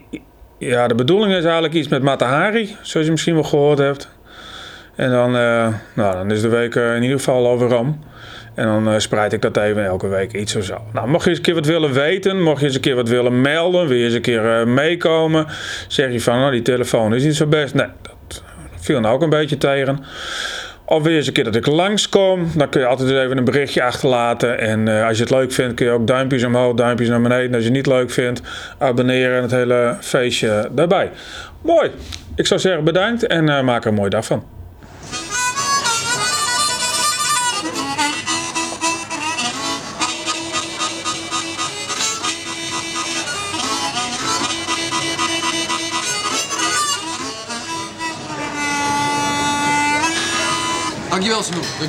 [0.57, 4.09] ja, de bedoeling is eigenlijk iets met Matahari, zoals je misschien wel gehoord hebt.
[4.95, 7.99] En dan, nou, dan is de week in ieder geval overom.
[8.55, 10.77] En dan uh, spreid ik dat even elke week iets of zo.
[10.93, 13.09] Nou, mocht je eens een keer wat willen weten, mocht je eens een keer wat
[13.09, 15.45] willen melden, wil je eens een keer meekomen,
[15.87, 17.73] zeg je van, nou, die telefoon is niet zo best.
[17.73, 18.43] Nee, dat
[18.75, 19.99] viel nou ook een beetje tegen.
[20.85, 23.83] Of weer eens een keer dat ik langskom, dan kun je altijd even een berichtje
[23.83, 24.59] achterlaten.
[24.59, 27.47] En uh, als je het leuk vindt, kun je ook duimpjes omhoog, duimpjes naar beneden.
[27.47, 28.41] En als je het niet leuk vindt,
[28.77, 31.11] abonneren en het hele feestje daarbij.
[31.61, 31.91] Mooi.
[32.35, 34.62] Ik zou zeggen bedankt en maak er een mooie dag van.
[51.23, 51.73] Dankjewel, Snoep.